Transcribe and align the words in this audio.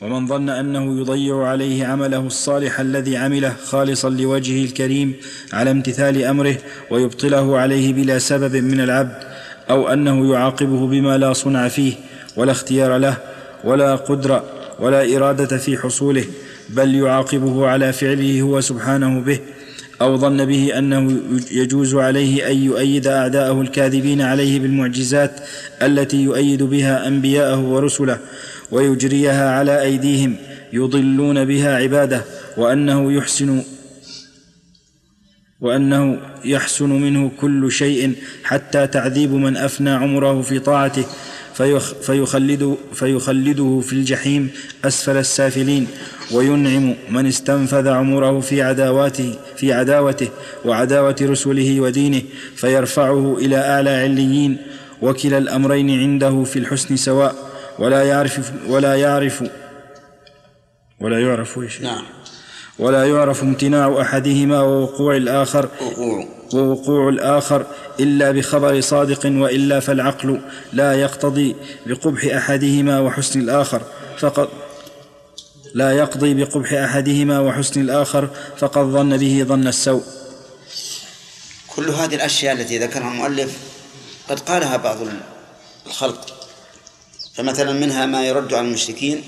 ومن 0.00 0.26
ظن 0.26 0.48
أنه 0.48 1.00
يضيع 1.00 1.46
عليه 1.46 1.86
عمله 1.86 2.18
الصالح 2.18 2.80
الذي 2.80 3.16
عمله 3.16 3.52
خالصا 3.64 4.10
لوجهه 4.10 4.64
الكريم 4.64 5.14
على 5.52 5.70
امتثال 5.70 6.24
أمره 6.24 6.56
ويبطله 6.90 7.58
عليه 7.58 7.92
بلا 7.92 8.18
سبب 8.18 8.56
من 8.56 8.80
العبد 8.80 9.18
أو 9.70 9.88
أنه 9.88 10.32
يعاقبه 10.32 10.86
بما 10.86 11.18
لا 11.18 11.32
صنع 11.32 11.68
فيه 11.68 11.92
ولا 12.36 12.52
اختيار 12.52 12.96
له 12.96 13.16
ولا 13.64 13.96
قدره 13.96 14.44
ولا 14.80 15.16
إرادة 15.16 15.58
في 15.58 15.78
حصوله 15.78 16.24
بل 16.68 16.94
يعاقبه 16.94 17.66
على 17.66 17.92
فعله 17.92 18.40
هو 18.40 18.60
سبحانه 18.60 19.20
به 19.20 19.40
أو 20.00 20.16
ظن 20.16 20.44
به 20.44 20.78
أنه 20.78 21.20
يجوز 21.52 21.94
عليه 21.94 22.50
أن 22.50 22.56
يؤيد 22.56 23.06
أعداءه 23.06 23.60
الكاذبين 23.60 24.20
عليه 24.20 24.60
بالمعجزات 24.60 25.40
التي 25.82 26.22
يؤيد 26.22 26.62
بها 26.62 27.08
أنبياءه 27.08 27.60
ورسله 27.60 28.18
ويجريها 28.70 29.50
على 29.50 29.82
أيديهم 29.82 30.36
يضلون 30.72 31.44
بها 31.44 31.76
عباده 31.76 32.24
وأنه 32.56 33.12
يحسن 33.12 33.62
وأنه 35.60 36.18
يحسن 36.44 36.88
منه 36.88 37.30
كل 37.40 37.72
شيء 37.72 38.12
حتى 38.44 38.86
تعذيب 38.86 39.32
من 39.32 39.56
أفنى 39.56 39.90
عمره 39.90 40.42
في 40.42 40.58
طاعته 40.58 41.04
فيخلده, 42.02 42.76
فيخلده 42.94 43.80
في 43.80 43.92
الجحيم 43.92 44.50
أسفل 44.84 45.16
السافلين 45.16 45.86
وينعم 46.32 46.94
من 47.10 47.26
استنفذ 47.26 47.88
عمره 47.88 48.40
في 48.40 48.62
عداواته 48.62 49.34
في 49.56 49.72
عداوته 49.72 50.28
وعداوة 50.64 51.16
رسله 51.22 51.80
ودينه 51.80 52.22
فيرفعه 52.56 53.38
إلى 53.38 53.56
أعلى 53.56 53.90
عليين 53.90 54.56
وكلا 55.02 55.38
الأمرين 55.38 55.90
عنده 56.00 56.44
في 56.44 56.58
الحسن 56.58 56.96
سواء. 56.96 57.45
ولا 57.78 58.02
يعرف 58.02 58.52
ولا 58.68 58.94
يعرف 58.94 59.44
ولا 61.00 61.20
يعرف 61.20 61.58
إيش. 61.58 61.80
نعم. 61.80 62.04
ولا 62.78 63.04
يعرف 63.04 63.42
امتناع 63.42 64.00
أحدهما 64.00 64.62
ووقوع 64.62 65.16
الآخر. 65.16 65.68
وقوع. 65.80 66.28
ووقوع 66.54 67.08
الآخر 67.08 67.66
إلا 68.00 68.30
بخبر 68.30 68.80
صادق 68.80 69.26
وإلا 69.26 69.80
فالعقل 69.80 70.40
لا 70.72 71.00
يقتضي 71.00 71.56
بقبح 71.86 72.24
أحدهما 72.24 73.00
وحسن 73.00 73.40
الآخر. 73.40 73.82
فقد 74.18 74.48
لا 75.74 75.92
يقضي 75.92 76.34
بقبح 76.34 76.72
أحدهما 76.72 77.40
وحسن 77.40 77.80
الآخر 77.80 78.28
فقد 78.58 78.82
ظن 78.82 79.16
به 79.16 79.44
ظن 79.48 79.66
السوء. 79.66 80.02
كل 81.76 81.88
هذه 81.88 82.14
الأشياء 82.14 82.52
التي 82.52 82.78
ذكرها 82.78 83.08
المؤلف 83.10 83.58
قد 84.28 84.40
قالها 84.40 84.76
بعض 84.76 84.96
الخلق. 85.86 86.45
فمثلا 87.36 87.72
منها 87.72 88.06
ما 88.06 88.26
يرد 88.26 88.54
على 88.54 88.66
المشركين 88.66 89.24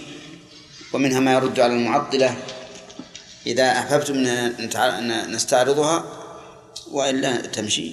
ومنها 0.92 1.20
ما 1.20 1.32
يرد 1.32 1.60
على 1.60 1.72
المعطلة. 1.72 2.36
إذا 3.46 3.72
أحببتم 3.72 4.14
أن 4.16 5.32
نستعرضها 5.32 6.04
وإلا 6.90 7.36
تمشي. 7.36 7.92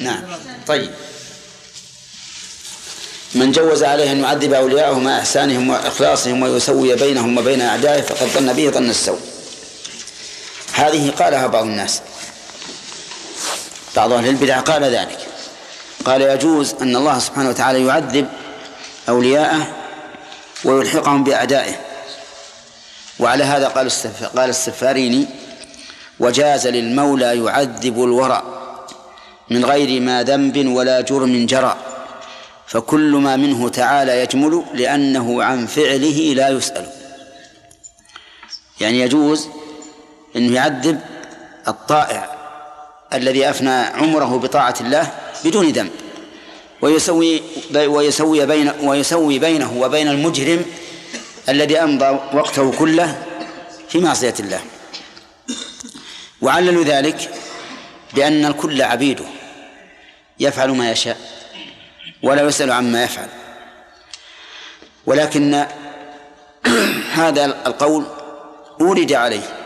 نعم. 0.00 0.22
طيب. 0.66 0.90
من 3.34 3.52
جوز 3.52 3.82
عليه 3.82 4.12
أن 4.12 4.20
يعذب 4.20 4.52
أولياءه 4.52 4.98
مع 4.98 5.18
إحسانهم 5.18 5.70
وإخلاصهم 5.70 6.42
ويسوي 6.42 6.96
بينهم 6.96 7.38
وبين 7.38 7.60
أعدائه 7.60 8.02
فقد 8.02 8.26
ظن 8.26 8.52
به 8.52 8.70
ظن 8.70 8.90
السوء. 8.90 9.20
هذه 10.72 11.10
قالها 11.10 11.46
بعض 11.46 11.64
الناس. 11.64 12.00
بعض 13.96 14.12
أهل 14.12 14.28
البدع 14.28 14.60
قال 14.60 14.84
ذلك. 14.84 15.18
قال 16.04 16.22
يجوز 16.22 16.74
أن 16.82 16.96
الله 16.96 17.18
سبحانه 17.18 17.48
وتعالى 17.48 17.86
يعذب 17.86 18.28
أولياءه 19.08 19.66
ويلحقهم 20.64 21.24
بأعدائه 21.24 21.74
وعلى 23.20 23.44
هذا 23.44 23.68
قال 23.68 23.90
قال 24.36 24.50
السفاريني 24.50 25.26
وجاز 26.20 26.66
للمولى 26.66 27.44
يعذب 27.44 28.04
الورى 28.04 28.42
من 29.50 29.64
غير 29.64 30.00
ما 30.00 30.22
ذنب 30.22 30.66
ولا 30.66 31.00
جرم 31.00 31.46
جرى 31.46 31.76
فكل 32.66 33.16
ما 33.16 33.36
منه 33.36 33.68
تعالى 33.68 34.20
يجمل 34.20 34.64
لأنه 34.74 35.42
عن 35.42 35.66
فعله 35.66 36.34
لا 36.36 36.48
يسأل. 36.48 36.86
يعني 38.80 39.00
يجوز 39.00 39.48
أنه 40.36 40.54
يعذب 40.54 41.00
الطائع 41.68 42.30
الذي 43.12 43.50
أفنى 43.50 43.70
عمره 43.70 44.38
بطاعة 44.38 44.74
الله 44.80 45.10
بدون 45.44 45.66
ذنب. 45.68 46.03
ويسوي 46.84 47.42
ويسوي 47.74 48.46
بين 48.46 48.72
ويسوي 48.80 49.38
بينه 49.38 49.72
وبين 49.80 50.08
المجرم 50.08 50.64
الذي 51.48 51.78
أمضى 51.78 52.06
وقته 52.32 52.72
كله 52.78 53.22
في 53.88 54.00
معصية 54.00 54.34
الله. 54.40 54.60
وعللوا 56.42 56.84
ذلك 56.84 57.30
بأن 58.14 58.44
الكل 58.44 58.82
عبيده 58.82 59.24
يفعل 60.40 60.70
ما 60.70 60.90
يشاء 60.90 61.16
ولا 62.22 62.42
يسأل 62.42 62.72
عما 62.72 63.04
يفعل. 63.04 63.28
ولكن 65.06 65.66
هذا 67.20 67.44
القول 67.44 68.04
أورد 68.80 69.12
عليه 69.12 69.56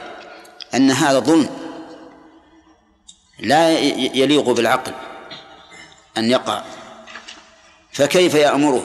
أن 0.75 0.91
هذا 0.91 1.19
ظلم 1.19 1.49
لا 3.39 3.79
يليق 4.15 4.51
بالعقل 4.51 4.93
أن 6.19 6.31
يقع. 6.31 6.78
فكيف 7.99 8.35
يأمره 8.35 8.85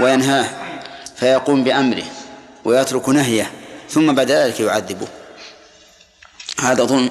وينهاه؟ 0.00 0.48
فيقوم 1.16 1.64
بأمره 1.64 2.04
ويترك 2.64 3.08
نهيه 3.08 3.50
ثم 3.90 4.12
بعد 4.12 4.30
ذلك 4.30 4.60
يعذبه. 4.60 5.06
هذا 6.60 6.84
ظلم. 6.84 7.10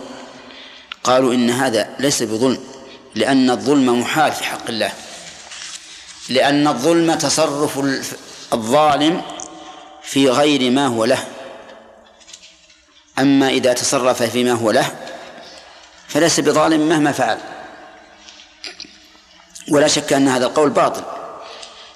قالوا 1.04 1.34
إن 1.34 1.50
هذا 1.50 1.90
ليس 2.00 2.24
بظلم 2.24 2.60
لأن 3.16 3.50
الظلم 3.50 4.02
محال 4.02 4.32
في 4.32 4.44
حق 4.44 4.70
الله. 4.70 4.92
لأن 6.30 6.68
الظلم 6.68 7.14
تصرف 7.14 7.80
الظالم 8.54 9.22
في 10.04 10.30
غير 10.30 10.72
ما 10.72 10.88
هو 10.88 11.06
له. 11.06 11.24
أما 13.20 13.50
إذا 13.50 13.74
تصرف 13.74 14.24
فيما 14.24 14.52
هو 14.52 14.72
له 14.72 14.92
فليس 16.08 16.40
بظالم 16.40 16.90
مهما 16.90 17.12
فعل. 17.12 17.53
ولا 19.72 19.88
شك 19.88 20.14
أن 20.14 20.28
هذا 20.28 20.46
القول 20.46 20.70
باطل. 20.70 21.02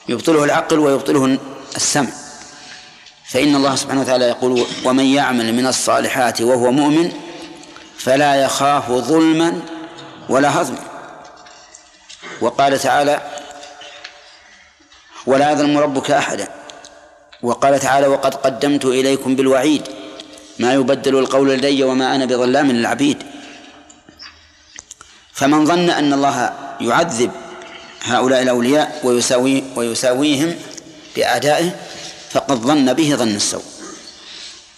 يبطله 0.10 0.44
العقل 0.44 0.80
ويبطله 0.80 1.38
السمع. 1.76 2.10
فإن 3.30 3.56
الله 3.56 3.76
سبحانه 3.76 4.02
وتعالى 4.02 4.26
يقول 4.26 4.66
ومن 4.86 5.06
يعمل 5.06 5.54
من 5.54 5.68
الصالحات 5.68 6.42
وهو 6.42 6.72
مؤمن 6.72 7.12
فلا 7.98 8.36
يخاف 8.36 8.92
ظلما 8.92 9.62
ولا 10.30 10.62
هضما. 10.62 10.84
وقال 12.42 12.80
تعالى 12.80 13.22
ولا 15.26 15.52
يظلم 15.52 15.78
ربك 15.78 16.12
أحدا. 16.12 16.48
وقال 17.44 17.80
تعالى 17.80 18.08
وقد 18.08 18.36
قدمت 18.36 18.86
إليكم 18.86 19.36
بالوعيد. 19.36 19.88
ما 20.60 20.74
يبدل 20.74 21.20
القول 21.20 21.50
لدي 21.50 21.84
وما 21.84 22.16
أنا 22.16 22.26
بظلام 22.26 22.72
للعبيد. 22.72 23.24
فمن 25.34 25.66
ظن 25.66 25.90
أن 25.90 26.14
الله 26.14 26.54
يعذب 26.82 27.32
هؤلاء 28.08 28.42
الأولياء 28.42 29.00
ويساوي 29.04 29.64
ويساويهم 29.76 30.56
بأعدائه 31.16 31.76
فقد 32.32 32.58
ظن 32.58 32.94
به 32.94 33.16
ظن 33.16 33.36
السوء. 33.36 33.64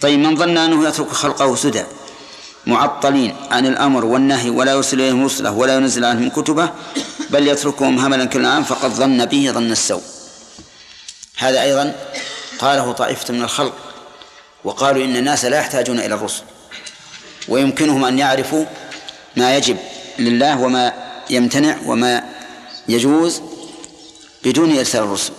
طيب 0.00 0.18
من 0.18 0.36
ظن 0.36 0.58
أنه 0.58 0.88
يترك 0.88 1.08
خلقه 1.08 1.56
سدى 1.56 1.84
معطلين 2.66 3.36
عن 3.50 3.66
الأمر 3.66 4.04
والنهي 4.04 4.50
ولا 4.50 4.72
يرسل 4.72 5.00
إليهم 5.00 5.24
رسله 5.24 5.50
ولا 5.50 5.74
ينزل 5.74 6.04
عنهم 6.04 6.28
كتبه 6.28 6.70
بل 7.30 7.48
يتركهم 7.48 7.98
هملا 7.98 8.24
كالأنعام 8.24 8.64
فقد 8.64 8.90
ظن 8.90 9.24
به 9.24 9.50
ظن 9.54 9.72
السوء. 9.72 10.02
هذا 11.36 11.62
أيضا 11.62 11.94
قاله 12.58 12.92
طائفة 12.92 13.34
من 13.34 13.42
الخلق 13.42 13.72
وقالوا 14.64 15.04
إن 15.04 15.16
الناس 15.16 15.44
لا 15.44 15.58
يحتاجون 15.58 15.98
إلى 15.98 16.14
الرسل 16.14 16.42
ويمكنهم 17.48 18.04
أن 18.04 18.18
يعرفوا 18.18 18.64
ما 19.36 19.56
يجب 19.56 19.76
لله 20.18 20.60
وما 20.60 20.92
يمتنع 21.30 21.76
وما 21.86 22.29
يجوز 22.90 23.42
بدون 24.44 24.78
إرسال 24.78 25.02
الرسل. 25.02 25.32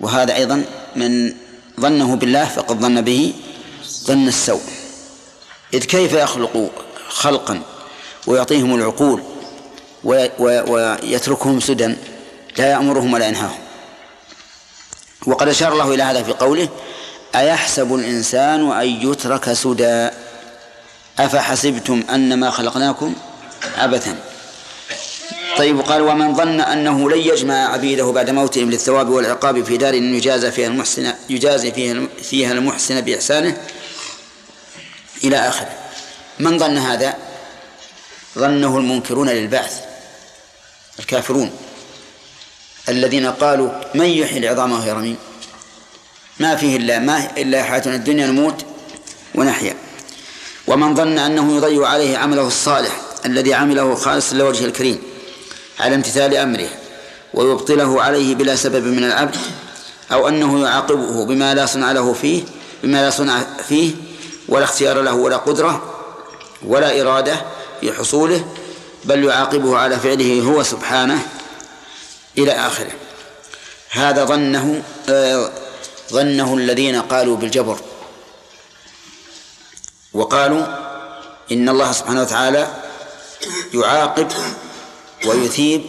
وهذا 0.00 0.34
أيضا 0.34 0.64
من 0.96 1.34
ظنه 1.80 2.16
بالله 2.16 2.44
فقد 2.44 2.80
ظن 2.80 3.00
به 3.00 3.32
ظن 4.04 4.28
السوء. 4.28 4.62
إذ 5.74 5.84
كيف 5.84 6.12
يخلق 6.12 6.70
خلقا 7.08 7.62
ويعطيهم 8.26 8.74
العقول 8.74 9.22
ويتركهم 10.04 11.60
سدى 11.60 11.96
لا 12.58 12.70
يأمرهم 12.70 13.12
ولا 13.12 13.28
ينهاهم؟ 13.28 13.58
وقد 15.26 15.48
أشار 15.48 15.72
الله 15.72 15.94
إلى 15.94 16.02
هذا 16.02 16.22
في 16.22 16.32
قوله 16.32 16.68
أيحسب 17.34 17.94
الإنسان 17.94 18.72
أن 18.72 18.86
يترك 18.86 19.52
سدى؟ 19.52 20.10
طيب 25.58 25.80
قال 25.80 26.02
ومن 26.02 26.34
ظن 26.34 26.60
أنه 26.60 27.10
لن 27.10 27.18
يجمع 27.18 27.72
عبيده 27.72 28.12
بعد 28.12 28.30
موتهم 28.30 28.70
للثواب 28.70 29.08
والعقاب 29.08 29.64
في 29.64 29.76
دار 29.76 29.94
يجازى 29.94 30.50
فيها 30.50 30.66
المحسن 30.66 31.12
يجازي 31.30 31.72
فيها 31.72 32.06
فيها 32.22 32.52
المحسن 32.52 33.00
بإحسانه 33.00 33.56
إلى 35.24 35.36
آخره. 35.36 35.70
من 36.38 36.58
ظن 36.58 36.78
هذا؟ 36.78 37.14
ظنه 38.38 38.78
المنكرون 38.78 39.28
للبعث 39.28 39.80
الكافرون 40.98 41.50
الذين 42.88 43.26
قالوا 43.26 43.70
من 43.94 44.06
يحيي 44.06 44.38
العظام 44.38 44.72
وهي 44.72 44.92
رميم؟ 44.92 45.16
ما 46.40 46.56
فيه 46.56 46.76
إلا 46.76 46.98
ما 46.98 47.30
إلا 47.36 47.62
حياتنا 47.62 47.94
الدنيا 47.94 48.26
نموت 48.26 48.64
ونحيا. 49.34 49.76
ومن 50.66 50.94
ظن 50.94 51.18
أنه 51.18 51.56
يضيع 51.56 51.88
عليه 51.88 52.18
عمله 52.18 52.46
الصالح 52.46 53.00
الذي 53.26 53.54
عمله 53.54 53.94
خالصا 53.94 54.36
لوجه 54.36 54.64
الكريم. 54.64 55.13
على 55.80 55.94
امتثال 55.94 56.36
أمره 56.36 56.68
ويبطله 57.34 58.02
عليه 58.02 58.34
بلا 58.34 58.56
سبب 58.56 58.84
من 58.84 59.04
العبد 59.04 59.36
أو 60.12 60.28
أنه 60.28 60.62
يعاقبه 60.62 61.24
بما 61.26 61.54
لا 61.54 61.66
صنع 61.66 61.92
له 61.92 62.12
فيه 62.12 62.42
بما 62.82 63.02
لا 63.02 63.10
صنع 63.10 63.42
فيه 63.68 63.94
ولا 64.48 64.64
اختيار 64.64 65.02
له 65.02 65.14
ولا 65.14 65.36
قدرة 65.36 65.94
ولا 66.66 67.00
إرادة 67.00 67.36
في 67.80 67.92
حصوله 67.92 68.44
بل 69.04 69.24
يعاقبه 69.24 69.78
على 69.78 69.96
فعله 69.96 70.40
هو 70.40 70.62
سبحانه 70.62 71.26
إلى 72.38 72.52
آخره. 72.52 72.92
هذا 73.90 74.24
ظنه 74.24 74.82
ظنه 76.12 76.54
الذين 76.54 77.02
قالوا 77.02 77.36
بالجبر. 77.36 77.78
وقالوا 80.12 80.66
إن 81.52 81.68
الله 81.68 81.92
سبحانه 81.92 82.22
وتعالى 82.22 82.68
يعاقب 83.74 84.28
ويثيب 85.26 85.82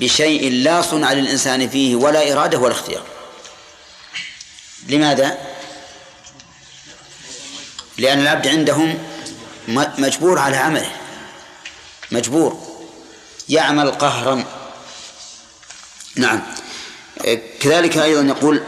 بشيء 0.00 0.52
لا 0.52 0.82
صنع 0.82 1.12
للإنسان 1.12 1.68
فيه 1.68 1.96
ولا 1.96 2.32
إرادة 2.32 2.58
ولا 2.58 2.72
اختيار. 2.72 3.02
لماذا؟ 4.88 5.38
لأن 7.98 8.20
العبد 8.20 8.48
عندهم 8.48 8.98
مجبور 9.98 10.38
على 10.38 10.56
عمله. 10.56 10.90
مجبور. 12.10 12.66
يعمل 13.48 13.90
قهرا. 13.90 14.44
نعم. 16.16 16.42
كذلك 17.60 17.98
أيضا 17.98 18.22
يقول 18.22 18.62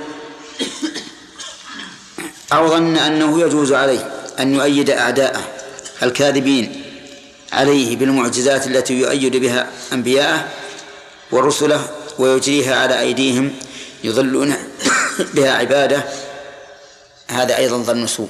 أو 2.53 2.69
ظن 2.69 2.97
أنه 2.97 3.41
يجوز 3.41 3.73
عليه 3.73 4.25
أن 4.39 4.55
يؤيد 4.55 4.91
أعداءه 4.91 5.49
الكاذبين 6.03 6.78
عليه 7.53 7.97
بالمعجزات 7.97 8.67
التي 8.67 8.95
يؤيد 8.95 9.37
بها 9.37 9.71
أنبياءه 9.93 10.49
ورسله 11.31 11.89
ويجريها 12.19 12.77
على 12.77 13.01
أيديهم 13.01 13.53
يضلون 14.05 14.55
بها 15.35 15.53
عباده. 15.53 16.05
هذا 17.29 17.57
أيضا 17.57 17.77
ظن 17.77 18.07
سوء. 18.07 18.29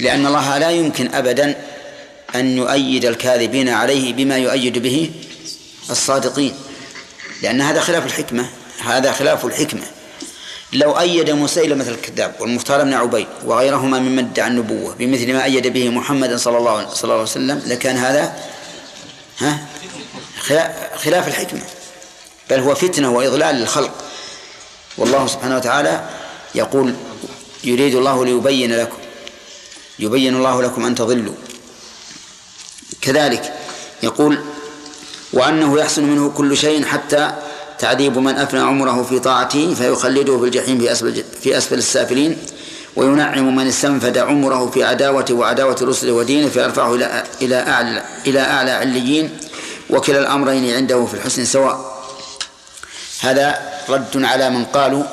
لأن 0.00 0.26
الله 0.26 0.58
لا 0.58 0.70
يمكن 0.70 1.14
أبدا 1.14 1.64
أن 2.34 2.56
يؤيد 2.56 3.04
الكاذبين 3.04 3.68
عليه 3.68 4.12
بما 4.12 4.36
يؤيد 4.36 4.78
به 4.78 5.10
الصادقين. 5.90 6.54
لأن 7.42 7.60
هذا 7.60 7.80
خلاف 7.80 8.06
الحكمة. 8.06 8.46
هذا 8.78 9.12
خلاف 9.12 9.44
الحكمة. 9.44 9.82
لو 10.76 10.98
أيد 10.98 11.30
مسيلمة 11.30 11.88
الكذاب 11.88 12.34
والمختار 12.40 12.84
بن 12.84 12.94
عبيد 12.94 13.26
وغيرهما 13.44 13.98
ممن 13.98 14.18
ادعى 14.18 14.48
النبوة 14.48 14.94
بمثل 14.94 15.32
ما 15.32 15.44
أيد 15.44 15.66
به 15.66 15.88
محمد 15.88 16.36
صلى 16.36 16.58
الله 16.58 16.88
صلى 16.88 17.04
الله 17.04 17.14
عليه 17.14 17.22
وسلم 17.22 17.62
لكان 17.66 17.96
هذا 17.96 18.36
ها؟ 19.38 19.66
خلاف 20.96 21.28
الحكمة. 21.28 21.62
بل 22.50 22.60
هو 22.60 22.74
فتنة 22.74 23.10
وإضلال 23.10 23.56
للخلق. 23.56 23.94
والله 24.98 25.26
سبحانه 25.26 25.56
وتعالى 25.56 26.08
يقول 26.54 26.94
يريد 27.64 27.94
الله 27.94 28.24
ليبين 28.24 28.72
لكم 28.76 28.98
يبين 29.98 30.36
الله 30.36 30.62
لكم 30.62 30.86
أن 30.86 30.94
تضلوا. 30.94 31.34
كذلك 33.00 33.52
يقول 34.02 34.44
وأنه 35.32 35.78
يحسن 35.78 36.04
منه 36.04 36.30
كل 36.30 36.56
شيء 36.56 36.84
حتى 36.84 37.32
تعذيب 37.78 38.18
من 38.18 38.34
أفنى 38.34 38.60
عمره 38.60 39.02
في 39.02 39.18
طاعته 39.18 39.74
فيخلده 39.74 40.38
في 40.38 40.44
الجحيم 40.44 40.78
في 40.78 40.92
أسفل, 40.92 41.24
في 41.42 41.58
أسفل 41.58 41.78
السافلين 41.78 42.38
وينعم 42.96 43.56
من 43.56 43.66
استنفد 43.66 44.18
عمره 44.18 44.70
في 44.70 44.84
عداوة 44.84 45.26
وعداوة 45.30 45.76
رسله 45.82 46.12
ودينه 46.12 46.48
فيرفعه 46.48 46.94
إلى 46.94 47.24
إلى 47.42 47.56
أعلى 47.56 48.02
إلى 48.26 48.40
أعلى 48.40 48.70
عليين 48.70 49.38
وكلا 49.90 50.18
الأمرين 50.18 50.74
عنده 50.74 51.06
في 51.06 51.14
الحسن 51.14 51.44
سواء. 51.44 51.96
هذا 53.20 53.58
رد 53.88 54.24
على 54.24 54.50
من 54.50 54.64
قالوا 54.64 55.04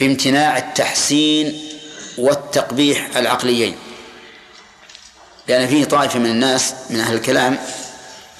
بامتناع 0.00 0.58
التحسين 0.58 1.60
والتقبيح 2.18 3.16
العقليين. 3.16 3.76
لأن 5.48 5.68
فيه 5.68 5.84
طائفة 5.84 6.18
من 6.18 6.30
الناس 6.30 6.74
من 6.90 7.00
أهل 7.00 7.14
الكلام 7.14 7.58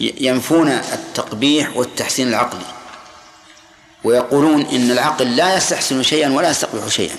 ينفون 0.00 0.68
التقبيح 0.68 1.76
والتحسين 1.76 2.28
العقلي 2.28 2.64
ويقولون 4.04 4.66
إن 4.66 4.90
العقل 4.90 5.36
لا 5.36 5.56
يستحسن 5.56 6.02
شيئا 6.02 6.32
ولا 6.32 6.50
يستقبح 6.50 6.88
شيئا. 6.88 7.16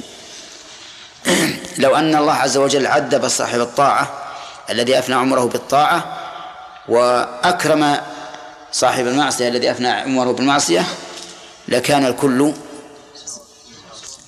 لو 1.78 1.96
أن 1.96 2.16
الله 2.16 2.34
عز 2.34 2.58
وجل 2.58 2.88
عذب 2.88 3.28
صاحب 3.28 3.60
الطاعة 3.60 4.12
الذي 4.70 5.00
أفنى 5.00 5.16
عمره 5.16 5.46
بالطاعة 5.46 6.18
وأكرم 6.88 7.98
صاحب 8.72 9.08
المعصية 9.08 9.48
الذي 9.48 9.72
أفنى 9.72 9.90
عمره 9.90 10.32
بالمعصية 10.32 10.86
لكان 11.68 12.06
الكل 12.06 12.54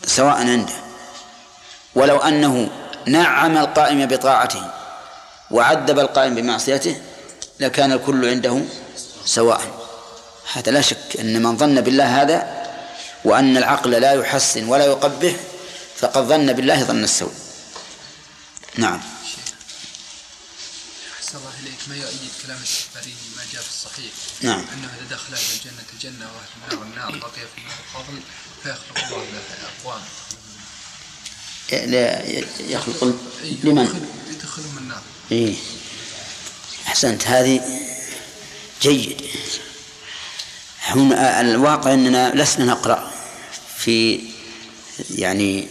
سواء 0.06 0.36
عنده. 0.36 0.74
ولو 1.96 2.18
أنه 2.18 2.70
نعم 3.06 3.58
القائم 3.58 4.06
بطاعته 4.06 4.62
وعذب 5.52 6.00
القائم 6.00 6.36
بمعصيته 6.36 7.02
لكان 7.64 7.92
الكل 7.92 8.30
عنده 8.30 8.62
سواء. 9.26 9.62
هذا 10.54 10.72
لا 10.72 10.82
شك 10.82 11.18
أن 11.20 11.44
من 11.44 11.58
ظن 11.58 11.82
بالله 11.82 12.22
هذا 12.22 12.64
وأن 13.26 13.58
العقل 13.58 13.92
لا 13.92 14.14
يحسن 14.14 14.68
ولا 14.68 14.86
يقبح 14.86 15.36
فقد 15.98 16.24
ظن 16.24 16.54
بالله 16.54 16.84
ظن 16.84 17.04
السوء. 17.04 17.34
نعم. 18.76 19.02
أحسن 21.18 21.38
الله 21.38 21.54
إليك. 21.62 21.80
ما 21.88 21.96
يؤيد 21.96 22.32
كلام 22.46 22.60
السفاري 22.64 23.14
ما 23.38 23.44
جاء 23.54 23.62
في 23.62 23.70
الصحيح؟ 23.70 24.12
نعم. 24.42 24.66
أنه 24.74 24.90
إذا 24.98 25.16
دخل 25.16 25.34
أهل 25.34 25.44
الجنة 25.56 25.84
الجنة 25.94 26.26
وأهل 26.26 26.74
النار 26.74 27.08
النار 27.08 27.20
بقي 27.20 27.32
في 27.32 27.58
النار 27.58 27.82
فضل 27.94 28.20
فيخلق 28.64 28.98
الله 29.06 29.26
له 29.34 29.42
أقوام. 29.70 30.02
لا 31.92 32.04
يخلق 32.60 33.04
لمن؟ 33.64 33.88
يدخلهم 34.30 34.78
النار. 34.78 35.02
إيه. 35.32 35.56
أحسنت. 36.94 37.28
هذه 37.28 37.62
جيد. 38.82 39.22
هنا 40.82 41.42
الواقع 41.42 41.94
أننا 41.94 42.32
لسنا 42.36 42.66
نقرأ 42.66 43.12
في 43.78 44.20
يعني 45.16 45.68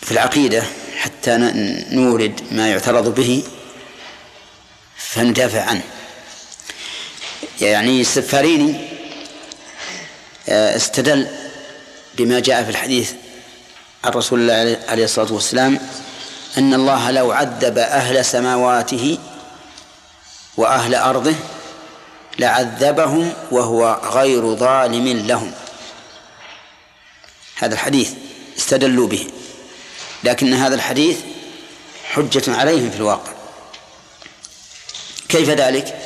في 0.00 0.12
العقيدة 0.12 0.62
حتى 0.96 1.36
نورد 1.90 2.40
ما 2.50 2.70
يعترض 2.70 3.14
به 3.14 3.42
فندافع 4.96 5.62
عنه. 5.62 5.82
يعني 7.60 8.00
السفاريني 8.00 8.88
آه، 10.48 10.76
استدل 10.76 11.28
بما 12.14 12.40
جاء 12.40 12.64
في 12.64 12.70
الحديث 12.70 13.12
عن 14.04 14.12
رسول 14.12 14.40
الله 14.40 14.78
عليه 14.88 15.04
الصلاة 15.04 15.32
والسلام 15.32 15.78
أن 16.58 16.74
الله 16.74 17.10
لو 17.10 17.32
عذب 17.32 17.78
أهل 17.78 18.24
سماواته 18.24 19.18
وأهل 20.56 20.94
أرضه 20.94 21.34
لعذبهم 22.38 23.32
وهو 23.50 24.00
غير 24.04 24.54
ظالم 24.54 25.26
لهم. 25.26 25.52
هذا 27.56 27.74
الحديث 27.74 28.12
استدلوا 28.58 29.08
به 29.08 29.26
لكن 30.24 30.54
هذا 30.54 30.74
الحديث 30.74 31.18
حجة 32.04 32.56
عليهم 32.56 32.90
في 32.90 32.96
الواقع. 32.96 33.32
كيف 35.28 35.50
ذلك؟ 35.50 35.98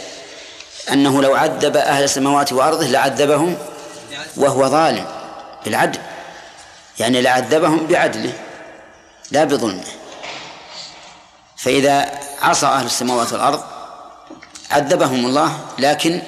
أنه 0.93 1.23
لو 1.23 1.35
عذب 1.35 1.77
أهل 1.77 2.05
السماوات 2.05 2.53
وأرضه 2.53 2.87
لعذبهم 2.87 3.59
وهو 4.37 4.69
ظالم 4.69 5.07
بالعدل 5.65 5.99
يعني 6.99 7.23
لعذبهم 7.23 7.87
بعدله 7.87 8.33
لا 9.31 9.45
بظلمه. 9.45 9.85
فإذا 11.57 12.21
عصى 12.43 12.67
أهل 12.67 12.87
السماوات 12.87 13.33
والأرض 13.33 13.76
عذبهم 14.71 15.27
الله 15.27 15.59
لكن 15.79 16.23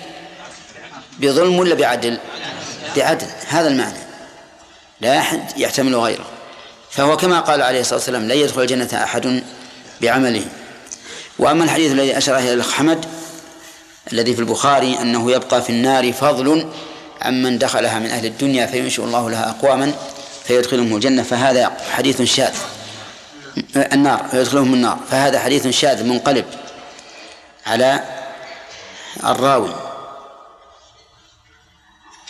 بظلم 1.18 1.58
ولا 1.58 1.74
بعدل؟ 1.74 2.18
بعدل 2.96 3.26
هذا 3.48 3.68
المعنى. 3.68 3.98
لا 5.00 5.18
أحد 5.18 5.40
يحتمل 5.56 5.96
غيره. 5.96 6.24
فهو 6.90 7.16
كما 7.16 7.40
قال 7.40 7.62
عليه 7.62 7.80
الصلاة 7.80 7.98
والسلام 7.98 8.28
لا 8.28 8.34
يدخل 8.34 8.62
الجنة 8.62 8.88
أحد 8.94 9.42
بعمله. 10.00 10.44
وأما 11.38 11.64
الحديث 11.64 11.92
الذي 11.92 12.18
أشار 12.18 12.38
إليه 12.38 12.52
الأخ 12.54 12.72
حمد 12.72 13.04
الذي 14.12 14.34
في 14.34 14.40
البخاري 14.40 14.98
أنه 15.00 15.32
يبقى 15.32 15.62
في 15.62 15.70
النار 15.70 16.12
فضل 16.12 16.68
عمن 17.22 17.58
دخلها 17.58 17.98
من 17.98 18.10
أهل 18.10 18.26
الدنيا 18.26 18.66
فينشئ 18.66 19.02
الله 19.02 19.30
لها 19.30 19.50
أقواما 19.50 19.92
فيدخلهم 20.44 20.94
الجنة 20.94 21.22
فهذا 21.22 21.76
حديث 21.92 22.22
شاذ. 22.22 22.54
النار 23.76 24.28
فيدخلهم 24.30 24.74
النار 24.74 24.98
فهذا 25.10 25.38
حديث 25.38 25.66
شاذ 25.66 26.04
منقلب 26.04 26.44
على 27.66 28.17
الراوي 29.24 29.74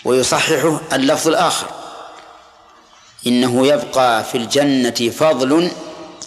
ويصححه 0.04 0.80
اللفظ 0.92 1.28
الآخر. 1.28 1.70
إنه 3.26 3.66
يبقى 3.66 4.25
في 4.25 4.38
الجنة 4.38 5.11
فضل 5.11 5.70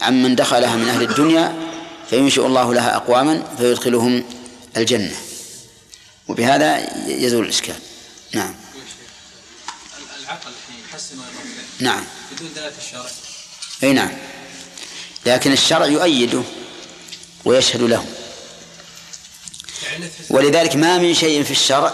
عمن 0.02 0.36
دخلها 0.36 0.76
من 0.76 0.90
أهل 0.90 1.02
الدنيا 1.02 1.56
فينشئ 2.10 2.46
الله 2.46 2.74
لها 2.74 2.96
أقواما 2.96 3.44
فيدخلهم 3.58 4.24
الجنة. 4.78 5.16
وبهذا 6.28 6.88
يزول 7.08 7.44
الإشكال. 7.44 7.76
نعم. 8.34 8.56
العقل 10.24 10.52
يحسن 10.90 11.16
نعم. 11.80 12.04
بدون 12.32 12.54
دلالة 12.56 12.78
الشرع. 12.78 13.06
أي 13.84 13.94
نعم. 13.94 14.12
لكن 15.26 15.52
الشرع 15.52 15.86
يؤيده 15.86 16.42
ويشهد 17.46 17.82
له. 17.82 18.06
ولذلك 20.30 20.76
ما 20.76 20.98
من 20.98 21.14
شيء 21.14 21.44
في 21.44 21.52
الشرع 21.52 21.94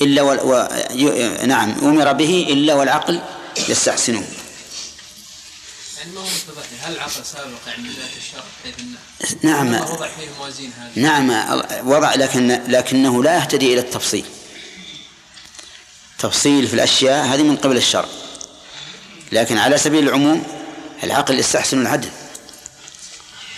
إلا. 0.00 0.22
و... 0.22 0.68
ي... 0.90 1.46
نعم 1.46 1.70
أمر 1.82 2.12
به 2.12 2.46
إلا 2.48 2.74
والعقل 2.74 3.20
يستحسنه. 3.68 4.24
يعني 5.98 6.12
ما 6.12 6.20
هو 6.20 6.26
هل 6.80 6.92
العقل 6.92 7.24
سابق 7.24 7.48
يعني 7.66 7.88
الشرع 8.18 8.42
حيث 8.64 8.74
انه 8.80 8.98
نعم. 9.42 9.74
وضع 9.74 10.08
فيه 10.08 10.28
موازين 10.38 10.72
هذه 10.78 10.90
نعم 10.94 11.30
وضع 11.86 12.14
لكن 12.14 12.62
لكنه 12.68 13.22
لا 13.22 13.36
يهتدي 13.36 13.72
إلى 13.72 13.80
التفصيل. 13.80 14.24
تفصيل 16.18 16.68
في 16.68 16.74
الأشياء 16.74 17.26
هذه 17.26 17.42
من 17.42 17.56
قبل 17.56 17.76
الشرع. 17.76 18.08
لكن 19.32 19.58
على 19.58 19.78
سبيل 19.78 20.08
العموم 20.08 20.46
العقل 21.04 21.38
يستحسن 21.38 21.80
العدل 21.80 22.08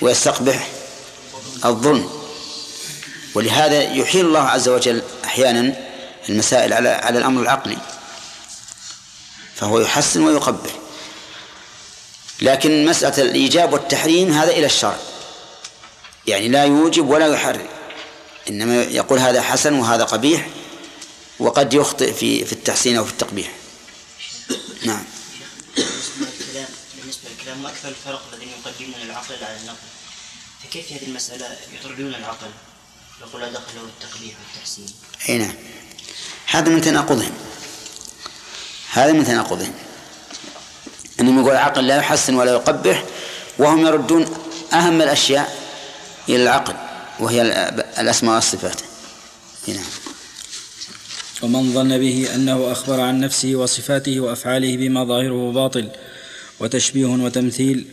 ويستقبح 0.00 0.68
الظلم. 1.64 2.11
ولهذا 3.35 3.83
يحيل 3.83 4.26
الله 4.26 4.40
عز 4.40 4.69
وجل 4.69 5.02
أحيانا 5.25 5.75
المسائل 6.28 6.73
على 6.73 6.88
على 6.88 7.19
الأمر 7.19 7.42
العقلي. 7.42 7.78
فهو 9.57 9.81
يحسن 9.81 10.23
ويقبح 10.23 10.71
لكن 12.42 12.87
مسألة 12.87 13.23
الإيجاب 13.23 13.73
والتحريم 13.73 14.33
هذا 14.33 14.50
إلى 14.50 14.66
الشرع 14.66 14.97
يعني 16.26 16.49
لا 16.49 16.64
يوجب 16.64 17.09
ولا 17.09 17.26
يحرم. 17.26 17.69
إنما 18.49 18.83
يقول 18.83 19.19
هذا 19.19 19.42
حسن 19.42 19.75
وهذا 19.75 20.04
قبيح 20.04 20.49
وقد 21.38 21.75
يخطئ 21.75 22.12
في 22.12 22.45
في 22.45 22.52
التحسين 22.52 22.97
أو 22.97 23.04
في 23.04 23.12
التقبيح. 23.12 23.52
نعم. 24.85 25.04
بالنسبة 25.76 26.26
للكلام 26.26 26.66
للكلام 27.38 27.64
وأكثر 27.64 27.88
الفرق 27.88 28.23
الذين 28.33 28.49
يقدمون 28.49 29.02
العقل 29.02 29.35
على 29.35 29.57
النقل. 29.61 30.01
فكيف 30.62 30.87
في 30.87 30.95
هذه 30.95 31.07
المسألة 31.07 31.47
يطردون 31.81 32.14
العقل؟ 32.14 32.50
يقول 33.21 33.42
لا 33.42 33.50
دخل 33.50 33.75
له 33.75 33.83
التقبيح 33.83 34.35
والتحسين. 34.40 34.87
أي 35.28 35.38
نعم. 35.38 35.54
هذا 36.47 36.69
من 36.69 36.81
تناقضهم. 36.81 37.33
هذا 38.92 39.12
من 39.12 39.25
تناقضهم. 39.25 39.73
أنهم 41.21 41.40
يقول 41.40 41.52
العقل 41.52 41.87
لا 41.87 41.97
يحسن 41.97 42.35
ولا 42.35 42.52
يقبح 42.52 43.04
وهم 43.59 43.87
يردون 43.87 44.37
أهم 44.73 45.02
الأشياء 45.02 45.57
إلى 46.28 46.42
العقل 46.42 46.75
وهي 47.21 47.42
الأسماء 47.99 48.35
والصفات. 48.35 48.81
نعم. 49.69 49.85
ومن 51.42 51.75
ظن 51.75 51.99
به 51.99 52.35
أنه 52.35 52.73
أخبر 52.73 53.00
عن 53.00 53.21
نفسه 53.21 53.54
وصفاته 53.54 54.21
وأفعاله 54.21 54.76
بما 54.76 55.04
ظاهره 55.04 55.52
باطل 55.52 55.88
وتشبيه 56.61 57.07
وتمثيل 57.07 57.87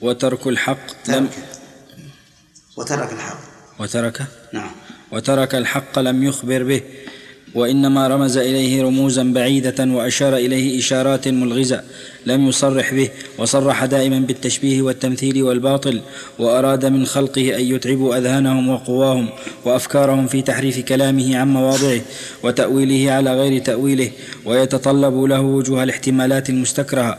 وترك 0.00 0.46
الحق 0.46 1.08
لم 1.08 1.30
وترك 2.76 3.12
الحق. 3.12 3.38
وترك؟ 3.78 4.22
نعم. 4.52 4.70
وترك 5.12 5.54
الحق 5.54 5.98
لم 5.98 6.24
يخبر 6.24 6.62
به 6.62 6.82
وإنما 7.54 8.08
رمز 8.08 8.36
إليه 8.36 8.82
رموزا 8.82 9.32
بعيدة 9.32 9.84
وأشار 9.84 10.36
إليه 10.36 10.78
إشارات 10.78 11.28
ملغزة 11.28 11.82
لم 12.26 12.48
يصرح 12.48 12.94
به 12.94 13.10
وصرح 13.38 13.84
دائما 13.84 14.18
بالتشبيه 14.18 14.82
والتمثيل 14.82 15.42
والباطل 15.42 16.00
وأراد 16.38 16.86
من 16.86 17.06
خلقه 17.06 17.56
أن 17.56 17.64
يتعبوا 17.64 18.16
أذهانهم 18.16 18.68
وقواهم 18.68 19.28
وأفكارهم 19.64 20.26
في 20.26 20.42
تحريف 20.42 20.78
كلامه 20.78 21.36
عن 21.36 21.48
مواضعه 21.48 22.00
وتأويله 22.42 23.12
على 23.12 23.34
غير 23.34 23.62
تأويله 23.62 24.10
ويتطلب 24.44 25.24
له 25.24 25.40
وجوه 25.40 25.82
الاحتمالات 25.82 26.50
المستكرهة. 26.50 27.18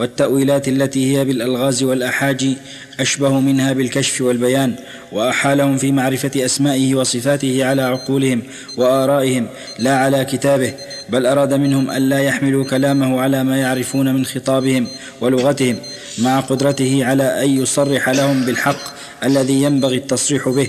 والتأويلات 0.00 0.68
التي 0.68 1.16
هي 1.16 1.24
بالألغاز 1.24 1.82
والأحاجي 1.82 2.56
أشبه 3.00 3.40
منها 3.40 3.72
بالكشف 3.72 4.20
والبيان 4.20 4.74
وأحالهم 5.12 5.76
في 5.76 5.92
معرفة 5.92 6.44
أسمائه 6.44 6.94
وصفاته 6.94 7.64
على 7.64 7.82
عقولهم 7.82 8.42
وآرائهم 8.76 9.46
لا 9.78 9.96
على 9.96 10.24
كتابه 10.24 10.74
بل 11.08 11.26
أراد 11.26 11.54
منهم 11.54 11.90
ألا 11.90 12.18
يحملوا 12.18 12.64
كلامه 12.64 13.20
على 13.20 13.44
ما 13.44 13.60
يعرفون 13.60 14.14
من 14.14 14.24
خطابهم 14.24 14.86
ولغتهم 15.20 15.76
مع 16.18 16.40
قدرته 16.40 17.04
على 17.04 17.44
أن 17.44 17.50
يصرح 17.62 18.08
لهم 18.08 18.44
بالحق 18.44 18.94
الذي 19.24 19.62
ينبغي 19.62 19.96
التصريح 19.96 20.48
به 20.48 20.68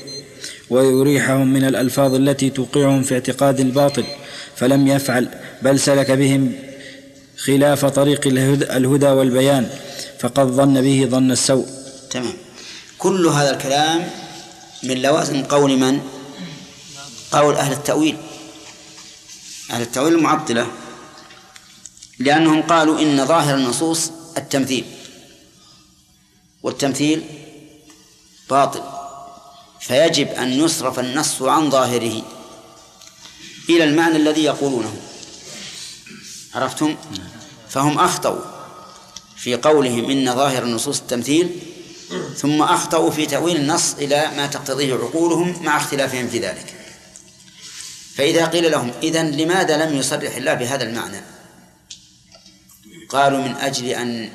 ويريحهم 0.69 1.53
من 1.53 1.63
الألفاظ 1.63 2.15
التي 2.15 2.49
توقعهم 2.49 3.03
في 3.03 3.13
اعتقاد 3.13 3.59
الباطل 3.59 4.03
فلم 4.55 4.87
يفعل 4.87 5.27
بل 5.61 5.79
سلك 5.79 6.11
بهم 6.11 6.51
خلاف 7.45 7.85
طريق 7.85 8.27
الهدى, 8.27 9.07
والبيان 9.07 9.69
فقد 10.19 10.47
ظن 10.47 10.81
به 10.81 11.07
ظن 11.09 11.31
السوء. 11.31 11.67
تمام. 12.09 12.33
كل 12.97 13.27
هذا 13.27 13.51
الكلام 13.51 14.09
من 14.83 15.01
لوازم 15.01 15.43
قول 15.43 15.77
من؟ 15.77 16.01
قول 17.31 17.55
أهل 17.55 17.71
التأويل. 17.71 18.17
أهل 19.71 19.81
التأويل 19.81 20.13
المعطلة 20.13 20.67
لأنهم 22.19 22.61
قالوا 22.61 23.01
إن 23.01 23.25
ظاهر 23.25 23.55
النصوص 23.55 24.11
التمثيل 24.37 24.85
والتمثيل 26.63 27.23
باطل 28.49 28.81
فيجب 29.79 30.27
أن 30.27 30.53
يصرف 30.53 30.99
النص 30.99 31.41
عن 31.41 31.69
ظاهره 31.69 32.21
إلى 33.69 33.83
المعنى 33.83 34.15
الذي 34.15 34.43
يقولونه. 34.43 34.93
عرفتم؟ 36.55 36.95
فهم 37.69 37.99
أخطأوا 37.99 38.41
في 39.35 39.55
قولهم 39.55 40.11
إن 40.11 40.35
ظاهر 40.35 40.63
النصوص 40.63 40.99
التمثيل 40.99 41.59
ثم 42.37 42.61
أخطأوا 42.61 43.11
في 43.11 43.25
تأويل 43.25 43.55
النص 43.55 43.93
إلى 43.93 44.31
ما 44.37 44.47
تقتضيه 44.47 44.93
عقولهم 44.95 45.63
مع 45.63 45.77
اختلافهم 45.77 46.27
في 46.27 46.39
ذلك. 46.39 46.73
فإذا 48.15 48.45
قيل 48.45 48.71
لهم 48.71 48.91
إذن 49.03 49.31
لماذا 49.31 49.85
لم 49.85 49.95
يصرح 49.97 50.35
الله 50.35 50.53
بهذا 50.53 50.83
المعنى؟ 50.83 51.21
قالوا 53.09 53.39
من 53.39 53.55
أجل 53.55 53.85
أن 53.87 54.29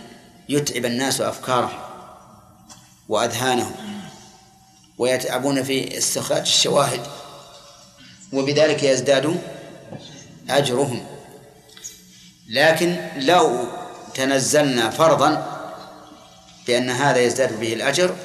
يتعب 0.49 0.85
الناس 0.85 1.21
أفكارهم 1.21 1.79
وأذهانهم 3.09 3.75
ويتعبون 4.99 5.63
في 5.63 5.99
استخراج 5.99 6.41
الشواهد 6.41 7.01
وبذلك 8.33 8.83
يزداد 8.83 9.41
أجرهم. 10.51 11.16
لكن 12.49 13.09
لو 13.17 13.69
تنزلنا 14.15 14.91
فرضا 14.91 15.53
بأن 16.67 16.91
هذا 16.91 17.19
يزداد 17.19 17.61
به 17.61 17.73
الأجر 17.73 18.17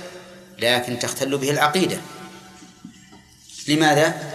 لكن 0.59 0.99
تختل 0.99 1.37
به 1.37 1.51
العقيدة. 1.51 1.97
لماذا؟ 3.67 4.33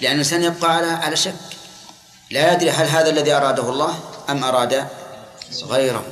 لأن 0.00 0.12
الإنسان 0.12 0.42
يبقى 0.42 0.76
على 0.76 0.86
على 0.86 1.16
شك. 1.16 1.34
لا 2.30 2.52
يدري 2.52 2.70
هل 2.70 2.86
هذا 2.86 3.10
الذي 3.10 3.32
أراده 3.32 3.68
الله 3.70 4.00
أم 4.28 4.44
أراد 4.44 4.88
غيره. 5.62 6.04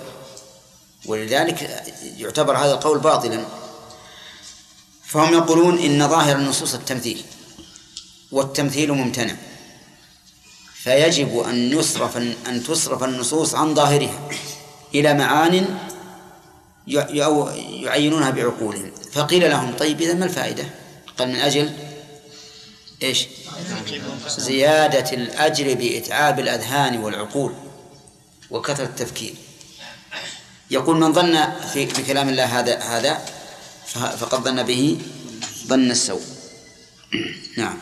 ولذلك 1.06 1.85
يعتبر 2.16 2.56
هذا 2.56 2.73
القول 2.73 2.99
باطلا. 2.99 3.45
فهم 5.04 5.33
يقولون 5.35 5.78
إن 5.78 6.09
ظاهر 6.09 6.37
النصوص 6.37 6.75
التمثيل 6.75 7.25
والتمثيل 8.33 8.92
ممتنع. 8.92 9.35
فيجب 10.87 11.38
أن 11.38 11.73
يصرف 11.73 12.16
أن 12.16 12.62
تصرف 12.69 13.05
النصوص 13.05 13.55
عن 13.55 13.75
ظاهرها 13.75 14.28
إلى 14.95 15.14
معان 15.14 15.78
يعينونها 16.87 18.31
بعقولهم 18.31 18.90
فقيل 19.12 19.50
لهم 19.50 19.76
طيب 19.76 20.00
إذا 20.00 20.14
ما 20.14 20.25
الفائدة؟ 20.25 20.64
قال 21.19 21.28
من 21.28 21.37
أجل 21.37 21.73
إيش؟ 23.02 23.26
زيادة 24.28 25.12
الأجر 25.12 25.75
بإتعاب 25.75 26.40
الأذهان 26.40 26.99
والعقول 26.99 27.52
وكثرة 28.50 28.85
التفكير 28.85 29.35
يقول 30.71 30.97
من 30.97 31.12
ظن 31.12 31.52
في 31.73 31.85
بكلام 31.87 32.28
الله 32.28 32.45
هذا 32.45 32.78
هذا 32.78 33.25
فقد 33.95 34.45
ظن 34.45 34.62
به 34.62 34.99
ظن 35.66 35.90
السوء 35.90 36.36
نعم. 37.57 37.75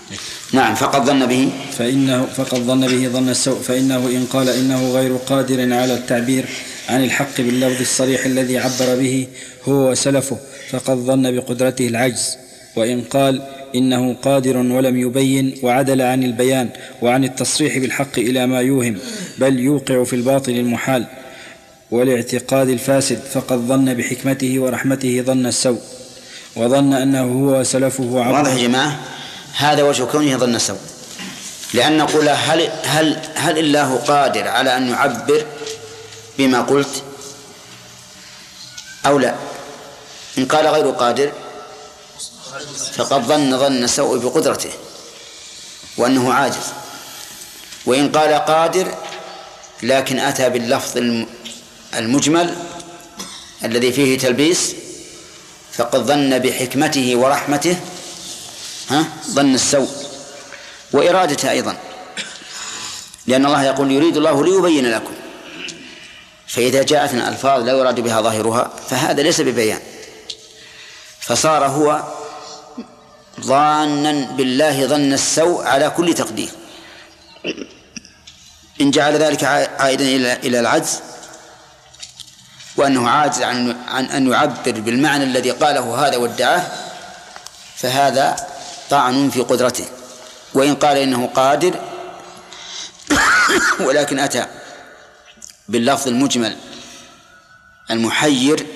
نعم 0.52 0.74
فقد 0.74 1.04
ظن 1.06 1.26
به. 1.26 1.50
فإنه 1.78 2.26
فقد 2.26 2.58
ظن 2.58 2.86
به 2.86 3.08
ظن 3.08 3.28
السوء 3.28 3.60
فإنه 3.60 3.96
إن 3.96 4.26
قال 4.26 4.48
إنه 4.48 4.90
غير 4.90 5.16
قادر 5.16 5.72
على 5.72 5.94
التعبير 5.94 6.44
عن 6.88 7.04
الحق 7.04 7.40
باللفظ 7.40 7.80
الصريح 7.80 8.26
الذي 8.26 8.58
عبر 8.58 8.96
به 8.96 9.26
هو 9.68 9.90
وسلفه 9.90 10.38
فقد 10.70 10.96
ظن 10.96 11.36
بقدرته 11.36 11.88
العجز. 11.88 12.36
وإن 12.76 13.02
قال 13.02 13.42
إنه 13.74 14.14
قادر 14.14 14.56
ولم 14.56 14.96
يبين 15.00 15.54
وعدل 15.62 16.02
عن 16.02 16.22
البيان 16.22 16.68
وعن 17.02 17.24
التصريح 17.24 17.78
بالحق 17.78 18.18
إلى 18.18 18.46
ما 18.46 18.60
يوهم 18.60 18.98
بل 19.38 19.60
يوقع 19.60 20.04
في 20.04 20.16
الباطل 20.16 20.52
المحال 20.52 21.06
والاعتقاد 21.90 22.68
الفاسد 22.68 23.18
فقد 23.18 23.58
ظن 23.58 23.94
بحكمته 23.94 24.58
ورحمته 24.58 25.22
ظن 25.22 25.46
السوء. 25.46 25.80
وظن 26.56 26.92
أنه 26.92 27.22
هو 27.22 27.60
وسلفه 27.60 28.04
واضح 28.04 28.50
يا 28.50 28.58
جماعة؟ 28.68 29.00
هذا 29.56 29.82
وجه 29.82 30.04
كونه 30.04 30.36
ظن 30.36 30.54
السوء. 30.54 30.78
لأن 31.74 31.96
نقول 31.98 32.28
هل 32.28 32.70
هل 32.84 33.20
هل 33.34 33.58
الله 33.58 33.96
قادر 33.96 34.48
على 34.48 34.76
أن 34.76 34.88
يعبر 34.88 35.46
بما 36.38 36.60
قلت 36.60 37.02
أو 39.06 39.18
لا؟ 39.18 39.34
إن 40.38 40.46
قال 40.46 40.66
غير 40.66 40.90
قادر 40.90 41.32
فقد 42.96 43.22
ظن 43.22 43.58
ظن 43.58 43.84
السوء 43.84 44.18
بقدرته 44.18 44.70
وأنه 45.96 46.32
عاجز. 46.32 46.66
وإن 47.86 48.12
قال 48.12 48.32
قادر 48.34 48.94
لكن 49.82 50.18
أتى 50.18 50.48
باللفظ 50.48 50.98
المجمل 51.94 52.54
الذي 53.64 53.92
فيه 53.92 54.18
تلبيس 54.18 54.74
فقد 55.76 56.00
ظن 56.00 56.38
بحكمته 56.38 57.16
ورحمته 57.16 57.76
ها؟ 58.90 59.04
ظن 59.30 59.54
السوء. 59.54 59.88
وإرادته 60.92 61.50
أيضا. 61.50 61.76
لأن 63.26 63.46
الله 63.46 63.62
يقول 63.64 63.92
يريد 63.92 64.16
الله 64.16 64.44
ليبين 64.44 64.90
لكم. 64.90 65.14
فإذا 66.46 66.82
جاءتنا 66.82 67.28
ألفاظ 67.28 67.62
لا 67.62 67.72
يراد 67.72 68.00
بها 68.00 68.20
ظاهرها 68.20 68.70
فهذا 68.88 69.22
ليس 69.22 69.40
ببيان. 69.40 69.80
فصار 71.20 71.66
هو 71.66 72.02
ظانا 73.40 74.12
بالله 74.12 74.86
ظن 74.86 75.12
السوء 75.12 75.64
على 75.64 75.90
كل 75.90 76.14
تقدير. 76.14 76.48
إن 78.80 78.90
جعل 78.90 79.16
ذلك 79.16 79.44
عائدا 79.44 80.04
إلى 80.04 80.32
إلى 80.32 80.60
العجز 80.60 81.00
وأنه 82.76 83.08
عاجز 83.08 83.42
عن 83.42 83.76
عن 83.88 84.04
أن 84.04 84.32
يعبر 84.32 84.80
بالمعنى 84.80 85.24
الذي 85.24 85.50
قاله 85.50 86.06
هذا 86.06 86.16
وادعاه 86.16 86.66
فهذا 87.76 88.36
طعن 88.90 89.30
في 89.30 89.40
قدرته 89.40 89.84
وإن 90.54 90.74
قال 90.74 90.96
إنه 90.96 91.26
قادر 91.26 91.80
ولكن 93.86 94.18
أتى 94.18 94.46
باللفظ 95.68 96.08
المجمل 96.08 96.56
المحير 97.90 98.66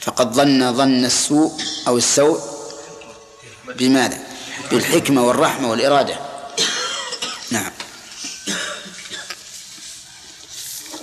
فقد 0.00 0.32
ظن 0.32 0.72
ظن 0.76 1.04
السوء 1.04 1.52
أو 1.88 1.96
السوء 1.96 2.40
بماذا؟ 3.78 4.18
بالحكمة 4.70 5.22
والرحمة 5.22 5.70
والإرادة 5.70 6.25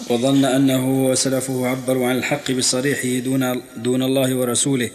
وظن 0.10 0.46
أنه 0.46 1.06
وسلفه 1.10 1.68
عبروا 1.68 2.08
عن 2.08 2.18
الحق 2.18 2.52
بصريحه 2.52 3.24
دون 3.24 3.62
دون 3.76 4.04
الله 4.04 4.36
ورسوله 4.36 4.90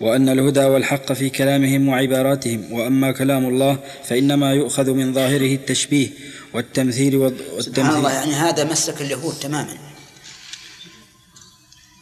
وأن 0.00 0.28
الهدى 0.28 0.64
والحق 0.64 1.12
في 1.12 1.30
كلامهم 1.30 1.88
وعباراتهم 1.88 2.72
وأما 2.72 3.12
كلام 3.12 3.44
الله 3.44 3.78
فإنما 4.04 4.52
يؤخذ 4.52 4.90
من 4.90 5.14
ظاهره 5.14 5.54
التشبيه 5.54 6.08
والتمثيل 6.54 7.16
والتمثيل. 7.16 7.62
سبحان 7.62 7.96
الله 7.96 8.12
يعني 8.12 8.32
هذا 8.32 8.64
مسلك 8.64 9.00
اليهود 9.00 9.34
تماما. 9.34 9.76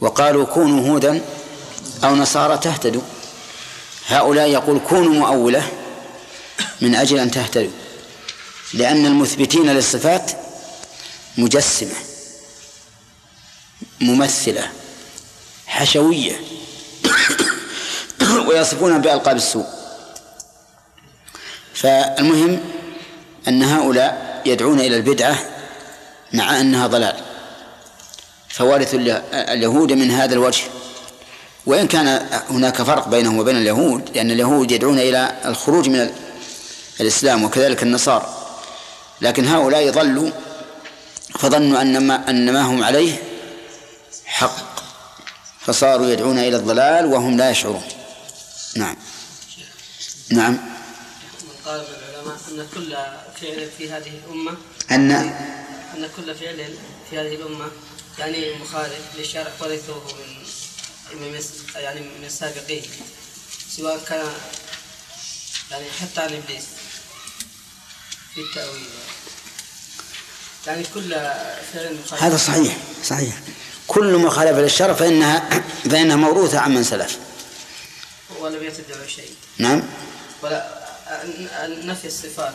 وقالوا 0.00 0.44
كونوا 0.44 0.88
هودا 0.88 1.20
أو 2.04 2.16
نصارى 2.16 2.58
تهتدوا. 2.58 3.02
هؤلاء 4.06 4.48
يقول 4.48 4.80
كونوا 4.88 5.14
مؤولة 5.14 5.62
من 6.80 6.94
أجل 6.94 7.18
أن 7.18 7.30
تهتدوا 7.30 7.70
لأن 8.74 9.06
المثبتين 9.06 9.70
للصفات 9.70 10.30
مجسمة. 11.38 12.07
ممثلة 14.00 14.70
حشوية 15.66 16.40
ويصفونها 18.46 18.98
بألقاب 18.98 19.36
السوء. 19.36 19.66
فالمهم 21.74 22.60
أن 23.48 23.62
هؤلاء 23.62 24.42
يدعون 24.46 24.80
إلى 24.80 24.96
البدعة 24.96 25.38
مع 26.32 26.60
أنها 26.60 26.86
ضلال. 26.86 27.16
فوارث 28.48 28.94
اليهود 29.32 29.92
من 29.92 30.10
هذا 30.10 30.34
الوجه. 30.34 30.64
وإن 31.66 31.86
كان 31.86 32.26
هناك 32.50 32.82
فرق 32.82 33.08
بينهم 33.08 33.38
وبين 33.38 33.56
اليهود 33.56 34.10
لأن 34.14 34.30
اليهود 34.30 34.70
يدعون 34.70 34.98
إلى 34.98 35.36
الخروج 35.44 35.88
من 35.88 36.10
الإسلام 37.00 37.44
وكذلك 37.44 37.82
النصارى. 37.82 38.34
لكن 39.20 39.48
هؤلاء 39.48 39.90
ضلوا 39.90 40.30
فظنوا 41.38 41.82
أن 41.82 42.06
ما, 42.06 42.30
أن 42.30 42.52
ما 42.52 42.62
هم 42.62 42.84
عليه 42.84 43.22
حق. 44.38 44.78
فصاروا 45.66 46.10
يدعون 46.10 46.38
إلى 46.38 46.56
الضلال 46.56 47.06
وهم 47.06 47.36
لا 47.36 47.50
يشعرون. 47.50 47.82
نعم. 48.76 48.96
نعم. 50.30 50.58
قال 51.64 51.80
العلماء 51.80 52.36
أن 52.48 52.66
كل 52.74 52.90
فعل 53.40 53.70
في 53.78 53.92
هذه 53.92 54.12
الأمة 54.24 54.56
أن 54.90 55.10
أن 55.94 56.10
كل 56.16 56.34
فعل 56.34 56.74
في 57.10 57.18
هذه 57.18 57.34
الأمة 57.34 57.70
يعني 58.18 58.54
مخالف 58.54 59.02
للشرع 59.16 59.52
ورثوه 59.60 60.02
من 61.10 61.32
من 61.32 61.40
يعني 61.74 62.00
من 62.00 62.24
السابقين 62.24 62.82
سواء 63.76 63.98
كان 64.08 64.26
يعني 65.70 65.84
حتى 66.00 66.20
عن 66.20 66.32
إبليس 66.34 66.64
في 68.34 68.40
التأويل. 68.40 68.88
يعني 70.66 70.84
كل 70.94 71.10
فعل 71.72 71.98
مخالف. 72.04 72.22
هذا 72.22 72.36
صحيح 72.36 72.76
صحيح. 73.04 73.34
كل 73.88 74.16
مخالفة 74.18 74.60
للشرع 74.60 74.92
فإنها 74.92 75.62
فإنها 75.90 76.16
موروثة 76.16 76.58
عن 76.58 76.74
من 76.74 76.84
سلف 76.84 77.18
ولم 78.40 78.62
يتبع 78.62 79.06
شيء. 79.06 79.30
نعم. 79.58 79.82
ولا 80.42 80.66
نفي 81.84 82.06
الصفات. 82.06 82.54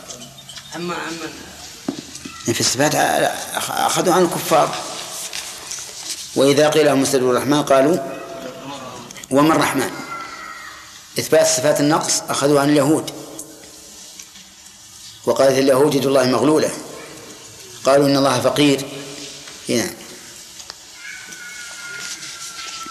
أما 0.76 0.94
عمن 0.94 1.32
في 2.54 2.60
الصفات 2.60 2.94
أخذوا 3.68 4.14
عن 4.14 4.22
الكفار. 4.22 4.74
وإذا 6.36 6.68
قيل 6.68 6.86
لهم 6.86 7.02
استدعوا 7.02 7.32
الرحمن 7.32 7.62
قالوا 7.62 7.98
وما 9.30 9.54
الرحمن؟ 9.54 9.90
إثبات 11.18 11.46
صفات 11.46 11.80
النقص 11.80 12.22
أخذوا 12.28 12.60
عن 12.60 12.70
اليهود. 12.70 13.10
وقالت 15.26 15.58
اليهود 15.58 15.94
يد 15.94 16.06
الله 16.06 16.24
مغلولة. 16.24 16.70
قالوا 17.84 18.06
إن 18.06 18.16
الله 18.16 18.40
فقير. 18.40 18.84
هنا. 19.68 20.03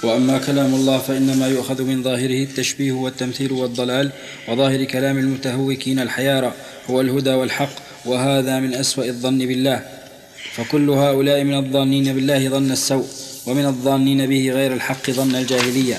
وأما 0.03 0.37
كلام 0.37 0.73
الله 0.73 0.97
فإنما 0.97 1.47
يؤخذ 1.47 1.81
من 1.83 2.03
ظاهره 2.03 2.43
التشبيه 2.43 2.91
والتمثيل 2.91 3.51
والضلال 3.51 4.11
وظاهر 4.47 4.83
كلام 4.83 5.17
المتهوكين 5.17 5.99
الحيارى 5.99 6.53
هو 6.89 7.01
الهدى 7.01 7.29
والحق 7.29 7.69
وهذا 8.05 8.59
من 8.59 8.73
أسوأ 8.73 9.05
الظن 9.05 9.37
بالله. 9.37 9.83
فكل 10.55 10.89
هؤلاء 10.89 11.43
من 11.43 11.57
الظانين 11.57 12.15
بالله 12.15 12.49
ظن 12.49 12.71
السوء 12.71 13.07
ومن 13.45 13.65
الظانين 13.65 14.27
به 14.27 14.51
غير 14.51 14.73
الحق 14.73 15.11
ظن 15.11 15.35
الجاهلية. 15.35 15.97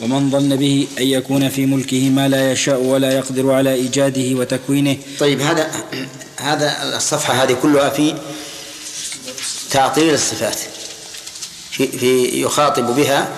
ومن 0.00 0.30
ظن 0.30 0.56
به 0.56 0.86
أن 0.98 1.06
يكون 1.06 1.48
في 1.48 1.66
ملكه 1.66 2.10
ما 2.10 2.28
لا 2.28 2.52
يشاء 2.52 2.80
ولا 2.80 3.12
يقدر 3.12 3.50
على 3.50 3.74
إيجاده 3.74 4.38
وتكوينه. 4.38 4.96
طيب 5.18 5.40
هذا 5.40 5.70
هذا 6.36 6.96
الصفحة 6.96 7.42
هذه 7.42 7.56
كلها 7.62 7.90
في 7.90 8.14
تعطيل 9.70 10.14
الصفات. 10.14 10.73
في, 11.76 11.98
في 11.98 12.42
يخاطب 12.42 12.96
بها 12.96 13.28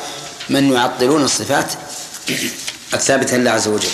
من 0.51 0.73
يعطلون 0.73 1.25
الصفات 1.25 1.73
الثابتة 2.95 3.37
لله 3.37 3.51
عز 3.51 3.69
وجل. 3.69 3.89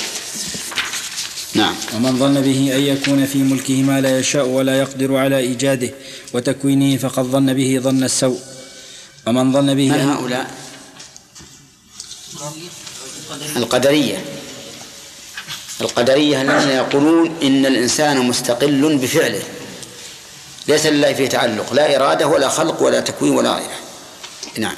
نعم. 1.54 1.74
ومن 1.94 2.18
ظن 2.18 2.40
به 2.40 2.70
أن 2.74 2.80
يكون 2.80 3.26
في 3.26 3.38
ملكه 3.38 3.82
ما 3.82 4.00
لا 4.00 4.18
يشاء 4.18 4.46
ولا 4.46 4.78
يقدر 4.78 5.16
على 5.16 5.38
إيجاده 5.38 5.90
وتكوينه 6.32 6.96
فقد 6.96 7.24
ظن 7.24 7.54
به 7.54 7.80
ظن 7.82 8.04
السوء. 8.04 8.40
ومن 9.26 9.52
ظن 9.52 9.74
به 9.74 9.88
من 9.88 10.00
هؤلاء؟ 10.00 10.50
القدرية. 13.56 14.24
القدرية 15.80 16.42
الذين 16.42 16.70
يقولون 16.70 17.36
إن 17.42 17.66
الإنسان 17.66 18.18
مستقل 18.18 18.96
بفعله. 18.96 19.42
ليس 20.68 20.86
لله 20.86 21.12
فيه 21.12 21.28
تعلق 21.28 21.72
لا 21.72 21.96
إرادة 21.96 22.26
ولا 22.26 22.48
خلق 22.48 22.82
ولا 22.82 23.00
تكوين 23.00 23.32
ولا 23.32 23.54
غيره. 23.54 23.81
نعم. 24.58 24.74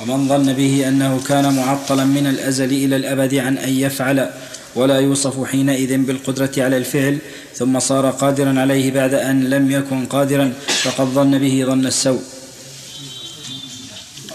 ومن 0.00 0.28
ظن 0.28 0.52
به 0.52 0.88
أنه 0.88 1.20
كان 1.28 1.56
معطلا 1.56 2.04
من 2.04 2.26
الأزل 2.26 2.72
إلى 2.72 2.96
الأبد 2.96 3.34
عن 3.34 3.58
أن 3.58 3.68
يفعل 3.68 4.30
ولا 4.74 5.00
يوصف 5.00 5.44
حينئذ 5.44 5.96
بالقدرة 5.96 6.52
على 6.56 6.76
الفعل 6.76 7.18
ثم 7.56 7.80
صار 7.80 8.10
قادرا 8.10 8.60
عليه 8.60 8.90
بعد 8.90 9.14
أن 9.14 9.50
لم 9.50 9.70
يكن 9.70 10.06
قادرا 10.06 10.52
فقد 10.82 11.06
ظن 11.06 11.38
به 11.38 11.64
ظن 11.66 11.86
السوء. 11.86 12.22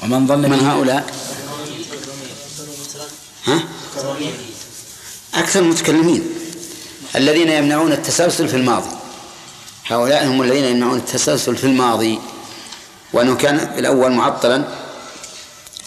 ومن 0.04 0.28
ظن 0.28 0.42
من 0.50 0.60
هؤلاء؟ 0.60 1.06
ها؟ 3.46 3.64
أكثر 5.34 5.60
المتكلمين 5.60 6.24
الذين 7.16 7.50
يمنعون 7.50 7.92
التسلسل 7.92 8.48
في 8.48 8.56
الماضي. 8.56 8.90
هؤلاء 9.88 10.28
هم 10.28 10.42
الذين 10.42 10.64
يمنعون 10.64 10.98
التسلسل 10.98 11.56
في 11.56 11.64
الماضي. 11.64 12.20
وأنه 13.14 13.36
كان 13.36 13.58
في 13.58 13.80
الأول 13.80 14.12
معطلا 14.12 14.64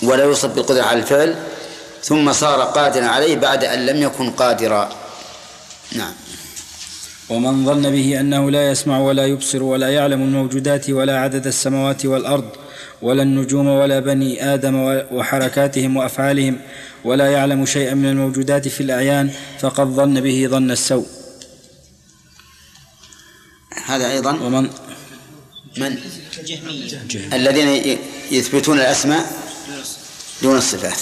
ولا 0.02 0.24
يوصف 0.24 0.54
بالقدرة 0.54 0.82
على 0.82 0.98
الفعل 0.98 1.36
ثم 2.02 2.32
صار 2.32 2.60
قادرا 2.60 3.04
عليه 3.06 3.36
بعد 3.36 3.64
أن 3.64 3.86
لم 3.86 4.02
يكن 4.02 4.30
قادرا. 4.30 4.88
نعم. 5.92 6.12
ومن 7.30 7.66
ظن 7.66 7.90
به 7.90 8.20
أنه 8.20 8.50
لا 8.50 8.70
يسمع 8.70 8.98
ولا 8.98 9.26
يبصر 9.26 9.62
ولا 9.62 9.88
يعلم 9.88 10.22
الموجودات 10.22 10.90
ولا 10.90 11.20
عدد 11.20 11.46
السماوات 11.46 12.06
والأرض 12.06 12.48
ولا 13.02 13.22
النجوم 13.22 13.66
ولا 13.66 14.00
بني 14.00 14.54
آدم 14.54 15.02
وحركاتهم 15.12 15.96
وأفعالهم 15.96 16.58
ولا 17.04 17.26
يعلم 17.26 17.66
شيئا 17.66 17.94
من 17.94 18.08
الموجودات 18.08 18.68
في 18.68 18.80
الأعيان 18.80 19.30
فقد 19.60 19.86
ظن 19.86 20.20
به 20.20 20.48
ظن 20.50 20.70
السوء. 20.70 21.06
هذا 23.86 24.10
أيضا. 24.10 24.30
ومن 24.30 24.70
من؟ 25.80 25.92
الذين 27.32 27.68
يثبتون 28.30 28.78
الأسماء 28.80 29.24
دون 30.42 30.56
الصفات. 30.56 31.00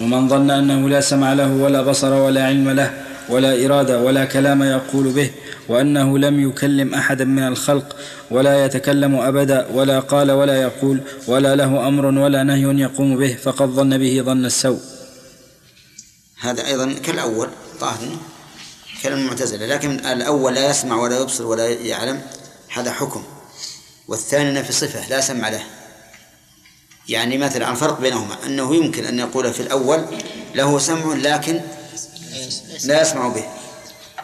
ومن 0.00 0.28
ظن 0.28 0.50
أنه 0.50 0.88
لا 0.88 1.00
سمع 1.00 1.32
له 1.32 1.50
ولا 1.64 1.82
بصر 1.82 2.12
ولا 2.12 2.42
علم 2.46 2.70
له 2.70 2.90
ولا 3.28 3.64
إرادة 3.64 4.00
ولا 4.00 4.24
كلام 4.24 4.62
يقول 4.62 5.06
به 5.08 5.30
وأنه 5.68 6.18
لم 6.18 6.48
يكلم 6.48 6.94
أحدا 6.94 7.24
من 7.24 7.46
الخلق 7.52 7.96
ولا 8.30 8.64
يتكلم 8.64 9.14
أبدا 9.14 9.66
ولا 9.72 10.00
قال 10.00 10.30
ولا 10.30 10.62
يقول 10.62 11.00
ولا 11.26 11.56
له 11.56 11.88
أمر 11.88 12.04
ولا 12.06 12.42
نهي 12.42 12.80
يقوم 12.80 13.16
به 13.16 13.32
فقد 13.44 13.68
ظن 13.68 13.98
به 13.98 14.22
ظن 14.22 14.44
السوء. 14.44 14.80
هذا 16.40 16.66
أيضا 16.66 16.92
كالأول 17.04 17.48
ظاهر 17.80 18.16
كلام 19.02 19.18
المعتزلة 19.18 19.66
لكن 19.66 19.90
الأول 19.90 20.54
لا 20.54 20.70
يسمع 20.70 20.96
ولا 20.96 21.20
يبصر 21.20 21.46
ولا 21.46 21.66
يعلم. 21.68 22.20
هذا 22.68 22.92
حكم. 22.92 23.24
والثاني 24.08 24.52
نفي 24.52 24.72
صفة 24.72 25.08
لا 25.08 25.20
سمع 25.20 25.48
له. 25.48 25.66
يعني 27.08 27.38
مثلا 27.38 27.70
الفرق 27.70 28.00
بينهما 28.00 28.46
أنه 28.46 28.74
يمكن 28.74 29.04
أن 29.04 29.18
يقول 29.18 29.54
في 29.54 29.60
الأول 29.60 30.06
له 30.54 30.78
سمع 30.78 31.14
لكن 31.14 31.60
لا 32.84 33.02
يسمع 33.02 33.28
به 33.28 33.44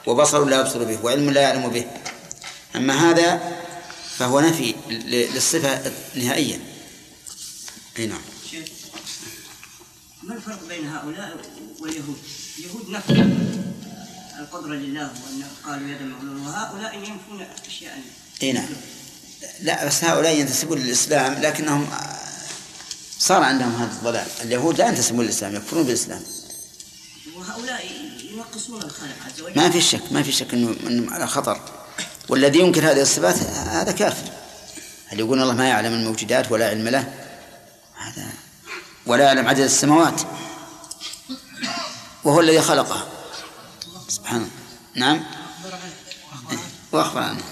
وبصر 0.06 0.44
لا 0.44 0.60
يبصر 0.60 0.84
به 0.84 1.04
وعلم 1.04 1.30
لا 1.30 1.40
يعلم 1.40 1.68
به. 1.68 1.86
أما 2.76 3.10
هذا 3.10 3.58
فهو 4.18 4.40
نفي 4.40 4.74
للصفة 4.88 5.92
نهائيا. 6.14 6.60
أي 7.98 8.06
نعم. 8.06 8.20
ما 10.22 10.34
الفرق 10.34 10.68
بين 10.68 10.88
هؤلاء 10.88 11.36
واليهود؟ 11.80 12.18
اليهود 12.58 12.90
نفوا 12.90 13.16
القدرة 14.38 14.74
لله 14.74 15.02
وأن 15.02 15.44
قالوا 15.66 15.88
يد 15.88 16.02
مغلول 16.02 16.36
وهؤلاء 16.46 16.94
ينفون 16.98 17.46
أشياء. 17.66 17.98
اي 18.42 18.52
نعم. 18.52 18.68
لا 19.60 19.86
بس 19.86 20.04
هؤلاء 20.04 20.36
ينتسبون 20.36 20.78
للإسلام 20.78 21.34
لكنهم 21.34 21.88
صار 23.18 23.42
عندهم 23.42 23.74
هذا 23.74 23.92
الضلال. 23.92 24.26
اليهود 24.42 24.78
لا 24.78 24.88
ينتسبون 24.88 25.24
للإسلام 25.24 25.54
يكفرون 25.54 25.84
بالإسلام. 25.84 26.22
وهؤلاء 27.36 27.84
ينقصون 28.32 28.82
الخالق 28.82 29.16
عز 29.26 29.40
وجل. 29.40 29.56
ما 29.56 29.70
في 29.70 29.80
شك 29.80 30.12
ما 30.12 30.22
في 30.22 30.32
شك 30.32 30.54
إنه 30.54 30.76
انهم 30.86 31.14
على 31.14 31.26
خطر. 31.26 31.60
والذي 32.28 32.58
ينكر 32.58 32.90
هذه 32.90 33.02
الصفات 33.02 33.38
هذا 33.52 33.92
كافر. 33.92 34.32
هل 35.06 35.20
يقول 35.20 35.42
الله 35.42 35.54
ما 35.54 35.68
يعلم 35.68 35.92
الموجودات 35.92 36.52
ولا 36.52 36.68
علم 36.68 36.88
له؟ 36.88 37.14
هذا 37.94 38.28
ولا 39.06 39.24
يعلم 39.24 39.48
عدد 39.48 39.60
السماوات. 39.60 40.22
وهو 42.24 42.40
الذي 42.40 42.60
خلقها. 42.60 43.08
سبحانه 44.08 44.48
نعم. 44.94 45.24
واخبر 46.92 47.20
عنه 47.20 47.42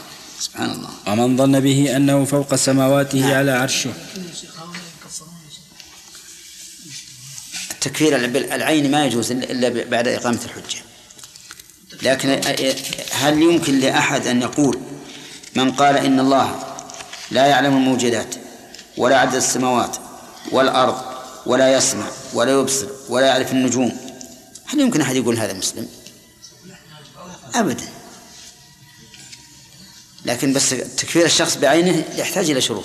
سبحان 0.40 0.70
الله. 0.70 0.90
ومن 1.06 1.36
ظن 1.36 1.60
به 1.60 1.96
أنه 1.96 2.24
فوق 2.24 2.54
سماواته 2.54 3.36
على 3.36 3.50
عرشه. 3.50 3.92
التكفير 7.70 8.26
بالعين 8.26 8.90
ما 8.90 9.06
يجوز 9.06 9.30
إلا 9.32 9.84
بعد 9.84 10.08
إقامة 10.08 10.38
الحجة. 10.44 10.82
لكن 12.02 12.40
هل 13.12 13.42
يمكن 13.42 13.80
لأحد 13.80 14.26
أن 14.26 14.42
يقول 14.42 14.80
من 15.56 15.72
قال 15.72 15.96
إن 15.96 16.20
الله 16.20 16.64
لا 17.30 17.46
يعلم 17.46 17.76
الموجودات 17.76 18.34
ولا 18.96 19.18
عدد 19.18 19.34
السماوات 19.34 19.96
والأرض 20.52 21.02
ولا 21.46 21.76
يسمع 21.76 22.06
ولا 22.34 22.52
يبصر 22.52 22.86
ولا 23.08 23.26
يعرف 23.26 23.52
النجوم؟ 23.52 23.92
هل 24.66 24.80
يمكن 24.80 25.00
أحد 25.00 25.16
يقول 25.16 25.36
هذا 25.36 25.52
مسلم؟ 25.52 25.88
أبدا. 27.54 27.88
لكن 30.30 30.52
بس 30.52 30.70
تكفير 30.70 31.26
الشخص 31.26 31.56
بعينه 31.56 32.04
يحتاج 32.16 32.50
إلى 32.50 32.60
شروط. 32.60 32.84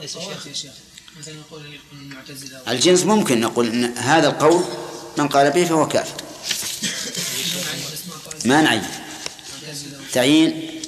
ليس 0.00 0.12
شيخ 0.12 0.46
يا 0.46 0.52
شيخ 0.52 0.70
مثلا 1.20 1.34
يقول 1.34 1.62
المعتزلة 1.92 2.60
الجنس 2.68 3.02
ممكن 3.02 3.40
نقول 3.40 3.68
إن 3.68 3.84
هذا 3.84 4.28
القول 4.28 4.64
من 5.18 5.28
قال 5.28 5.50
به 5.50 5.64
فهو 5.64 5.88
كافر. 5.88 6.22
ما 8.44 8.62
نعين 8.62 8.82
تعيين 10.12 10.80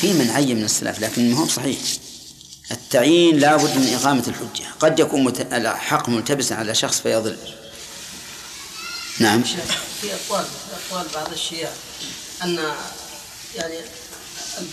في 0.00 0.12
من 0.12 0.30
عين 0.30 0.56
من 0.56 0.64
السلف 0.64 1.00
لكن 1.00 1.30
ما 1.30 1.38
هو 1.38 1.48
صحيح. 1.48 1.78
التعيين 2.70 3.38
لابد 3.38 3.76
من 3.76 3.94
إقامة 3.94 4.24
الحجة. 4.28 4.64
قد 4.80 4.98
يكون 4.98 5.24
مت... 5.24 5.40
الحق 5.40 6.08
ملتبسا 6.08 6.54
على 6.54 6.74
شخص 6.74 7.00
فيضل. 7.00 7.36
نعم. 9.18 9.42
في 9.42 10.14
أقوال 10.14 10.44
في 10.44 10.94
أقوال 10.94 11.06
بعض 11.14 11.32
الشيعة 11.32 11.72
أن 12.42 12.58
يعني 13.56 13.74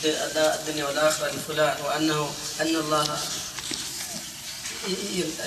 الدنيا 0.06 0.86
والآخرة 0.86 1.28
لفلان 1.28 1.76
وأنه 1.86 2.30
أن 2.62 2.76
الله 2.76 3.18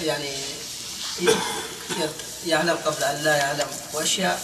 يعني 0.02 0.34
يعلم 2.46 2.76
قبل 2.84 3.04
أن 3.04 3.22
لا 3.24 3.36
يعلم 3.36 3.66
وأشياء 3.92 4.42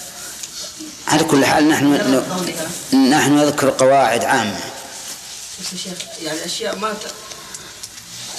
على 1.09 1.25
كل 1.25 1.45
حال 1.45 1.69
نحن 1.69 1.87
نحن 3.11 3.37
نذكر 3.37 3.71
قواعد 3.71 4.25
عامة 4.25 4.61
بس 5.61 5.73
يا 5.73 5.79
شيخ 5.79 5.99
يعني 6.23 6.45
أشياء 6.45 6.77
ما. 6.77 6.89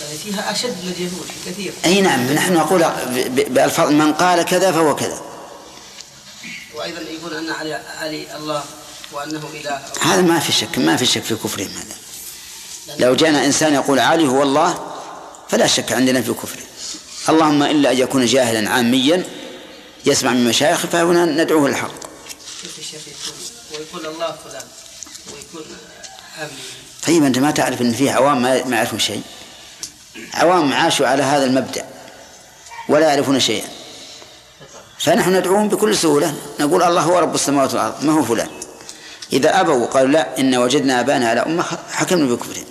يعني 0.02 0.18
فيها 0.24 0.52
أشد 0.52 0.70
من 0.70 0.94
اليهود 0.98 1.28
كثير 1.46 1.74
أي 1.86 2.02
نعم 2.02 2.32
نحن 2.32 2.54
نقول. 2.54 2.86
بألفاظ 3.30 3.90
من 3.90 4.14
قال 4.14 4.44
كذا 4.44 4.72
فهو 4.72 4.96
كذا 4.96 5.22
وأيضا 6.76 7.02
يقول 7.02 7.34
أن 7.34 7.50
علي, 7.50 7.74
علي 7.74 8.36
الله 8.36 8.64
وأنه 9.12 9.50
إله 9.54 9.82
هذا 10.02 10.22
ما 10.22 10.40
في 10.40 10.52
شك 10.52 10.78
ما 10.78 10.98
في 10.98 11.06
شك 11.06 11.24
في 11.24 11.36
كفرهم 11.36 11.68
هذا. 11.68 11.96
لو 13.00 13.16
جاءنا 13.16 13.46
إنسان 13.46 13.74
يقول 13.74 14.00
علي 14.00 14.28
هو 14.28 14.44
الله 14.44 14.94
فلا 15.50 15.68
شك 15.68 15.92
عندنا 15.92 16.22
في 16.22 16.34
كفره. 16.34 16.62
اللهم 17.30 17.64
إلا 17.64 17.92
أن 17.92 17.98
يكون 17.98 18.26
جاهلا 18.26 18.70
عاميا 18.70 19.24
يسمع 20.06 20.32
من 20.32 20.48
مشايخ 20.48 20.86
فهنا 20.86 21.26
ندعوه 21.26 21.70
الحق 21.70 21.92
كيف 22.62 22.80
الشيخ 22.80 23.02
يكون 23.08 23.34
ويقول 23.72 24.16
الله 24.16 24.36
فلان 24.44 24.64
ويكون 25.34 25.78
عامي 26.40 26.52
طيب 27.08 27.24
أنت 27.24 27.38
ما 27.38 27.52
تعرف 27.52 27.82
أن 27.82 27.94
فيه 27.94 28.12
عوام 28.12 28.42
ما 28.42 28.64
ما 28.64 28.76
يعرفون 28.76 29.00
شيء. 29.00 29.22
عوام 30.34 30.74
عاشوا 30.74 31.08
على 31.08 31.24
هذا 31.24 31.46
المبدأ 31.46 31.86
ولا 32.90 33.08
يعرفون 33.08 33.40
شيئا. 33.40 33.68
فنحن 35.00 35.36
ندعوهم 35.36 35.70
بكل 35.70 35.98
سهولة. 35.98 36.36
نقول 36.60 36.84
الله 36.84 37.02
هو 37.02 37.20
رب 37.20 37.36
السماوات 37.36 37.74
والأرض 37.74 38.04
ما 38.04 38.14
هو 38.14 38.24
فلان. 38.24 38.50
إذا 39.34 39.62
أبوا 39.62 39.74
وقالوا 39.74 40.12
لا 40.12 40.40
إن 40.40 40.56
وجدنا 40.56 41.00
آباءنا 41.00 41.30
على 41.30 41.40
أمة 41.40 41.64
حكمنا 41.92 42.36
بكفرهم 42.36 42.66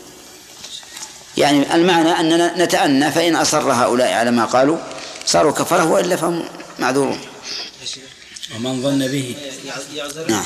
يعني 1.36 1.74
المعنى 1.74 2.08
أننا 2.08 2.64
نتأنى 2.64 3.10
فإن 3.10 3.36
أصر 3.36 3.72
هؤلاء 3.72 4.12
على 4.12 4.30
ما 4.30 4.44
قالوا 4.44 4.78
صاروا 5.26 5.52
كفرة 5.52 5.90
وإلا 5.90 6.16
فهم 6.16 6.44
معذورون 6.78 7.18
ومن 8.54 8.82
ظن 8.82 8.98
به 8.98 9.36
نعم. 10.28 10.44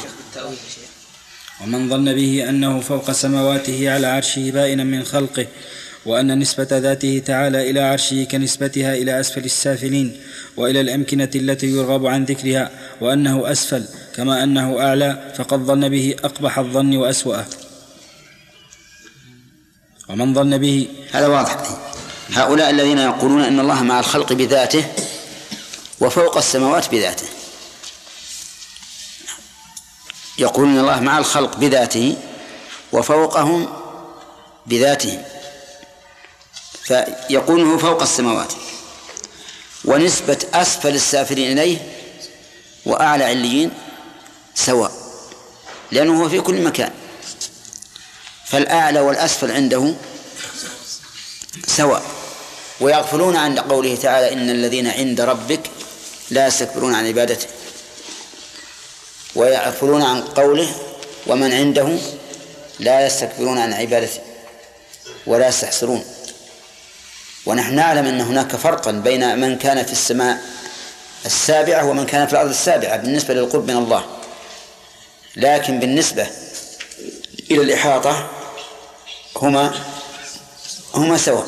ومن 1.61 1.89
ظن 1.89 2.15
به 2.15 2.49
أنه 2.49 2.81
فوق 2.81 3.13
سماواته 3.13 3.91
على 3.91 4.07
عرشه 4.07 4.51
بائنا 4.51 4.85
من 4.85 5.05
خلقه 5.05 5.47
وأن 6.07 6.39
نسبة 6.39 6.79
ذاته 6.79 7.23
تعالى 7.27 7.71
إلى 7.71 7.81
عرشه 7.81 8.25
كنسبتها 8.25 8.95
إلى 8.95 9.21
أسفل 9.21 9.45
السافلين 9.45 10.21
وإلى 10.57 10.81
الأمكنة 10.81 11.31
التي 11.35 11.67
يرغب 11.67 12.07
عن 12.07 12.25
ذكرها 12.25 12.71
وأنه 13.01 13.53
أسفل 13.53 13.85
كما 14.21 14.45
أنه 14.45 14.81
أعلى 14.81 15.33
فقد 15.39 15.59
ظن 15.59 15.89
به 15.89 16.17
أقبح 16.25 16.59
الظن 16.59 16.97
وأسوأه. 16.97 17.47
ومن 20.09 20.35
ظن 20.35 20.59
به 20.59 20.89
هذا 21.13 21.27
واضح. 21.27 21.57
هؤلاء 22.31 22.71
الذين 22.71 22.99
يقولون 22.99 23.43
إن 23.43 23.61
الله 23.61 23.83
مع 23.83 24.01
الخلق 24.01 24.33
بذاته 24.33 24.85
وفوق 26.01 26.37
السماوات 26.37 26.91
بذاته. 26.91 27.27
يقولون 30.39 30.79
الله 30.79 31.01
مع 31.01 31.19
الخلق 31.19 31.57
بذاته 31.57 32.17
وفوقهم 32.93 33.69
بذاته. 34.67 35.25
فيقول 36.85 37.61
هو 37.61 37.79
فوق 37.79 38.03
السماوات. 38.03 38.53
ونسبة 39.85 40.39
أسفل 40.55 40.95
السافلين 40.95 41.59
إليه 41.59 41.79
وأعلى 42.87 43.25
عليين 43.25 43.71
سواء 44.67 44.93
لأنه 45.93 46.23
هو 46.23 46.29
في 46.29 46.41
كل 46.41 46.63
مكان. 46.63 46.91
فالأعلى 48.47 49.01
والأسفل 49.01 49.51
عنده 49.51 49.95
سواء. 51.67 52.03
ويغفلون 52.81 53.37
عن 53.37 53.59
قوله 53.59 53.97
تعالى 53.97 54.33
إن 54.33 54.51
الذين 54.51 54.87
عند 54.87 55.21
ربك 55.21 55.61
لا 56.31 56.47
يستكبرون 56.47 56.95
عن 56.95 57.07
عبادته. 57.07 57.47
ويغفلون 59.35 60.03
عن 60.03 60.23
قوله 60.23 60.75
ومن 61.27 61.53
عنده 61.53 61.99
لا 62.79 63.07
يستكبرون 63.07 63.59
عن 63.59 63.73
عبادته 63.73 64.21
ولا 65.27 65.49
يستحسرون. 65.49 66.05
ونحن 67.47 67.75
نعلم 67.75 68.07
أن 68.07 68.21
هناك 68.21 68.57
فرقا 68.57 68.91
بين 68.91 69.39
من 69.39 69.59
كان 69.59 69.85
في 69.85 69.93
السماء 69.93 70.41
السابعة 71.27 71.87
ومن 71.87 72.07
كان 72.07 72.27
في 72.27 72.33
الأرض 72.33 72.49
السابعة 72.49 72.97
بالنسبة 72.97 73.35
للقرب 73.35 73.71
من 73.71 73.77
الله. 73.77 74.20
لكن 75.37 75.81
بالنسبة 75.81 76.27
إلى 77.51 77.63
الإحاطة 77.63 78.31
هما 79.37 79.75
هما 80.95 81.17
سواء. 81.17 81.47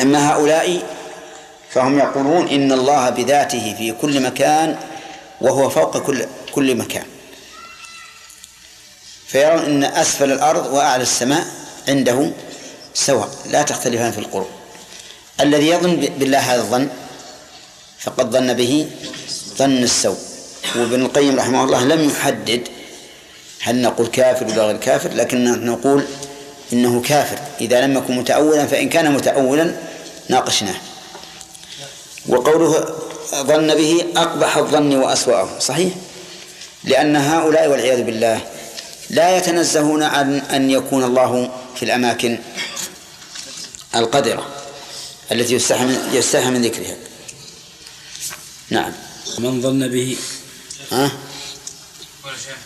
أما 0.00 0.32
هؤلاء 0.32 0.82
فهم 1.70 1.98
يقولون 1.98 2.48
إن 2.48 2.72
الله 2.72 3.10
بذاته 3.10 3.74
في 3.78 3.92
كل 3.92 4.22
مكان 4.22 4.78
وهو 5.40 5.70
فوق 5.70 5.98
كل 5.98 6.26
كل 6.52 6.74
مكان. 6.74 7.06
فيرون 9.26 9.64
أن 9.64 9.84
أسفل 9.84 10.32
الأرض 10.32 10.66
وأعلى 10.66 11.02
السماء 11.02 11.46
عنده 11.88 12.30
سواء 12.94 13.30
لا 13.46 13.62
تختلفان 13.62 14.12
في 14.12 14.18
القرب 14.18 14.46
الذي 15.40 15.68
يظن 15.68 15.96
بالله 15.96 16.38
هذا 16.38 16.60
الظن 16.60 16.88
فقد 17.98 18.30
ظن 18.30 18.54
به 18.54 18.90
ظن 19.56 19.82
السوء. 19.82 20.29
وابن 20.76 21.02
القيم 21.02 21.36
رحمه 21.38 21.64
الله 21.64 21.84
لم 21.84 22.10
يحدد 22.10 22.68
هل 23.60 23.82
نقول 23.82 24.06
كافر 24.06 24.46
ولا 24.46 24.66
غير 24.66 24.76
كافر 24.76 25.12
لكن 25.14 25.64
نقول 25.64 26.04
إنه 26.72 27.02
كافر. 27.02 27.38
إذا 27.60 27.80
لم 27.80 27.96
يكن 27.96 28.16
متأولا 28.16 28.66
فإن 28.66 28.88
كان 28.88 29.12
متأولا 29.12 29.76
ناقشناه. 30.28 30.74
وقوله 32.28 32.94
ظن 33.34 33.74
به 33.74 34.04
أقبح 34.16 34.56
الظن 34.56 34.94
وأسوأه 34.96 35.58
صحيح؟ 35.58 35.92
لأن 36.84 37.16
هؤلاء 37.16 37.68
والعياذ 37.68 38.02
بالله 38.02 38.40
لا 39.10 39.36
يتنزهون 39.36 40.02
عن 40.02 40.38
أن 40.38 40.70
يكون 40.70 41.04
الله 41.04 41.50
في 41.76 41.82
الأماكن 41.82 42.38
القدرة 43.94 44.46
التي 45.32 45.54
يستحى 45.54 45.84
من, 45.84 46.10
يستحى 46.12 46.50
من 46.50 46.62
ذكرها. 46.62 46.96
نعم. 48.70 48.92
من 49.38 49.62
ظن 49.62 49.88
به 49.88 50.16
ها؟ 50.92 51.10
ولا 52.24 52.36
شيخ 52.36 52.56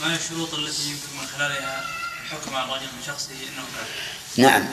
ما 0.00 0.12
هي 0.12 0.16
الشروط 0.16 0.54
التي 0.54 0.82
يمكن 0.82 1.20
من 1.20 1.26
خلالها 1.36 1.84
الحكم 2.24 2.56
على 2.56 2.64
الرجل 2.64 2.86
بشخصه 3.02 3.30
إنه 3.30 3.64
كافر؟ 3.76 4.42
نعم. 4.42 4.68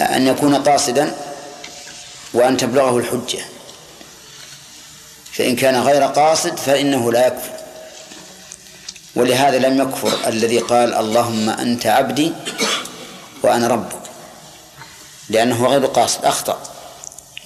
أن 0.00 0.26
يكون 0.26 0.54
قاصدا 0.54 1.16
وأن 2.34 2.56
تبلغه 2.56 2.98
الحجة. 2.98 3.44
فإن 5.32 5.56
كان 5.56 5.82
غير 5.82 6.02
قاصد 6.02 6.56
فإنه 6.56 7.12
لا 7.12 7.26
يكفر. 7.26 7.58
ولهذا 9.14 9.58
لم 9.58 9.82
يكفر 9.82 10.28
الذي 10.28 10.58
قال 10.58 10.94
اللهم 10.94 11.50
أنت 11.50 11.86
عبدي 11.86 12.32
وأنا 13.42 13.68
ربك. 13.68 14.02
لأنه 15.28 15.66
غير 15.66 15.86
قاصد 15.86 16.24
أخطأ 16.24 16.62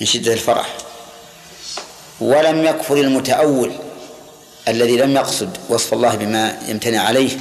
من 0.01 0.07
شدة 0.07 0.33
الفرح. 0.33 0.77
ولم 2.21 2.65
يكفر 2.65 2.97
المتأول 2.97 3.82
الذي 4.69 4.97
لم 4.97 5.17
يقصد 5.17 5.59
وصف 5.69 5.95
الله 5.95 6.15
بما 6.15 6.59
يمتنع 6.69 7.01
عليه 7.01 7.39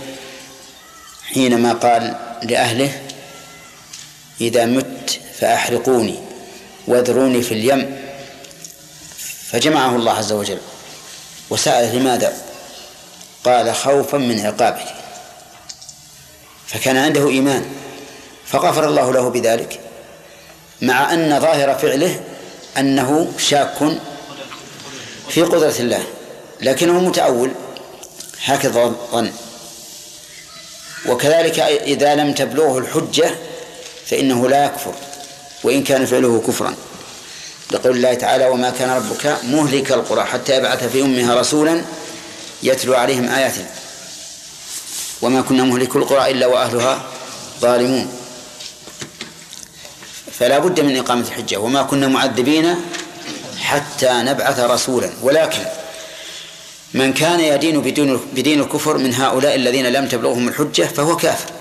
حينما 1.34 1.74
قال 1.74 2.16
لأهله 2.44 3.02
إذا 4.42 4.66
مت 4.66 5.20
فأحرقوني 5.40 6.20
واذروني 6.88 7.42
في 7.42 7.54
اليم. 7.54 8.02
فجمعه 9.52 9.96
الله 9.96 10.12
عز 10.12 10.32
وجل 10.32 10.60
وسأل 11.50 11.96
لماذا؟ 11.96 12.34
قال 13.44 13.76
خوفا 13.76 14.18
من 14.18 14.40
عقابك. 14.46 14.96
فكان 16.68 16.98
عنده 16.98 17.30
إيمان 17.30 17.66
فغفر 18.46 18.88
الله 18.88 19.14
له 19.14 19.30
بذلك 19.30 19.80
مع 20.82 21.14
أن 21.14 21.40
ظاهر 21.40 21.76
فعله 21.76 22.24
أنه 22.78 23.32
شاك 23.38 24.00
في 25.30 25.42
قدرة 25.42 25.76
الله. 25.80 26.04
لكنه 26.62 27.00
متأول. 27.00 27.52
هكذا 28.46 28.94
ظن. 29.12 29.32
وكذلك 31.06 31.60
إذا 31.60 32.16
لم 32.16 32.34
تبلغه 32.34 32.78
الحجة 32.78 33.36
فإنه 34.06 34.50
لا 34.50 34.66
يكفر 34.66 34.94
وإن 35.64 35.84
كان 35.84 36.06
فعله 36.06 36.44
كفرا. 36.48 36.76
لقول 37.72 37.96
الله 37.96 38.14
تعالى 38.14 38.48
وما 38.48 38.70
كان 38.70 38.90
ربك 38.90 39.38
مهلك 39.44 39.92
القرى 39.92 40.24
حتى 40.24 40.58
يبعث 40.58 40.84
في 40.84 41.02
أمها 41.02 41.36
رسولا 41.36 41.82
يتلو 42.64 42.94
عليهم 42.94 43.30
آياتنا. 43.30 43.68
وما 45.22 45.42
كنا 45.42 45.64
مهلك 45.64 45.96
القرى 45.96 46.32
إلا 46.32 46.48
وأهلها 46.48 47.06
ظالمون. 47.62 48.14
فلا 50.40 50.60
بد 50.60 50.80
من 50.80 50.98
إقامة 50.98 51.22
الحجة. 51.28 51.58
وما 51.58 51.82
كنا 51.84 52.08
معذبين 52.08 52.76
حتى 53.60 54.10
نبعث 54.12 54.60
رسولا. 54.60 55.10
ولكن 55.22 55.64
من 56.94 57.14
كان 57.14 57.40
يدين 57.40 57.82
بدين 57.82 58.20
بدين 58.36 58.60
الكفر 58.62 58.98
من 58.98 59.14
هؤلاء 59.14 59.56
الذين 59.56 59.86
لم 59.86 60.08
تبلغهم 60.08 60.48
الحجة 60.48 60.84
فهو 60.84 61.18
كافر. 61.18 61.52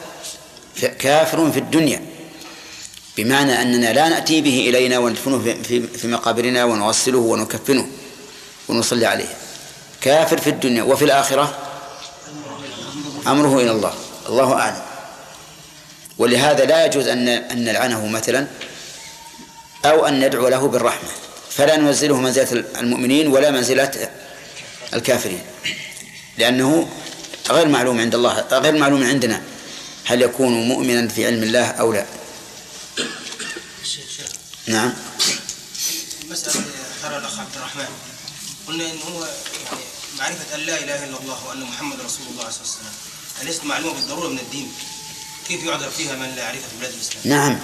كافر 0.99 1.51
في 1.51 1.59
الدنيا. 1.59 2.03
بمعنى 3.17 3.63
أننا 3.63 3.93
لا 3.93 4.09
نأتي 4.09 4.41
به 4.41 4.69
إلينا 4.69 4.99
وندفنه 4.99 5.57
في, 5.63 6.09
مقابرنا 6.09 6.65
ونغسله 6.65 7.19
ونكفنه 7.19 7.87
ونصلي 8.69 9.07
عليه. 9.07 9.29
كافر 10.01 10.39
في 10.39 10.51
الدنيا. 10.51 10.83
وفي 10.83 11.05
الآخرة 11.05 11.59
أمره 13.27 13.61
إلى 13.61 13.71
الله. 13.71 13.95
الله 14.29 14.53
أعلم. 14.53 14.83
ولهذا 16.19 16.65
لا 16.65 16.87
يجوز 16.87 17.07
أن 17.07 17.29
أن 17.29 17.65
نلعنه 17.65 18.07
مثلا 18.07 18.47
أو 19.85 20.07
أن 20.07 20.27
ندعو 20.27 20.49
له 20.49 20.69
بالرحمة. 20.69 21.09
فلا 21.51 21.77
ننزله 21.77 22.21
منزلة 22.21 22.65
المؤمنين 22.81 23.29
ولا 23.29 23.51
منزلة 23.51 24.09
الكافرين. 24.95 25.43
لأنه 26.39 26.89
غير 27.51 27.69
معلوم 27.69 28.01
عند 28.01 28.15
الله 28.15 28.41
غير 28.53 28.79
معلوم 28.79 29.05
عندنا 29.05 29.43
هل 30.05 30.23
يكون 30.23 30.53
مؤمنا 30.69 31.09
في 31.09 31.27
علم 31.27 31.43
الله 31.43 31.67
أو 31.67 31.93
لا. 31.93 32.07
نعم. 34.67 34.93
المسألة 36.25 36.55
ذكرها 37.03 37.19
الأخ 37.19 37.39
عبد 37.39 37.57
الرحمن 37.57 37.89
قلنا 38.69 38.85
إن 38.85 38.99
هو 39.13 39.25
يعني 39.25 39.83
معرفة 40.19 40.55
أن 40.55 40.61
لا 40.61 40.79
إله 40.79 41.05
إلا 41.05 41.19
الله 41.21 41.47
وأن 41.49 41.61
محمد 41.63 41.97
رسول 42.01 42.27
الله 42.31 42.51
صلى 42.51 42.61
الله 42.63 42.71
عليه 42.71 42.71
وسلم. 42.71 42.93
أليست 43.43 43.65
معلومة 43.65 43.95
بالضرورة 43.95 44.29
من 44.29 44.39
الدين؟ 44.39 44.73
كيف 45.49 45.65
يعذر 45.65 45.91
فيها 45.91 46.17
من 46.17 46.35
لا 46.37 46.43
يعرفها 46.43 46.69
في 46.69 46.77
بلاد 46.81 46.93
الإسلام؟ 46.93 47.23
نعم. 47.25 47.59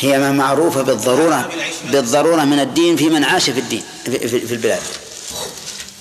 هي 0.00 0.18
ما 0.18 0.32
معروفة 0.32 0.82
بالضرورة 0.82 1.50
بالضرورة 1.84 2.44
من 2.44 2.60
الدين 2.60 2.96
في 2.96 3.08
من 3.08 3.24
عاش 3.24 3.50
في 3.50 3.60
الدين 3.60 3.82
في 4.04 4.52
البلاد. 4.52 4.82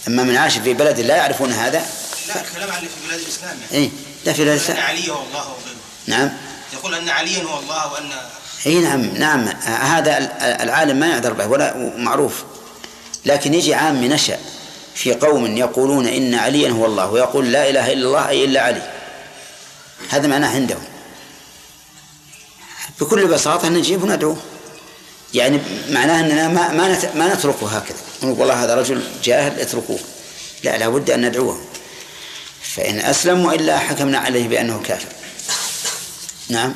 أما 0.07 0.23
من 0.23 0.37
عاش 0.37 0.57
في 0.57 0.73
بلد 0.73 0.99
لا 0.99 1.15
يعرفون 1.15 1.51
هذا. 1.51 1.85
لا 2.27 2.41
الكلام 2.41 2.71
عن 2.71 2.79
في 2.79 3.07
بلاد 3.07 3.19
الإسلام 3.19 3.57
يعني. 3.61 3.83
إيه 3.83 3.89
لا 4.25 4.33
في 4.33 4.43
بلاد 4.43 4.53
أن 4.53 4.65
الإسلام. 4.65 4.79
علي 4.79 5.09
هو 5.11 5.21
الله 5.21 5.39
وغيره. 5.39 5.77
نعم. 6.07 6.31
يقول 6.73 6.95
أن 6.95 7.09
عليا 7.09 7.43
هو 7.43 7.59
الله 7.59 7.91
وأن 7.93 8.11
اي 8.65 8.79
نعم 8.79 9.01
نعم. 9.01 9.47
هذا 9.65 10.17
العالم 10.63 10.97
ما 10.97 11.07
يعذر 11.07 11.33
به 11.33 11.47
ولا 11.47 11.93
معروف. 11.97 12.43
لكن 13.25 13.53
يجي 13.53 13.73
عام 13.73 14.03
نشأ 14.03 14.37
في 14.95 15.13
قوم 15.13 15.57
يقولون 15.57 16.07
إن 16.07 16.35
عليا 16.35 16.69
هو 16.69 16.85
الله 16.85 17.11
ويقول 17.11 17.51
لا 17.51 17.69
إله 17.69 17.93
إلا 17.93 18.07
الله 18.07 18.29
أي 18.29 18.45
إلا 18.45 18.61
علي. 18.61 18.91
هذا 20.09 20.27
معناه 20.27 20.55
عندهم. 20.55 20.83
بكل 23.01 23.27
بساطة 23.27 23.69
نجيب 23.69 24.03
وندعوه 24.03 24.37
يعني 25.33 25.61
معناه 25.89 26.19
أننا 26.19 26.47
ما 26.47 26.71
ما 26.71 27.13
ما 27.15 27.33
نتركه 27.33 27.77
هكذا. 27.77 27.97
نقول 28.23 28.39
والله 28.39 28.63
هذا 28.63 28.75
رجل 28.75 29.03
جاهل 29.23 29.59
اتركوه. 29.59 29.99
لا 30.63 30.77
لابد 30.77 31.09
أن 31.09 31.25
ندعوه. 31.25 31.61
فإن 32.75 32.99
أسلم 32.99 33.45
وإلا 33.45 33.79
حكمنا 33.79 34.17
عليه 34.19 34.47
بأنه 34.47 34.81
كافر. 34.81 35.09
نعم. 36.49 36.75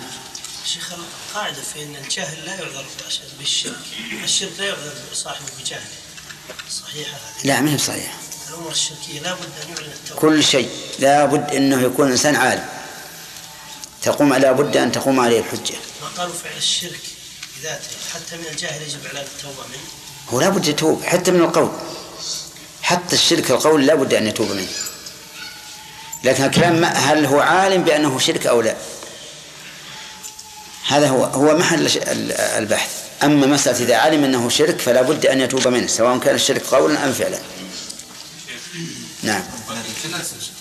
شيخ 0.66 0.92
القاعدة 0.94 1.62
في 1.74 1.84
أن 1.84 1.96
الجاهل 1.96 2.46
لا 2.46 2.54
يعذر 2.54 2.86
بالشرك 3.40 3.76
الشرك 4.24 4.52
لا 4.60 4.66
يعذر 4.66 4.94
صاحبه 5.14 5.46
بجهله. 5.60 5.82
صحيحة 6.70 7.12
هذه 7.12 7.48
لا 7.48 7.62
ما 7.62 7.74
هي 7.74 7.78
صحيح 7.78 8.14
الأمور 8.50 8.72
الشركية 8.72 9.20
لابد 9.20 9.50
أن 9.64 9.70
يعلن 9.70 9.92
التوبة 9.92 10.22
كل 10.22 10.44
شيء 10.44 10.70
لابد 11.00 11.56
أنه 11.56 11.82
يكون 11.82 12.12
إنسان 12.12 12.36
عالم. 12.36 12.66
تقوم 14.02 14.34
لابد 14.34 14.78
أن 14.78 14.92
تقوم 14.92 15.20
عليه 15.20 15.40
الحجة. 15.40 15.76
ما 16.02 16.08
قالوا 16.18 16.34
فعل 16.34 16.58
الشرك؟ 16.58 17.00
بذاته 17.64 17.88
حتى 18.14 18.38
من 18.38 18.46
الجاهل 18.52 18.82
يجب 18.82 19.06
إعلان 19.06 19.26
التوبة 19.36 19.68
منه. 19.68 19.88
هو 20.30 20.42
لابد 20.42 20.68
يتوب 20.68 21.04
حتى 21.04 21.32
من 21.32 21.42
القول. 21.42 21.72
حتى 22.82 23.16
الشرك 23.16 23.52
القول 23.52 23.86
لابد 23.86 24.14
أن 24.14 24.28
يتوب 24.28 24.52
منه. 24.52 24.68
لكن 26.24 26.44
الكلام 26.44 26.86
هل 26.86 27.26
هو 27.26 27.40
عالم 27.40 27.84
بأنه 27.84 28.20
شرك 28.20 28.48
أو 28.48 28.62
لا؟ 28.62 28.76
هذا 30.88 31.10
هو 31.10 31.24
هو 31.24 31.58
محل 31.58 31.90
البحث. 32.58 32.90
أما 33.24 33.48
مسألة 33.48 33.84
إذا 33.84 33.96
علم 33.96 34.24
أنه 34.24 34.50
شرك 34.50 34.80
فلا 34.80 35.02
بد 35.02 35.26
أن 35.26 35.42
يتوب 35.42 35.68
منه 35.68 35.88
سواء 35.88 36.20
كان 36.20 36.36
الشرك 36.36 36.62
قولا 36.62 37.06
أم 37.06 37.14
فعلا. 37.14 37.40
نعم. 39.24 39.44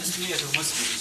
تسميته 0.04 0.46
مسلم. 0.50 0.91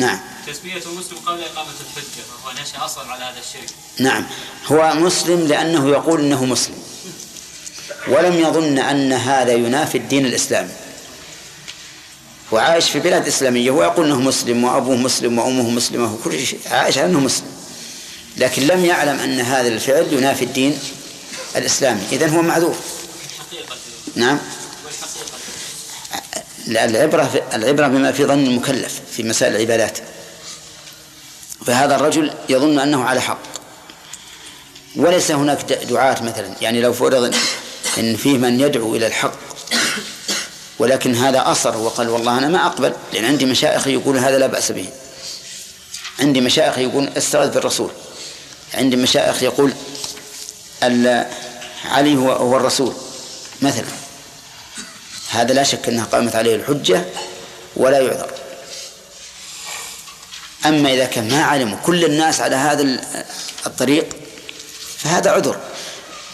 نعم. 0.00 0.18
تسميته 0.46 0.90
مسلم 0.90 1.18
قبل 1.26 1.42
إقامة 1.42 1.70
الحجة 1.70 2.22
وهو 2.44 2.52
نشأ 2.62 2.84
أصلا 2.84 3.12
على 3.12 3.24
هذا 3.24 3.40
الشرك. 3.40 3.70
نعم. 3.98 4.26
هو 4.66 4.94
مسلم 4.94 5.46
لأنه 5.46 5.88
يقول 5.88 6.20
أنه 6.20 6.44
مسلم. 6.44 6.74
ولم 8.08 8.38
يظن 8.38 8.78
أن 8.78 9.12
هذا 9.12 9.52
ينافي 9.52 9.98
الدين 9.98 10.26
الإسلامي. 10.26 10.70
هو 12.52 12.58
عايش 12.58 12.90
في 12.90 13.00
بلاد 13.00 13.26
إسلامية 13.26 13.70
ويقول 13.70 14.06
أنه 14.06 14.20
مسلم 14.20 14.64
وأبوه 14.64 14.96
مسلم 14.96 15.38
وأمه 15.38 15.70
مسلمة 15.70 16.14
وكل 16.14 16.46
شيء. 16.46 16.60
عايش 16.70 16.98
على 16.98 17.06
أنه 17.06 17.20
مسلم. 17.20 17.46
لكن 18.36 18.66
لم 18.66 18.84
يعلم 18.84 19.18
أن 19.18 19.40
هذا 19.40 19.68
الفعل 19.68 20.12
ينافي 20.12 20.44
الدين 20.44 20.78
الإسلامي. 21.56 22.00
إذن 22.12 22.30
هو 22.30 22.42
معذور. 22.42 22.76
نعم. 24.16 24.38
العبرة 26.68 27.42
العبرة 27.54 27.86
بما 27.86 28.12
في 28.12 28.24
ظن 28.24 28.46
المكلف 28.46 29.00
في 29.12 29.22
مسائل 29.22 29.56
العبادات. 29.56 29.98
فهذا 31.66 31.96
الرجل 31.96 32.30
يظن 32.48 32.78
أنه 32.78 33.04
على 33.04 33.20
حق. 33.20 33.42
وليس 34.96 35.30
هناك 35.30 35.72
دعاة 35.72 36.22
مثلا. 36.22 36.54
يعني 36.60 36.80
لو 36.80 36.92
فرض 36.92 37.34
أن 37.98 38.16
فيه 38.16 38.38
من 38.38 38.60
يدعو 38.60 38.96
إلى 38.96 39.06
الحق 39.06 39.38
ولكن 40.78 41.14
هذا 41.14 41.50
أصر 41.50 41.76
وقال 41.76 42.08
والله 42.08 42.38
أنا 42.38 42.48
ما 42.48 42.66
أقبل 42.66 42.92
لأن 43.12 43.24
عندي 43.24 43.46
مشايخ 43.46 43.86
يقول 43.86 44.18
هذا 44.18 44.38
لا 44.38 44.46
بأس 44.46 44.72
به. 44.72 44.88
عندي 46.20 46.40
مشايخ 46.40 46.78
يقول 46.78 47.08
استغذ 47.16 47.50
بالرسول 47.50 47.90
عندي 48.74 48.96
مشايخ 48.96 49.42
يقول 49.42 49.72
علي 51.84 52.16
هو 52.16 52.56
الرسول 52.56 52.94
مثلا. 53.62 53.84
هذا 55.30 55.52
لا 55.54 55.62
شك 55.62 55.88
أنها 55.88 56.04
قامت 56.04 56.36
عليه 56.36 56.54
الحجة 56.56 57.04
ولا 57.76 57.98
يعذر. 57.98 58.30
أما 60.66 60.94
إذا 60.94 61.04
كان 61.04 61.28
ما 61.28 61.42
علم 61.42 61.78
كل 61.84 62.04
الناس 62.04 62.40
على 62.40 62.56
هذا 62.56 62.82
ال- 62.82 63.00
الطريق 63.66 64.08
فهذا 64.98 65.30
عذر. 65.30 65.60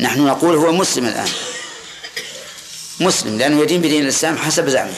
نحن 0.01 0.21
نقول 0.27 0.57
هو 0.57 0.73
مسلم 0.73 1.07
الآن. 1.07 1.29
مسلم 3.01 3.39
لأنه 3.39 3.63
يدين 3.63 3.81
بدين 3.81 4.03
الإسلام 4.03 4.39
حسب 4.39 4.69
زعمه. 4.69 4.95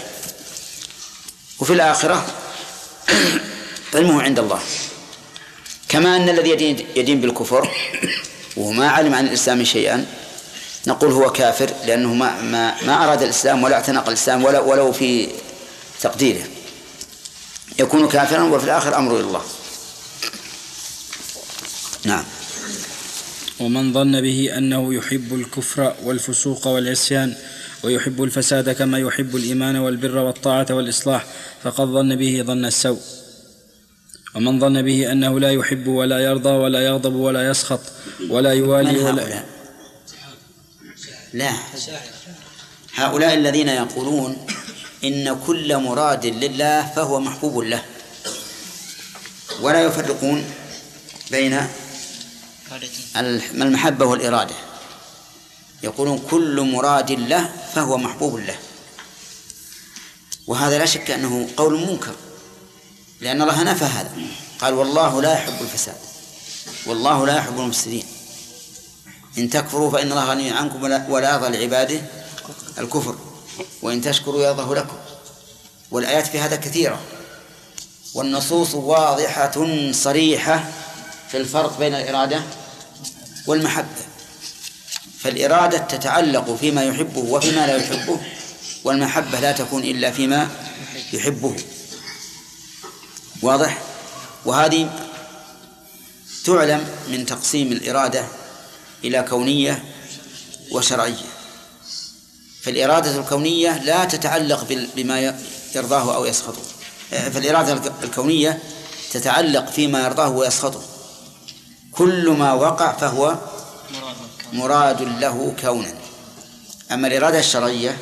وفي 1.59 1.73
الآخرة 1.73 2.27
علمه 3.95 4.23
عند 4.23 4.39
الله. 4.39 4.61
كما 5.89 6.17
أن 6.17 6.29
الذي 6.29 6.51
يدين, 6.51 6.87
يدين 6.97 7.21
بالكفر 7.21 7.71
وما 8.57 8.89
علم 8.91 9.15
عن 9.15 9.27
الإسلام 9.27 9.65
شيئا 9.65 10.07
نقول 10.87 11.13
هو 11.13 11.33
كافر 11.33 11.71
لأنه 11.87 12.15
ما 12.15 12.43
ما 12.43 12.75
ما 12.83 13.05
أراد 13.05 13.23
الإسلام 13.23 13.63
ولا 13.63 13.75
اعتنق 13.75 14.07
الإسلام 14.09 14.45
ولا 14.45 14.61
ولو 14.61 14.93
في 14.93 15.29
تقديره. 16.01 16.45
يكون 17.79 18.09
كافرا 18.09 18.43
وفي 18.43 18.65
الآخر 18.65 18.99
أمره 18.99 19.13
إلى 19.13 19.27
الله. 19.27 19.43
نعم. 22.05 22.25
ومن 23.61 23.93
ظن 23.93 24.21
به 24.21 24.51
أنه 24.59 24.95
يحب 24.95 25.35
الكفر 25.35 25.95
والفسوق 26.05 26.67
والعصيان 26.67 27.35
ويحب 27.83 28.23
الفساد 28.23 28.71
كما 28.71 28.99
يحب 28.99 29.37
الإيمان 29.37 29.77
والبر 29.77 30.19
والطاعة 30.19 30.67
والإصلاح 30.71 31.25
فقد 31.65 31.87
ظن 31.87 32.17
به 32.17 32.43
ظن 32.47 32.65
السوء. 32.65 33.01
ومن 34.35 34.61
ظن 34.61 34.83
به 34.83 35.13
أنه 35.13 35.41
لا 35.41 35.51
يحب 35.53 35.87
ولا 35.87 36.19
يرضى 36.19 36.51
ولا 36.51 36.81
يغضب 36.81 37.15
ولا 37.15 37.51
يسخط 37.51 37.81
ولا 38.31 38.53
يوالي 38.53 38.99
ولا 38.99 39.43
لا. 41.33 41.53
هؤلاء 42.95 43.35
الذين 43.35 43.69
يقولون 43.69 44.47
إن 45.05 45.41
كل 45.47 45.77
مراد 45.77 46.27
لله 46.27 46.93
فهو 46.97 47.21
محبوب 47.21 47.59
له. 47.59 47.83
ولا 49.61 49.83
يفرقون 49.83 50.51
بين 51.31 51.69
المحبة 53.55 54.05
والإرادة. 54.05 54.55
يقولون 55.83 56.19
كل 56.31 56.61
مراد 56.61 57.11
له 57.11 57.53
فهو 57.75 57.97
محبوب 57.99 58.39
له. 58.39 58.59
وهذا 60.47 60.79
لا 60.79 60.87
شك 60.87 61.11
أنه 61.11 61.49
قول 61.57 61.87
منكر 61.87 62.15
لأن 63.21 63.43
الله 63.43 63.63
نفى 63.63 63.85
هذا. 63.85 64.13
قال 64.61 64.75
والله 64.75 65.23
لا 65.23 65.33
يحب 65.33 65.63
الفساد 65.63 65.97
والله 66.87 67.27
لا 67.27 67.37
يحب 67.37 67.59
المفسدين. 67.59 68.05
إن 69.39 69.51
تكفروا 69.51 69.91
فإن 69.91 70.11
الله 70.11 70.25
غني 70.25 70.51
عنكم 70.51 70.83
ولا 71.09 71.35
يرضى 71.35 71.59
لعباده 71.59 72.01
الكفر 72.79 73.17
وإن 73.83 74.01
تشكروا 74.01 74.43
يرضه 74.43 74.75
لكم. 74.75 74.97
والآيات 75.91 76.27
في 76.27 76.41
هذا 76.41 76.57
كثيرة. 76.57 77.01
والنصوص 78.15 78.75
واضحة 78.75 79.67
صريحة 79.93 80.65
في 81.31 81.37
الفرق 81.37 81.79
بين 81.79 81.95
الإرادة 81.95 82.43
والمحبة. 83.47 84.05
فالإرادة 85.21 85.79
تتعلق 85.79 86.57
فيما 86.57 86.83
يحبه 86.83 87.21
وفيما 87.21 87.67
لا 87.67 87.77
يحبه 87.77 88.21
والمحبة 88.85 89.41
لا 89.41 89.53
تكون 89.53 89.85
إلا 89.85 90.11
فيما 90.11 90.49
يحبه. 91.13 91.57
واضح؟ 93.43 93.79
وهذه 94.45 94.91
تعلم 96.45 96.89
من 97.09 97.27
تقسيم 97.27 97.73
الإرادة 97.73 98.25
إلى 99.05 99.23
كونية 99.23 99.85
وشرعية. 100.73 101.27
فالإرادة 102.63 103.19
الكونية 103.21 103.83
لا 103.83 104.05
تتعلق 104.05 104.67
بما 104.97 105.35
يرضاه 105.75 106.15
أو 106.15 106.25
يسخطه. 106.25 106.63
فالإرادة 107.11 107.73
الك- 107.73 107.93
الكونية 108.03 108.63
تتعلق 109.13 109.71
فيما 109.71 110.05
يرضاه 110.05 110.29
ويسخطه. 110.29 110.83
كل 111.93 112.29
ما 112.31 112.53
وقع 112.53 112.93
فهو 112.93 113.39
مراد 114.53 115.03
له 115.03 115.55
كونا. 115.61 115.95
أما 116.93 117.09
الإرادة 117.09 117.39
الشرعية 117.39 117.99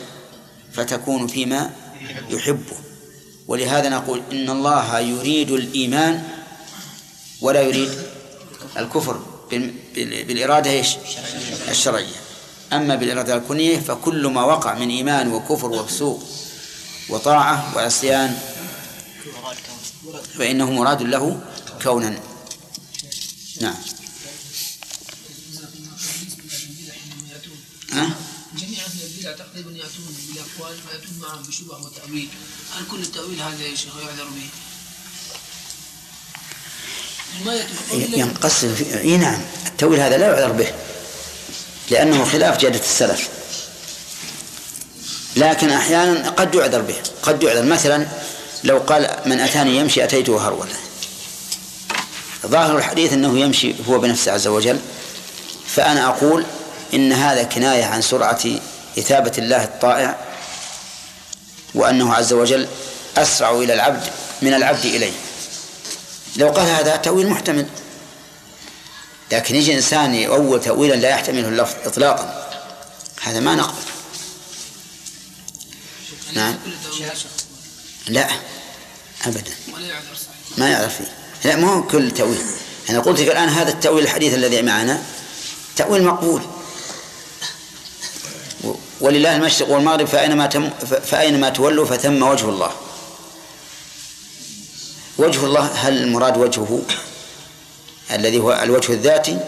فتكون 0.73 1.27
فيما 1.27 1.71
يحبه. 2.31 2.77
ولهذا 3.49 3.89
نقول 3.89 4.23
إن 4.33 4.51
الله 4.51 4.99
يريد 4.99 5.51
الإيمان 5.51 6.23
ولا 7.41 7.61
يريد 7.63 7.91
الكفر. 8.77 9.21
بالإرادة 9.95 10.71
إيش؟ 10.71 10.97
الشرعية 11.69 12.17
أما 12.73 12.95
بالإرادة 12.95 13.37
الكونية 13.37 13.79
فكل 13.81 14.27
ما 14.27 14.45
وقع 14.45 14.75
من 14.75 14.89
إيمان 14.89 15.33
وكفر 15.33 15.71
وفسوق 15.71 16.23
وطاعة 17.09 17.77
وعصيان 17.77 18.39
فإنه 20.39 20.71
مراد 20.71 21.03
له 21.03 21.41
كونا 21.83 22.19
نعم 23.61 23.75
ها؟ 27.93 28.15
جميع 28.57 28.79
أهل 28.79 29.03
البدع 29.03 29.33
تقريبا 29.33 29.71
يأتون 29.71 30.17
بالاقوال 30.29 30.77
وياتون 30.89 31.19
معهم 31.23 31.43
بشبه 31.43 31.79
وتأويل 31.79 32.29
هل 32.77 32.85
كل 32.91 33.01
التأويل 33.01 33.41
هذا 33.41 33.63
يا 33.63 33.75
شيخ 33.75 33.97
يعذر 33.97 34.25
به؟ 34.25 34.49
ما 34.49 34.63
يأتي 36.77 36.97
بقول 36.97 37.09
لك 37.09 37.16
ينقسم 37.93 38.75
في... 38.75 39.01
اي 39.01 39.17
نعم. 39.17 39.41
التأويل 39.67 40.01
هذا 40.01 40.19
لا 40.19 40.27
يعذر 40.27 40.53
به 40.53 40.67
لأنه 41.91 42.25
خلاف 42.25 42.59
جادة 42.59 42.81
السلف. 42.81 43.29
لكن 45.37 45.71
أحيانا 45.71 46.31
قد 46.31 46.55
يعذر 46.55 46.81
به 46.81 46.95
قد 47.23 47.43
يعذر. 47.43 47.63
مثلا 47.63 48.07
لو 48.65 48.79
قال 48.79 49.17
من 49.27 49.41
أتاني 49.41 49.77
يمشي 49.77 50.05
أتيته 50.05 50.49
هرولا 50.49 50.77
ظاهر 52.47 52.79
الحديث 52.79 53.13
أنه 53.13 53.39
يمشي 53.39 53.75
هو 53.89 53.99
بنفسه 53.99 54.33
عز 54.33 54.47
وجل. 54.47 54.79
فأنا 55.67 56.07
أقول 56.07 56.45
إن 56.95 57.13
هذا 57.13 57.43
كناية 57.43 57.85
عن 57.85 58.03
سرعة 58.03 58.41
إثابة 58.99 59.33
الله 59.39 59.65
الطائع 59.65 60.17
وأنه 61.75 62.15
عز 62.15 62.33
وجل 62.33 62.69
أسرع 63.17 63.51
إلى 63.51 63.75
العبد 63.75 64.03
من 64.43 64.55
العبد 64.55 64.85
إليه. 64.85 65.13
لو 66.37 66.49
قال 66.49 66.69
هذا 66.69 66.97
تأويل 66.97 67.29
محتمل. 67.29 67.67
لكن 69.33 69.55
يجي 69.57 69.75
إنسان 69.75 70.15
يؤول 70.15 70.61
تأويلا 70.61 70.95
لا 70.95 71.09
يحتمله 71.09 71.49
اللفظ 71.49 71.75
إطلاقا. 71.85 72.49
هذا 73.23 73.41
ما 73.41 73.55
نقبل. 73.55 73.83
نعم. 76.33 76.55
لا. 78.09 78.29
أبدا. 79.27 79.53
ما 80.59 80.69
يعرف 80.71 80.97
فيه. 80.97 81.13
لا 81.45 81.57
مو 81.57 81.87
كل 81.87 82.11
تأويل. 82.11 82.43
أنا 82.91 83.01
قلت 83.01 83.21
لك 83.21 83.29
الآن 83.29 83.49
هذا 83.49 83.71
التأويل 83.71 84.05
الحديث 84.05 84.35
الذي 84.35 84.63
معنا. 84.63 85.03
تأويل 85.77 86.05
مقبول. 86.05 86.43
ولله 89.01 89.37
المشرق 89.37 89.69
والمغرب 89.69 90.07
فأينما 90.07 90.47
تم 90.47 90.71
فأينما 91.07 91.49
تولوا 91.49 91.87
فثم 91.87 92.23
وجه 92.23 92.49
الله. 92.49 92.86
وجه 95.19 95.45
الله 95.45 95.61
هل 95.61 96.03
المراد 96.03 96.37
وجهه 96.37 96.83
الذي 98.11 98.39
هو 98.39 98.53
الوجه 98.63 98.93
الذاتي؟ 98.93 99.39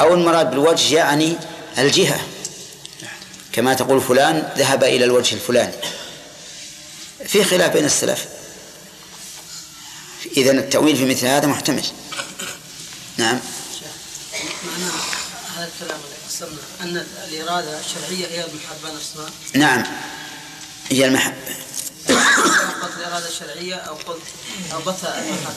أو 0.00 0.14
المراد 0.14 0.50
بالوجه 0.50 0.94
يعني 0.94 1.36
الجهة. 1.78 2.20
كما 3.52 3.74
تقول 3.74 4.00
فلان 4.00 4.52
ذهب 4.56 4.84
إلى 4.84 5.04
الوجه 5.04 5.34
الفلاني. 5.34 5.74
في 7.26 7.44
خلاف 7.44 7.72
بين 7.72 7.84
السلف. 7.84 8.24
إذا 10.36 10.50
التأويل 10.50 10.96
في 10.96 11.04
مثل 11.04 11.26
هذا 11.26 11.46
محتمل. 11.46 11.84
نعم. 13.16 13.40
معنى 14.66 14.92
هذا 15.56 15.70
الكلام 15.74 16.00
اللي 16.04 16.16
قسمنا 16.28 16.60
أن 16.80 17.06
الإرادة 17.28 17.80
الشرعية 17.80 18.26
هي 18.26 18.44
المحبة 18.44 18.96
نفسها. 18.96 19.30
نعم. 19.54 19.82
هي 20.90 21.06
المحبة 21.06 21.34
الشرعية 23.34 23.74
أو 23.74 23.94
قلت 23.94 24.22
أو 24.72 24.80
بث 24.80 25.04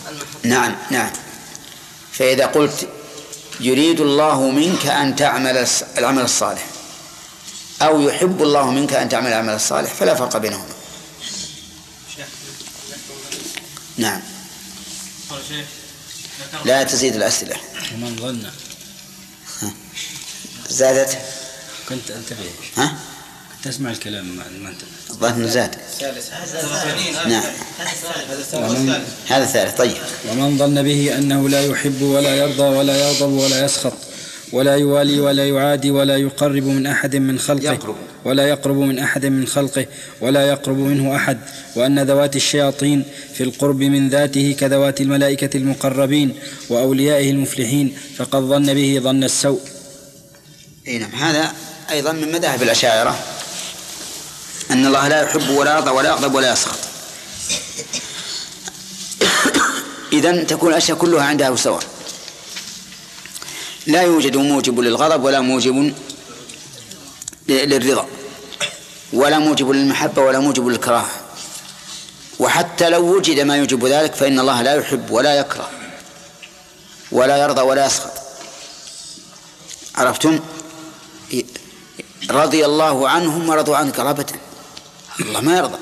المحبة 0.09 0.39
نعم 0.43 0.75
نعم. 0.91 1.11
فإذا 2.11 2.45
قلت 2.45 2.89
يريد 3.59 3.99
الله 3.99 4.49
منك 4.49 4.85
أن 4.85 5.15
تعمل 5.15 5.67
العمل 5.97 6.21
الصالح 6.21 6.65
أو 7.81 8.01
يحب 8.01 8.41
الله 8.41 8.71
منك 8.71 8.93
أن 8.93 9.09
تعمل 9.09 9.27
العمل 9.27 9.53
الصالح 9.53 9.93
فلا 9.93 10.15
فرق 10.15 10.37
بينهما. 10.37 10.73
نعم. 13.97 14.21
قال 15.29 15.39
شيخ 15.47 15.65
ذكر 16.53 16.65
لا 16.65 16.83
تزيد 16.83 17.15
الأسئلة. 17.15 17.55
ومن 17.93 18.15
ظن. 18.15 18.51
زادت؟ 20.69 21.17
كنت 21.89 22.11
أنتبه. 22.11 22.49
ها؟ 22.77 22.97
كنت 23.57 23.67
اسمع 23.67 23.91
الكلام 23.91 24.25
ما 24.25 24.43
ما 24.63 24.69
انتبه 24.69 24.87
الظن 25.09 25.47
زاد. 25.47 25.75
هذا 28.53 28.79
نعم. 28.79 29.01
هذا 29.27 29.43
الثالث. 29.43 29.77
طيب. 29.77 29.97
ومن 30.31 30.57
ظن 30.57 30.83
به 30.83 31.17
أنه 31.17 31.49
لا 31.49 31.65
يحب 31.65 32.01
ولا 32.01 32.35
يرضى 32.35 32.63
ولا 32.63 33.09
يغضب 33.09 33.31
ولا 33.31 33.65
يسخط 33.65 33.93
ولا 34.51 34.75
يوالي 34.75 35.19
ولا 35.19 35.47
يعادي 35.47 35.91
ولا 35.91 36.17
يقرب 36.17 36.63
من 36.63 36.87
أحد 36.87 37.15
من 37.15 37.39
خلقه 37.39 37.71
يقرب. 37.73 37.95
ولا 38.25 38.47
يقرب 38.47 38.75
من 38.75 38.99
أحد 38.99 39.25
من 39.25 39.47
خلقه 39.47 39.85
ولا 40.21 40.47
يقرب 40.47 40.77
منه 40.77 41.15
أحد. 41.15 41.37
وأن 41.75 41.99
ذوات 41.99 42.35
الشياطين 42.35 43.03
في 43.33 43.43
القرب 43.43 43.79
من 43.79 44.09
ذاته 44.09 44.55
كذوات 44.59 45.01
الملائكة 45.01 45.57
المقربين 45.57 46.35
وأوليائه 46.69 47.31
المفلحين. 47.31 47.97
فقد 48.17 48.41
ظن 48.41 48.73
به 48.73 48.99
ظن 49.03 49.23
السوء. 49.23 49.61
إي 50.87 50.97
نعم. 50.97 51.11
هذا 51.11 51.53
أيضا 51.91 52.11
من 52.11 52.31
مذاهب 52.31 52.63
الأشاعرة. 52.63 53.36
أن 54.71 54.85
الله 54.85 55.07
لا 55.07 55.21
يحب 55.21 55.49
ولا 55.49 55.75
يرضى 55.75 55.89
ولا 55.89 56.09
يغضب 56.09 56.35
ولا 56.35 56.51
يسخط. 56.51 56.79
اذا 60.13 60.43
تكون 60.43 60.69
الأشياء 60.69 60.97
كلها 60.97 61.23
عندها 61.23 61.55
سواء 61.55 61.83
لا 63.87 64.01
يوجد 64.01 64.37
موجب 64.37 64.79
للغضب 64.79 65.23
ولا 65.23 65.41
موجب 65.41 65.93
للرضا 67.47 68.07
ولا 69.13 69.39
موجب 69.39 69.71
للمحبة 69.71 70.21
ولا 70.21 70.39
موجب 70.39 70.67
للكراهة. 70.67 71.09
وحتى 72.39 72.89
لو 72.89 73.15
وجد 73.15 73.39
ما 73.39 73.57
يوجب 73.57 73.85
ذلك 73.85 74.15
فإن 74.15 74.39
الله 74.39 74.61
لا 74.61 74.75
يحب 74.75 75.11
ولا 75.11 75.35
يكره 75.35 75.69
ولا 77.11 77.37
يرضى 77.37 77.61
ولا 77.61 77.85
يسخط. 77.85 78.11
عرفتم؟ 79.95 80.39
رضي 82.29 82.65
الله 82.65 83.09
عنهم 83.09 83.49
ورضوا 83.49 83.77
عنك 83.77 83.99
ابدا 83.99 84.35
الله 85.19 85.41
ما 85.41 85.57
يرضى. 85.57 85.77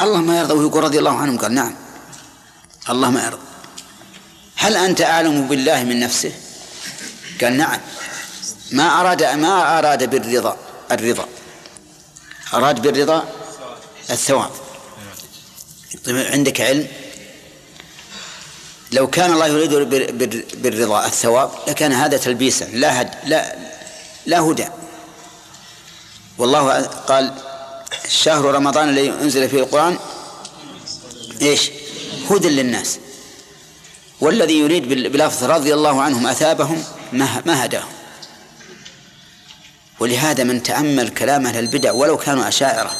الله 0.00 0.20
ما 0.20 0.38
يرضى. 0.38 0.52
ويقول 0.54 0.84
رضي 0.84 0.98
الله 0.98 1.16
عنهم 1.18 1.38
قال 1.38 1.52
نعم. 1.54 1.74
الله 2.90 3.10
ما 3.10 3.24
يرضى. 3.24 3.42
هل 4.56 4.76
أنت 4.76 5.00
أعلم 5.00 5.48
بالله 5.48 5.84
من 5.84 6.00
نفسه؟ 6.00 6.32
قال 7.40 7.56
نعم. 7.56 7.80
ما 8.72 9.00
أراد 9.00 9.22
ما 9.22 9.78
أراد 9.78 10.10
بالرضا 10.10 10.56
الرضا. 10.92 11.26
أراد 12.54 12.82
بالرضا 12.82 13.28
الثواب. 14.10 14.50
طيب 16.04 16.16
عندك 16.16 16.60
علم؟ 16.60 16.86
لو 18.92 19.06
كان 19.10 19.32
الله 19.32 19.46
يريد 19.46 19.70
بال- 19.74 20.12
بال- 20.12 20.44
بالرضا 20.54 21.06
الثواب 21.06 21.50
لكان 21.68 21.92
هذا 21.92 22.16
تلبيسا. 22.16 22.64
لا 22.64 23.00
هد 23.00 23.10
لا 23.24 23.56
لا 24.26 24.40
هدى. 24.40 24.68
والله 26.38 26.82
قال 26.82 27.34
شهر 28.08 28.44
رمضان 28.44 28.88
الذي 28.88 29.10
أنزل 29.10 29.48
فيه 29.48 29.58
القرآن 29.58 29.98
إيش؟ 31.42 31.70
هدى 32.30 32.48
للناس. 32.48 32.98
والذي 34.20 34.58
يريد 34.58 34.88
بلفظ 34.88 35.44
رضي 35.44 35.74
الله 35.74 36.02
عنهم 36.02 36.26
أثابهم 36.26 36.84
ما 37.12 37.64
هداهم. 37.64 37.88
ولهذا 40.00 40.44
من 40.44 40.62
تأمل 40.62 41.08
كلام 41.08 41.46
أهل 41.46 41.58
البدع 41.58 41.92
ولو 41.92 42.16
كانوا 42.16 42.48
أشاعرة 42.48 42.92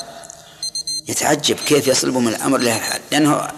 يتعجب 1.09 1.57
كيف 1.57 1.87
يصلبهم 1.87 2.29
الأمر 2.29 2.59
لهذا 2.59 2.77
الحال. 2.77 3.01
لأنه 3.13 3.49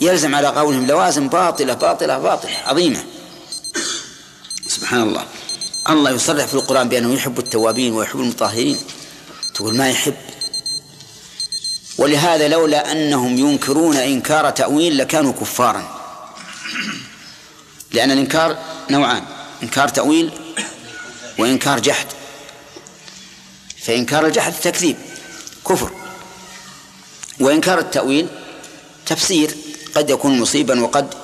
يلزم 0.00 0.34
على 0.34 0.48
قولهم 0.48 0.86
لوازم 0.86 1.28
باطلة 1.28 1.74
باطلة 1.74 2.18
باطلة 2.18 2.56
عظيمة. 2.66 3.04
سبحان 4.68 5.02
الله. 5.02 5.24
الله 5.90 6.10
يصرح 6.10 6.46
في 6.46 6.54
القرآن 6.54 6.88
بأنه 6.88 7.14
يحب 7.14 7.38
التوابين 7.38 7.92
ويحب 7.92 8.20
المطهرين. 8.20 8.78
تقول 9.54 9.76
ما 9.76 9.90
يحب؟ 9.90 10.14
ولهذا 11.98 12.48
لولا 12.48 12.92
أنهم 12.92 13.38
ينكرون 13.38 13.96
إنكار 13.96 14.50
تأويل 14.50 14.98
لكانوا 14.98 15.32
كفارا. 15.32 15.98
لأن 17.92 18.10
الإنكار 18.10 18.58
نوعان 18.90 19.22
إنكار 19.62 19.88
تأويل 19.88 20.30
وإنكار 21.38 21.80
جحد. 21.80 22.06
فإنكار 23.82 24.26
الجحد 24.26 24.52
تكذيب 24.52 24.96
كفر. 25.68 25.90
وإنكار 27.40 27.78
التأويل 27.78 28.28
تفسير 29.06 29.54
قد 29.94 30.10
يكون 30.10 30.40
مصيبا 30.40 30.80
وقد 30.80 31.14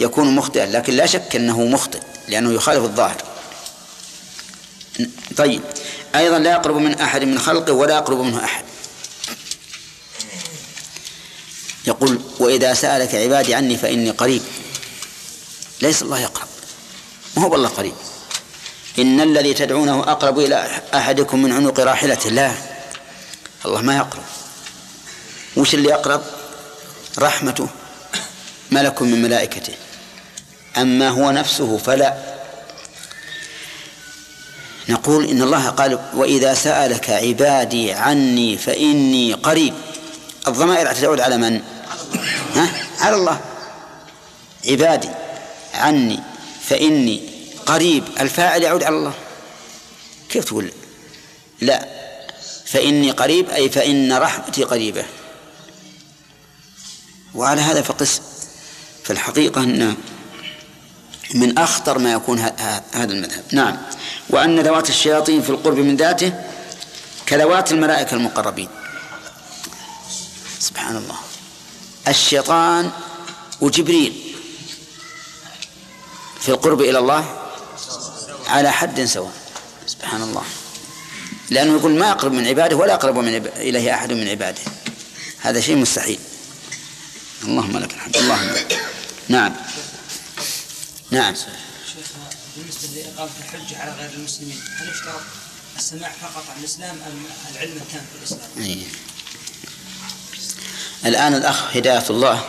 يكون 0.00 0.36
مخطئا 0.36 0.66
لكن 0.66 0.92
لا 0.92 1.06
شك 1.06 1.36
أنه 1.36 1.64
مخطئ 1.64 2.00
لأنه 2.28 2.52
يخالف 2.52 2.84
الظاهر. 2.84 3.16
طيب 5.36 5.62
أيضا 6.14 6.38
لا 6.38 6.50
يقرب 6.50 6.76
من 6.76 7.00
أحد 7.00 7.24
من 7.24 7.38
خلقه 7.38 7.72
ولا 7.72 7.94
يقرب 7.94 8.20
منه 8.20 8.44
أحد. 8.44 8.63
يقول 11.86 12.20
وإذا 12.38 12.74
سألك 12.74 13.14
عبادي 13.14 13.54
عني 13.54 13.76
فإني 13.76 14.10
قريب. 14.10 14.42
ليس 15.82 16.02
الله 16.02 16.20
يقرب. 16.20 16.48
ما 17.36 17.42
هو 17.42 17.52
والله 17.52 17.68
قريب؟ 17.68 17.94
إن 18.98 19.20
الذي 19.20 19.54
تدعونه 19.54 20.00
أقرب 20.00 20.38
إلى 20.38 20.82
أحدكم 20.94 21.42
من 21.42 21.52
عنق 21.52 21.80
راحلته. 21.80 22.30
لا. 22.30 22.52
الله 23.66 23.80
ما 23.80 23.96
يقرب. 23.96 24.22
وش 25.56 25.74
اللي 25.74 25.88
يقرب 25.88 26.22
رحمته. 27.18 27.68
ملك 28.70 29.02
من 29.02 29.22
ملائكته. 29.22 29.74
أما 30.76 31.08
هو 31.08 31.30
نفسه 31.30 31.78
فلا. 31.78 32.34
نقول 34.88 35.26
إن 35.26 35.42
الله 35.42 35.68
قال 35.68 35.98
وإذا 36.14 36.54
سألك 36.54 37.10
عبادي 37.10 37.92
عني 37.92 38.58
فإني 38.58 39.32
قريب. 39.32 39.74
الضمائر 40.48 40.92
تعود 40.92 41.20
على 41.20 41.36
من؟ 41.36 41.73
ها؟ 42.54 42.68
على 43.00 43.16
الله. 43.16 43.40
عبادي 44.68 45.08
عني 45.74 46.20
فإني 46.64 47.30
قريب. 47.66 48.04
الفاعل 48.20 48.62
يعود 48.62 48.82
على 48.82 48.96
الله. 48.96 49.14
كيف 50.28 50.44
تقول؟ 50.44 50.72
لا. 51.60 51.88
فإني 52.66 53.10
قريب 53.10 53.50
أي 53.50 53.68
فإن 53.68 54.12
رحمتي 54.12 54.64
قريبة. 54.64 55.04
وعلى 57.34 57.60
هذا 57.60 57.82
فقس. 57.82 58.20
في 59.04 59.12
الحقيقة 59.12 59.60
أن 59.60 59.96
من 61.34 61.58
أخطر 61.58 61.98
ما 61.98 62.12
يكون 62.12 62.38
هذا 62.92 63.12
المذهب. 63.12 63.44
نعم. 63.52 63.76
وأن 64.30 64.60
ذوات 64.60 64.88
الشياطين 64.88 65.42
في 65.42 65.50
القرب 65.50 65.76
من 65.76 65.96
ذاته 65.96 66.32
كذوات 67.26 67.72
الملائكة 67.72 68.14
المقربين. 68.14 68.68
سبحان 70.58 70.96
الله. 70.96 71.16
الشيطان 72.08 72.90
وجبريل 73.60 74.34
في 76.40 76.48
القرب 76.48 76.80
إلى 76.80 76.98
الله 76.98 77.40
على 78.46 78.72
حد 78.72 79.04
سواء. 79.04 79.32
سبحان 79.86 80.22
الله. 80.22 80.44
لأنه 81.50 81.72
يقول 81.72 81.94
ما 81.98 82.10
أقرب 82.12 82.32
من 82.32 82.46
عباده 82.46 82.76
ولا 82.76 82.94
أقرب 82.94 83.18
من 83.18 83.34
عب... 83.34 83.46
إليه 83.46 83.94
أحد 83.94 84.12
من 84.12 84.28
عباده. 84.28 84.60
هذا 85.40 85.60
شيء 85.60 85.76
مستحيل. 85.76 86.18
اللهم 87.44 87.78
لك 87.78 87.94
الحمد. 87.94 88.16
اللهم 88.16 88.50
نعم. 89.28 89.54
نعم. 91.10 91.34
شيخ 91.34 92.06
بالنسبة 92.56 92.88
لاقامه 93.02 93.30
الحجه 93.44 93.78
على 93.82 93.92
غير 93.92 94.10
المسلمين 94.14 94.60
هل 94.76 94.88
يشترط 94.88 95.20
السماع 95.76 96.12
فقط 96.22 96.44
عن 96.50 96.60
الإسلام 96.60 96.96
أم 97.06 97.24
العلم 97.54 97.76
التام 97.76 98.02
في 98.12 98.18
الإسلام؟ 98.18 98.50
أي. 98.58 98.86
الآن 101.06 101.34
الأخ 101.34 101.76
هداية 101.76 102.04
الله. 102.10 102.40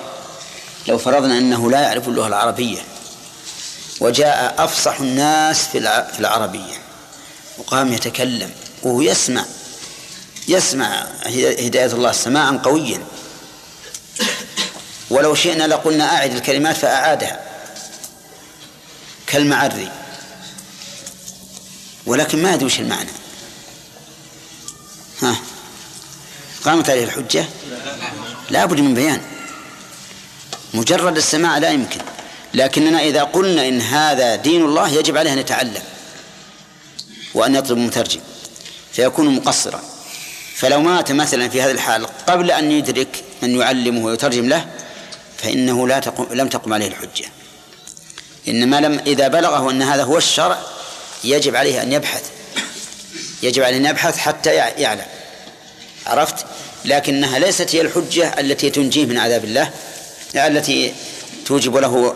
لو 0.87 0.97
فرضنا 0.97 1.37
أنه 1.37 1.71
لا 1.71 1.81
يعرف 1.81 2.07
اللغة 2.07 2.27
العربية 2.27 2.81
وجاء 3.99 4.55
أفصح 4.57 4.99
الناس 4.99 5.67
في 5.67 5.77
الع- 5.77 6.11
في 6.13 6.19
العربية 6.19 6.81
وقام 7.57 7.93
يتكلم 7.93 8.51
وهو 8.83 9.01
يسمع 9.01 9.45
يسمع 10.47 11.05
هدا- 11.25 11.67
هداية 11.67 11.85
الله 11.93 12.11
سماعا 12.11 12.59
قويا. 12.63 13.03
ولو 15.09 15.35
شئنا 15.35 15.67
لقلنا 15.67 16.15
أعد 16.17 16.31
الكلمات 16.35 16.77
فأعادها. 16.77 17.39
كالمعري. 19.27 19.91
ولكن 22.05 22.41
ما 22.43 22.53
أدري 22.53 22.65
وش 22.65 22.79
المعنى. 22.79 23.09
ها؟ 25.21 25.35
قامت 26.65 26.89
عليه 26.89 27.03
الحجة؟ 27.03 27.45
لا 28.49 28.65
بد 28.65 28.79
من 28.79 28.93
بيان. 28.93 29.21
مجرد 30.73 31.17
السماع 31.17 31.57
لا 31.57 31.69
يمكن. 31.69 31.99
لكننا 32.53 32.99
إذا 32.99 33.23
قلنا 33.23 33.67
إن 33.67 33.81
هذا 33.81 34.35
دين 34.35 34.61
الله 34.65 34.89
يجب 34.89 35.17
عليه 35.17 35.33
أن 35.33 35.37
يتعلم 35.37 35.83
وأن 37.33 37.55
يطلب 37.55 37.77
مترجم 37.77 38.19
فيكون 38.91 39.35
مقصرا. 39.35 39.81
فلو 40.55 40.81
مات 40.81 41.11
مثلا 41.11 41.49
في 41.49 41.61
هذه 41.61 41.71
الحال 41.71 42.07
قبل 42.27 42.51
أن 42.51 42.71
يدرك 42.71 43.23
من 43.41 43.59
يعلمه 43.59 44.05
ويترجم 44.05 44.49
له 44.49 44.65
فإنه 45.37 45.87
لا 45.87 45.99
تقم 45.99 46.25
لم 46.31 46.47
تقم 46.47 46.73
عليه 46.73 46.87
الحجة. 46.87 47.25
إنما 48.47 48.79
لم 48.81 48.99
إذا 49.07 49.27
بلغه 49.27 49.71
أن 49.71 49.81
هذا 49.81 50.03
هو 50.03 50.17
الشرع 50.17 50.59
يجب 51.23 51.55
عليه 51.55 51.81
أن 51.81 51.91
يبحث. 51.91 52.23
يجب 53.43 53.63
عليه 53.63 53.77
أن 53.77 53.85
يبحث 53.85 54.17
حتى 54.17 54.55
يع- 54.55 54.77
يعلم. 54.77 55.05
عرفت؟ 56.07 56.45
لكنها 56.85 57.39
ليست 57.39 57.75
هي 57.75 57.81
الحجة 57.81 58.39
التي 58.39 58.69
تنجيه 58.69 59.05
من 59.05 59.17
عذاب 59.17 59.43
الله 59.43 59.71
التي 60.35 60.93
توجب 61.45 61.77
له 61.77 62.15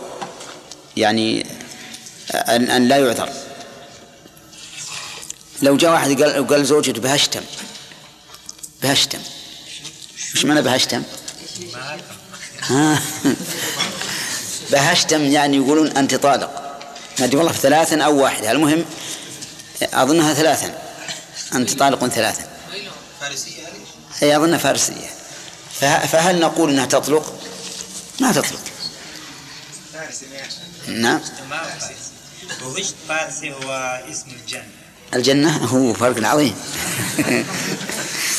يعني 0.97 1.45
أن, 2.33 2.69
أن 2.69 2.87
لا 2.87 2.97
يعذر. 2.97 3.29
لو 5.61 5.77
جاء 5.77 5.91
واحد 5.91 6.21
قال 6.21 6.47
قال 6.47 6.65
زوجته 6.65 7.01
بهشتم 7.01 7.41
بهشتم. 8.83 9.19
وش 10.35 10.45
معنى 10.45 10.61
بهشتم؟ 10.61 11.03
بهشتم 14.71 15.25
يعني 15.25 15.57
يقولون 15.57 15.97
أنت 15.97 16.15
طالق. 16.15 16.79
ما 17.19 17.25
أدري 17.25 17.37
والله 17.37 17.51
ثلاثا 17.51 18.01
أو 18.01 18.23
واحدة. 18.23 18.51
المهم 18.51 18.85
أظنها 19.81 20.33
ثلاثا. 20.33 20.81
أنت 21.55 21.71
طالق 21.71 22.07
ثلاثا. 22.07 22.43
فارسية. 23.21 23.68
هي 24.19 24.37
أظنها 24.37 24.57
فارسية. 24.57 25.09
فه- 25.79 26.05
فهل 26.05 26.39
نقول 26.39 26.69
أنها 26.69 26.85
تطلق؟ 26.85 27.39
ما 28.19 28.31
تطلق. 28.31 28.59
نعم. 30.87 31.19
فارسي؟ 33.07 33.51
هو 33.51 34.01
اسم 34.11 34.25
الجنة. 34.41 34.63
الجنة 35.13 35.57
هو 35.57 35.93
فرق 35.93 36.27
عظيم. 36.27 36.55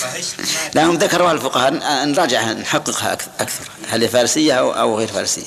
فهجت 0.00 0.34
ما 0.38 0.44
لا 0.74 0.84
هم 0.86 0.94
ذكروا 0.96 1.32
الفقهاء. 1.32 1.72
نراجعها 2.04 2.54
نحققها 2.54 3.16
أك- 3.16 3.40
أكثر. 3.40 3.64
هل 3.90 4.02
هي 4.02 4.08
فارسية 4.08 4.54
أو 4.54 4.98
غير 4.98 5.08
فارسية. 5.08 5.42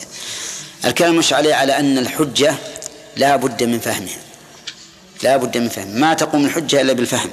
الكلام 0.85 1.15
مش 1.15 1.33
عليه 1.33 1.55
على 1.55 1.79
أن 1.79 1.97
الحجة 1.97 2.55
لا 3.15 3.35
بد 3.35 3.63
من 3.63 3.79
فهمها. 3.79 4.17
لا 5.23 5.37
بد 5.37 5.57
من 5.57 5.69
فهم. 5.69 5.87
ما 5.87 6.13
تقوم 6.13 6.45
الحجة 6.45 6.81
إلا 6.81 6.93
بالفهم. 6.93 7.29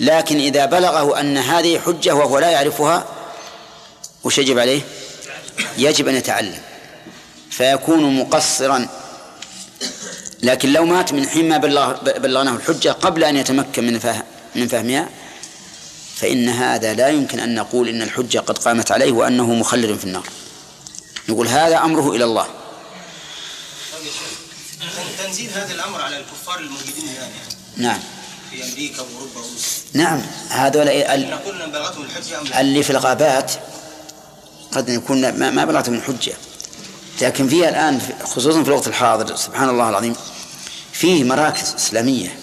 لكن 0.00 0.38
إذا 0.40 0.66
بلغه 0.66 1.20
أن 1.20 1.38
هذه 1.38 1.78
حجة 1.78 2.14
وهو 2.14 2.38
لا 2.38 2.50
يعرفها 2.50 3.06
وش 4.24 4.38
يجب 4.38 4.58
عليه؟ 4.58 4.80
يجب 5.78 6.08
أن 6.08 6.14
يتعلم. 6.14 6.58
فيكون 7.50 8.18
مقصرا. 8.20 8.88
لكن 10.42 10.72
لو 10.72 10.84
مات 10.84 11.12
من 11.12 11.28
حين 11.28 11.48
ما 11.48 11.56
بلغ 11.56 11.92
بلغناه 12.18 12.56
الحجة 12.56 12.92
قبل 12.92 13.24
أن 13.24 13.36
يتمكن 13.36 13.86
من 13.86 13.98
فهم 13.98 14.22
من 14.54 14.68
فهمها 14.68 15.08
فإن 16.16 16.48
هذا 16.48 16.94
لا 16.94 17.08
يمكن 17.08 17.40
أن 17.40 17.54
نقول 17.54 17.88
إن 17.88 18.02
الحجة 18.02 18.38
قد 18.38 18.58
قامت 18.58 18.92
عليه 18.92 19.12
وأنه 19.12 19.54
مخلد 19.54 19.98
في 19.98 20.04
النار. 20.04 20.26
نقول 21.28 21.48
هذا 21.48 21.78
أمره 21.78 22.14
إلى 22.14 22.24
الله. 22.24 22.46
تنزيل 25.26 25.50
هذا 25.50 25.74
الأمر 25.74 26.00
على 26.00 26.16
الكفار 26.16 26.58
الموجودين 26.58 27.06
يعني 27.06 27.32
نعم. 27.76 28.00
في 28.50 28.64
أمريكا 28.64 29.02
واوروبا 29.02 29.40
وروسيا. 29.40 29.82
نعم 29.92 30.22
هذول 30.48 30.88
ال- 30.88 31.38
بلغتهم؟ 31.72 32.04
اللي 32.58 32.82
في 32.82 32.90
الغابات 32.90 33.52
قد 34.72 34.88
يكون 34.88 35.20
ما, 35.38 35.50
ما 35.50 35.64
بلغتهم 35.64 35.94
الحجة. 35.94 36.32
لكن 37.22 37.48
فيها 37.48 37.68
الآن 37.68 38.00
خصوصا 38.24 38.62
في 38.62 38.68
الوقت 38.68 38.86
الحاضر 38.86 39.36
سبحان 39.36 39.68
الله 39.68 39.88
العظيم 39.88 40.16
فيه 40.92 41.24
مراكز 41.24 41.74
إسلامية 41.76 42.38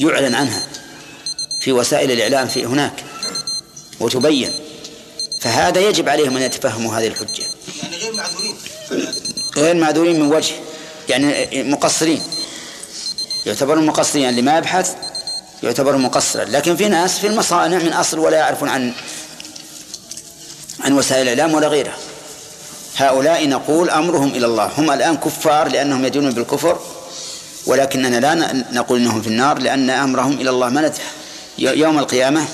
يعلن 0.00 0.34
عنها 0.34 0.62
في 1.60 1.72
وسائل 1.72 2.10
الإعلام 2.10 2.48
في 2.48 2.66
هناك 2.66 3.04
وتبين. 4.00 4.52
فهذا 5.40 5.80
يجب 5.80 6.08
عليهم 6.08 6.36
أن 6.36 6.42
يتفهموا 6.42 6.94
هذه 6.94 7.06
الحجة. 7.06 7.44
يعني 7.82 7.96
غير 7.96 8.12
معذورين. 8.14 8.56
غير 9.56 9.74
معذورين 9.74 10.20
من 10.20 10.32
وجه 10.32 10.54
يعني 11.08 11.62
مقصرين. 11.62 12.22
يعتبرون 13.46 13.86
مقصرين 13.86 14.28
اللي 14.28 14.42
ما 14.42 14.58
يبحث 14.58 14.94
يعتبر 15.64 15.96
مقصرا. 15.96 16.44
لكن 16.44 16.76
في 16.76 16.88
ناس 16.88 17.18
في 17.18 17.26
المصانع 17.26 17.78
من 17.78 17.92
أصل 17.92 18.18
ولا 18.18 18.36
يعرفون 18.36 18.68
عن 18.68 18.92
عن 20.80 20.92
وسائل 20.92 21.28
الإعلام 21.28 21.54
ولا 21.54 21.68
غيرها. 21.68 21.96
هؤلاء 22.96 23.48
نقول 23.48 23.90
أمرهم 23.90 24.28
إلى 24.28 24.46
الله. 24.46 24.70
هم 24.78 24.90
الآن 24.90 25.16
كفار 25.16 25.68
لأنهم 25.68 26.04
يدينون 26.04 26.30
بالكفر 26.30 26.80
ولكننا 27.66 28.20
لا 28.20 28.34
نقول 28.72 29.00
إنهم 29.00 29.22
في 29.22 29.28
النار 29.28 29.58
لأن 29.58 29.90
أمرهم 29.90 30.32
إلى 30.32 30.50
الله. 30.50 30.68
ما 30.68 30.80
ندري. 30.80 31.02
يوم 31.58 31.98
القيامة 31.98 32.44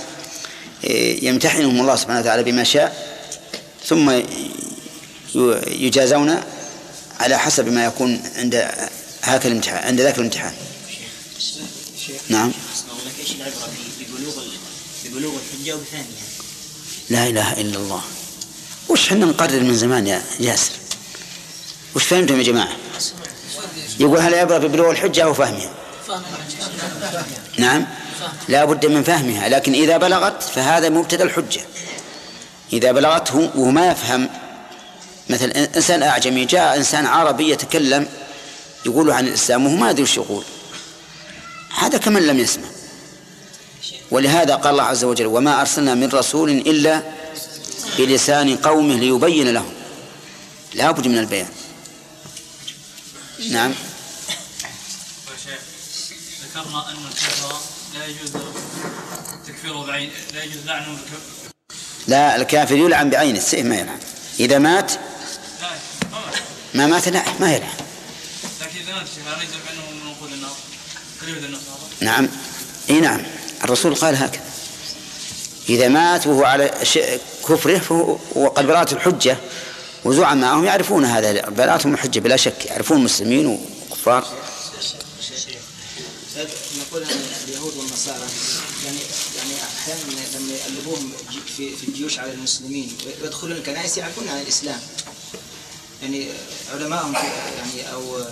إيه، 0.85 1.29
يمتحنهم 1.29 1.81
الله 1.81 1.97
سبحانه 1.97 2.21
وتعالى 2.21 2.43
بما 2.43 2.65
شاء 2.65 3.07
ثم 3.87 4.21
يجازون 5.67 6.41
على 7.21 7.39
حسب 7.39 7.69
ما 7.69 7.85
يكون 7.85 8.23
عند 8.37 8.69
هاك 9.23 9.47
الامتحان 9.47 9.87
عند 9.87 10.01
ذاك 10.01 10.19
الامتحان. 10.19 10.53
نعم. 12.29 12.53
العبرة 13.37 13.67
ب- 13.67 14.03
ببلوغ 14.03 14.35
ببلوغ 15.05 15.33
الحجة 15.35 15.75
وبفهمها 15.77 16.07
لا 17.11 17.27
إله 17.27 17.61
إلا 17.61 17.79
الله. 17.79 18.03
وش 18.89 19.09
حنا 19.09 19.27
نقرر 19.27 19.61
من 19.61 19.77
زمان 19.77 20.07
يا 20.07 20.23
ياسر؟ 20.41 20.73
وش 21.97 22.05
فهمتم 22.05 22.39
يا 22.39 22.43
جماعة؟ 22.43 22.77
يقول 24.01 24.19
هل 24.19 24.35
عبرة 24.35 24.59
ببلوغ 24.59 24.91
الحجة 24.91 25.25
أو 25.25 25.35
فهمها؟ 25.35 25.71
نعم. 27.59 27.87
لا 28.49 28.65
بد 28.65 28.87
من 28.87 29.03
فهمها 29.03 29.49
لكن 29.49 29.73
إذا 29.73 29.97
بلغت 29.97 30.43
فهذا 30.43 30.89
مبتدأ 30.89 31.25
الحجة. 31.25 31.61
إذا 32.73 32.93
بلغته 32.93 33.37
وهو 33.55 33.71
ما 33.71 33.91
يفهم 33.91 34.29
مثل 35.31 35.51
إنسان 35.51 36.03
أعجمي 36.03 36.45
جاء 36.45 36.77
إنسان 36.77 37.07
عربي 37.07 37.51
يتكلم 37.51 38.09
يقول 38.87 39.11
عن 39.11 39.27
الإسلام 39.29 39.67
وهو 39.67 39.77
ما 39.77 39.91
يدري 39.91 40.03
وش 40.03 40.17
يقول. 40.17 40.45
هذا 41.79 41.99
كمن 41.99 42.23
لم 42.27 42.39
يسمع. 42.39 42.69
ولهذا 44.11 44.55
قال 44.55 44.73
الله 44.73 44.83
عز 44.83 45.05
وجل 45.05 45.27
وما 45.27 45.61
أرسلنا 45.61 45.95
من 45.95 46.09
رسول 46.09 46.51
إلا 46.51 47.03
بلسان 47.99 48.57
قومه 48.57 48.95
ليبين 48.95 49.49
لهم. 49.55 49.73
لا 50.75 50.91
بد 50.91 51.09
من 51.09 51.19
البيان. 51.19 51.49
نعم. 53.51 53.75
ذكرنا 56.43 56.91
أن 56.91 56.97
الكفر 57.11 57.61
لا 57.95 58.07
يجوز 58.07 58.31
تكفيره 59.47 59.87
بعين 59.87 60.11
لا 60.35 60.45
يجوز 60.45 60.67
لعنه 60.67 60.99
لا 62.09 62.37
الكافر 62.37 62.77
يلعن 62.77 63.11
بعين 63.11 63.37
السيف 63.37 63.67
ما 63.67 63.77
يلعن. 63.77 63.99
إذا 64.41 64.59
مات 64.59 64.93
ما 64.93 65.69
مات. 66.13 66.37
ما 66.75 66.87
مات 66.87 67.09
لا 67.09 67.23
ما 67.41 67.53
يلعن. 67.55 67.75
لكن 68.61 68.79
إذا 68.79 68.95
مات 68.95 69.09
هل 69.27 69.43
يجب 69.43 69.61
أنه 69.73 70.05
من 70.05 70.11
وقود 70.11 70.33
النار 70.33 70.57
نعم. 72.01 72.29
إي 72.91 73.01
نعم. 73.01 73.23
الرسول 73.65 73.95
قال 73.95 74.17
هكذا. 74.17 74.43
إذا 75.69 75.89
مات 75.89 76.27
وهو 76.27 76.45
على 76.45 76.71
كفره 77.49 77.79
فهو 77.79 78.17
وقد 78.35 78.67
برأت 78.67 78.93
الحجة 78.93 79.37
وزعماءهم 80.05 80.65
يعرفون 80.65 81.05
هذا. 81.05 81.49
برأتهم 81.49 81.95
الحجة 81.95 82.21
بلا 82.21 82.37
شك 82.37 82.67
يعرفون 82.67 82.97
المسلمين 82.97 83.47
وكفار. 83.91 84.27
نقول 86.81 87.05
اليهود 87.49 87.77
والنصارى 87.77 88.19
يعني 88.85 88.99
يعني 89.37 89.53
أحيانا 89.79 90.01
لما 90.39 90.53
يقلبوهم 90.55 91.13
في 91.57 91.77
في 91.77 91.89
الجيوش 91.89 92.19
على 92.19 92.33
المسلمين 92.33 92.97
ويدخلون 93.23 93.53
الكنائس 93.57 93.99
يعرفون 93.99 94.29
عن 94.29 94.41
الإسلام. 94.41 94.81
يعني 96.03 96.29
علماءهم 96.75 97.13
في- 97.13 97.19
يعني 97.59 97.93
أو 97.93 98.25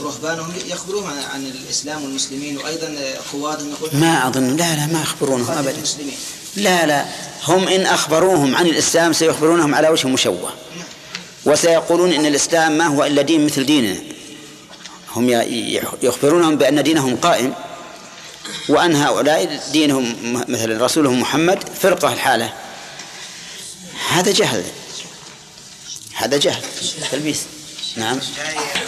رهبانهم 0.00 0.52
يخبروهم 0.66 1.06
عن- 1.34 1.46
الإسلام 1.46 2.02
والمسلمين 2.04 2.58
وأيضا 2.58 2.94
قوادهم 3.32 3.70
يقول 3.70 3.90
ما 3.92 4.28
أظن. 4.28 4.56
لا 4.56 4.76
لا 4.76 4.86
ما 4.86 5.02
يخبرونهم 5.02 5.46
قاتل 5.46 5.58
أبدا. 5.58 5.76
المسلمين. 5.76 6.14
لا 6.56 6.86
لا. 6.86 7.04
هم 7.44 7.68
إن 7.68 7.86
أخبروهم 7.86 8.56
عن 8.56 8.66
الإسلام 8.66 9.12
سيخبرونهم 9.12 9.74
على 9.74 9.88
وجه 9.88 10.08
مشوه. 10.08 10.50
وسيقولون 11.46 12.12
إن 12.12 12.26
الإسلام 12.26 12.78
ما 12.78 12.86
هو 12.86 13.04
إلا 13.04 13.22
دين 13.22 13.46
مثل 13.46 13.66
ديننا. 13.66 13.96
هم 15.16 15.30
يخبرونهم 16.02 16.56
بأن 16.56 16.82
دينهم 16.82 17.16
قائم 17.16 17.54
وأن 18.68 18.96
هؤلاء 18.96 19.62
دينهم 19.72 20.16
مثلا 20.48 20.84
رسولهم 20.84 21.20
محمد 21.20 21.68
فرقة 21.82 22.12
الحالة. 22.12 22.52
هذا 24.10 24.32
جهل. 24.32 24.64
هذا 26.14 26.36
جهل. 26.36 26.62
تلبيس. 27.12 27.40
نعم. 27.96 28.18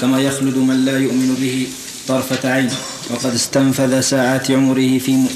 كما 0.01 0.21
يخلد 0.21 0.57
من 0.57 0.85
لا 0.85 0.99
يؤمن 0.99 1.35
به 1.35 1.67
طرفة 2.09 2.53
عين. 2.53 2.71
وقد 3.11 3.35
استنفذ 3.35 4.01
ساعات 4.01 4.51
عمره 4.51 4.99
في 4.99 5.27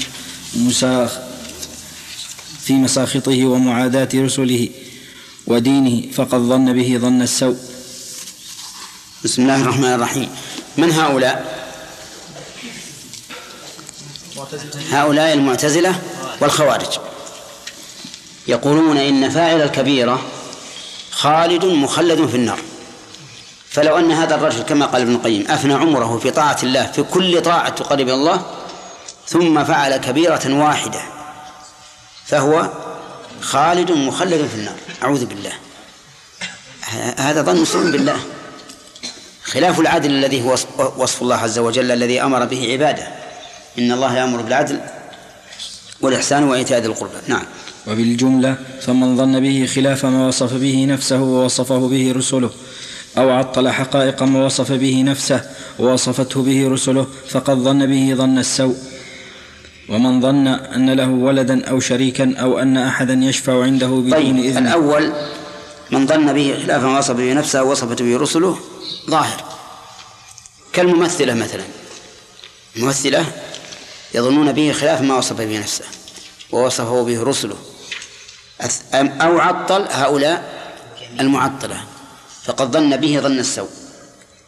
مساخ 0.55 1.11
في 2.63 2.73
مساخطه 2.73 3.45
ومعاداة 3.45 4.09
رسله 4.15 4.69
ودينه. 5.47 6.11
فقد 6.11 6.39
ظن 6.39 6.73
به 6.73 6.97
ظن 6.97 7.21
السوء. 7.21 7.57
بسم 9.23 9.41
الله 9.41 9.61
الرحمن 9.61 9.93
الرحيم. 9.93 10.29
من 10.77 10.91
هؤلاء؟ 10.91 11.61
هؤلاء 14.91 15.33
المعتزلة 15.33 16.01
والخوارج. 16.41 16.99
يقولون 18.47 18.97
إن 18.97 19.29
فاعل 19.29 19.61
الكبيرة 19.61 20.25
خالد 21.11 21.65
مخلد 21.65 22.27
في 22.27 22.35
النار. 22.35 22.59
فلو 23.71 23.97
أن 23.97 24.11
هذا 24.11 24.35
الرجل 24.35 24.61
كما 24.63 24.85
قال 24.85 25.01
ابن 25.01 25.15
القيم 25.15 25.45
أفنى 25.49 25.73
عمره 25.73 26.17
في 26.17 26.31
طاعة 26.31 26.57
الله 26.63 26.91
في 26.91 27.03
كل 27.03 27.41
طاعة 27.41 27.69
تقرب 27.69 28.09
الله 28.09 28.45
ثم 29.27 29.63
فعل 29.63 29.97
كبيرة 29.97 30.41
واحدة 30.47 30.99
فهو 32.25 32.69
خالد 33.41 33.91
مخلد 33.91 34.47
في 34.47 34.55
النار. 34.55 34.75
أعوذ 35.03 35.25
بالله. 35.25 35.51
هذا 37.17 37.41
ظن 37.41 37.65
سوء 37.65 37.91
بالله. 37.91 38.19
خلاف 39.43 39.79
العدل 39.79 40.11
الذي 40.11 40.41
هو 40.43 40.55
وصف 40.97 41.21
الله 41.21 41.35
عز 41.35 41.59
وجل 41.59 41.91
الذي 41.91 42.21
أمر 42.21 42.45
به 42.45 42.71
عباده. 42.71 43.07
إن 43.79 43.91
الله 43.91 44.17
يأمر 44.17 44.41
بالعدل 44.41 44.79
والإحسان 46.01 46.43
وإيتاء 46.43 46.79
ذي 46.79 46.87
القربى. 46.87 47.17
نعم. 47.27 47.43
وبالجملة 47.87 48.55
فمن 48.81 49.17
ظن 49.17 49.39
به 49.39 49.69
خلاف 49.75 50.05
ما 50.05 50.27
وصف 50.27 50.53
به 50.53 50.85
نفسه 50.85 51.21
ووصفه 51.21 51.79
به 51.87 52.13
رسله 52.15 52.49
أو 53.17 53.29
عطل 53.29 53.69
حقائق 53.69 54.23
ما 54.23 54.45
وصف 54.45 54.71
به 54.71 55.03
نفسه 55.03 55.41
ووصفته 55.79 56.41
به 56.41 56.69
رسله 56.69 57.07
فقد 57.29 57.57
ظن 57.57 57.85
به 57.85 58.15
ظن 58.15 58.37
السوء. 58.37 58.75
ومن 59.89 60.21
ظن 60.21 60.47
أن 60.47 60.89
له 60.89 61.09
ولدا 61.09 61.65
أو 61.65 61.79
شريكا 61.79 62.35
أو 62.37 62.59
أن 62.59 62.77
أحدا 62.77 63.13
يشفع 63.13 63.63
عنده 63.63 63.87
بدون 63.87 64.11
طيب 64.11 64.37
إذن 64.37 64.67
الأول 64.67 65.13
من 65.91 66.07
ظن 66.07 66.33
به 66.33 66.57
خلاف 66.63 66.83
ما 66.83 66.97
وصف 66.97 67.15
به 67.15 67.33
نفسه 67.33 67.63
ووصفت 67.63 68.01
به 68.01 68.17
رسله 68.17 68.57
ظاهر. 69.09 69.43
كالممثلة 70.73 71.33
مثلا. 71.33 71.63
الممثلة 72.75 73.25
يظنون 74.13 74.51
به 74.51 74.71
خلاف 74.71 75.01
ما 75.01 75.17
وصف 75.17 75.37
به 75.37 75.59
نفسه 75.59 75.85
ووصفه 76.51 77.03
به 77.03 77.23
رسله. 77.23 77.55
أو 78.93 79.39
عطل 79.39 79.87
هؤلاء 79.91 80.43
المعطلة. 81.19 81.90
فقد 82.43 82.71
ظن 82.71 82.97
به 82.97 83.19
ظن 83.19 83.39
السوء. 83.39 83.69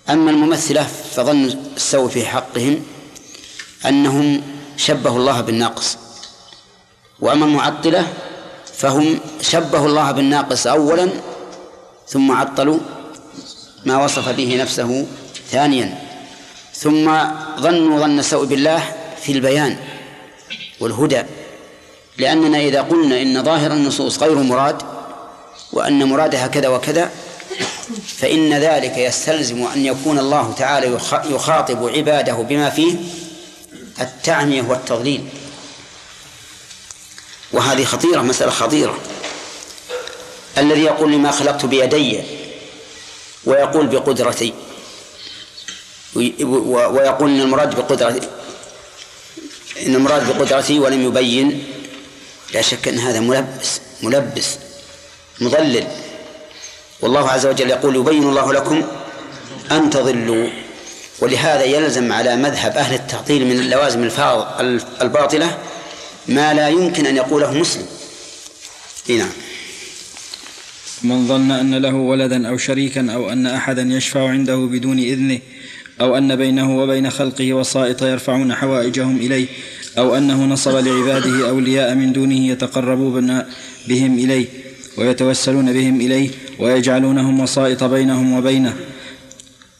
أما 0.09 0.31
الممثلة 0.31 0.83
فظن 1.15 1.45
السوء 1.75 2.07
في 2.09 2.25
حقهم 2.25 2.83
أنهم 3.85 4.41
شبهوا 4.77 5.17
الله 5.17 5.41
بالناقص. 5.41 5.97
وأما 7.19 7.45
المعطلة 7.45 8.07
فهم 8.73 9.19
شبهوا 9.41 9.87
الله 9.87 10.11
بالناقص 10.11 10.67
أولا 10.67 11.09
ثم 12.07 12.31
عطلوا 12.31 12.79
ما 13.85 14.03
وصف 14.03 14.29
به 14.29 14.55
نفسه 14.61 15.05
ثانيا. 15.51 16.03
ثم 16.75 17.05
ظنوا 17.59 17.99
ظن 17.99 18.19
السوء 18.19 18.45
بالله 18.45 18.81
في 19.21 19.31
البيان 19.31 19.77
والهدى. 20.79 21.23
لأننا 22.17 22.59
إذا 22.59 22.81
قلنا 22.81 23.21
إن 23.21 23.43
ظاهر 23.43 23.71
النصوص 23.71 24.19
غير 24.19 24.35
مراد 24.35 24.81
وأن 25.73 26.03
مرادها 26.03 26.47
كذا 26.47 26.67
وكذا 26.67 27.11
فإن 28.17 28.53
ذلك 28.53 28.97
يستلزم 28.97 29.63
أن 29.63 29.85
يكون 29.85 30.19
الله 30.19 30.53
تعالى 30.57 30.87
يخ- 30.87 31.25
يخاطب 31.25 31.87
عباده 31.89 32.33
بما 32.33 32.69
فيه 32.69 32.95
التعمية 34.01 34.61
والتضليل. 34.61 35.23
وهذه 37.51 37.83
خطيرة 37.83 38.21
مسألة 38.21 38.51
خطيرة. 38.51 38.97
الذي 40.57 40.81
يقول 40.81 41.11
لما 41.11 41.31
خلقت 41.31 41.65
بيدي 41.65 42.19
ويقول 43.45 43.87
بقدرتي 43.87 44.53
ويقول 46.15 47.29
إن 47.31 47.41
المراد 47.41 47.75
بقدرتي 47.75 48.27
إن 49.85 49.95
المراد 49.95 50.27
بقدرتي 50.37 50.79
ولم 50.79 51.03
يبين 51.05 51.63
لا 52.53 52.61
شك 52.61 52.87
أن 52.87 52.99
هذا 52.99 53.19
ملبس 53.19 53.79
ملبس 54.01 54.47
مضلل. 55.41 55.87
والله 57.03 57.29
عز 57.29 57.45
وجل 57.45 57.69
يقول 57.69 57.95
يبين 57.95 58.23
الله 58.23 58.53
لكم 58.53 58.83
أن 59.71 59.89
تضلوا 59.89 60.47
ولهذا 61.19 61.63
يلزم 61.63 62.11
على 62.11 62.35
مذهب 62.35 62.77
أهل 62.77 62.95
التعطيل 62.95 63.45
من 63.45 63.59
اللوازم 63.59 64.03
الفاظ 64.03 64.45
الباطلة 65.01 65.57
ما 66.27 66.53
لا 66.53 66.69
يمكن 66.69 67.05
أن 67.05 67.15
يقوله 67.15 67.53
مسلم. 67.53 67.85
إي 69.09 69.17
نعم. 69.17 69.29
من 71.03 71.27
ظن 71.27 71.51
أن 71.51 71.75
له 71.75 71.95
ولدا 71.95 72.49
أو 72.49 72.57
شريكا 72.57 73.11
أو 73.13 73.31
أن 73.31 73.47
أحدا 73.47 73.81
يشفع 73.81 74.29
عنده 74.29 74.55
بدون 74.55 74.99
إذنه 74.99 75.39
أو 76.01 76.17
أن 76.17 76.35
بينه 76.35 76.77
وبين 76.77 77.09
خلقه 77.09 77.53
وسائط 77.53 78.03
يرفعون 78.03 78.53
حوائجهم 78.53 79.17
إليه 79.17 79.47
أو 79.97 80.15
أنه 80.15 80.45
نصب 80.45 80.75
لعباده 80.75 81.49
أولياء 81.49 81.95
من 81.95 82.13
دونه 82.13 82.47
يتقربون 82.47 83.43
بهم 83.87 84.19
إليه 84.19 84.62
ويتوسلون 84.97 85.73
بهم 85.73 86.01
إليه 86.01 86.29
ويجعلونهم 86.59 87.39
وسائط 87.39 87.83
بينهم 87.83 88.33
وبينه 88.33 88.75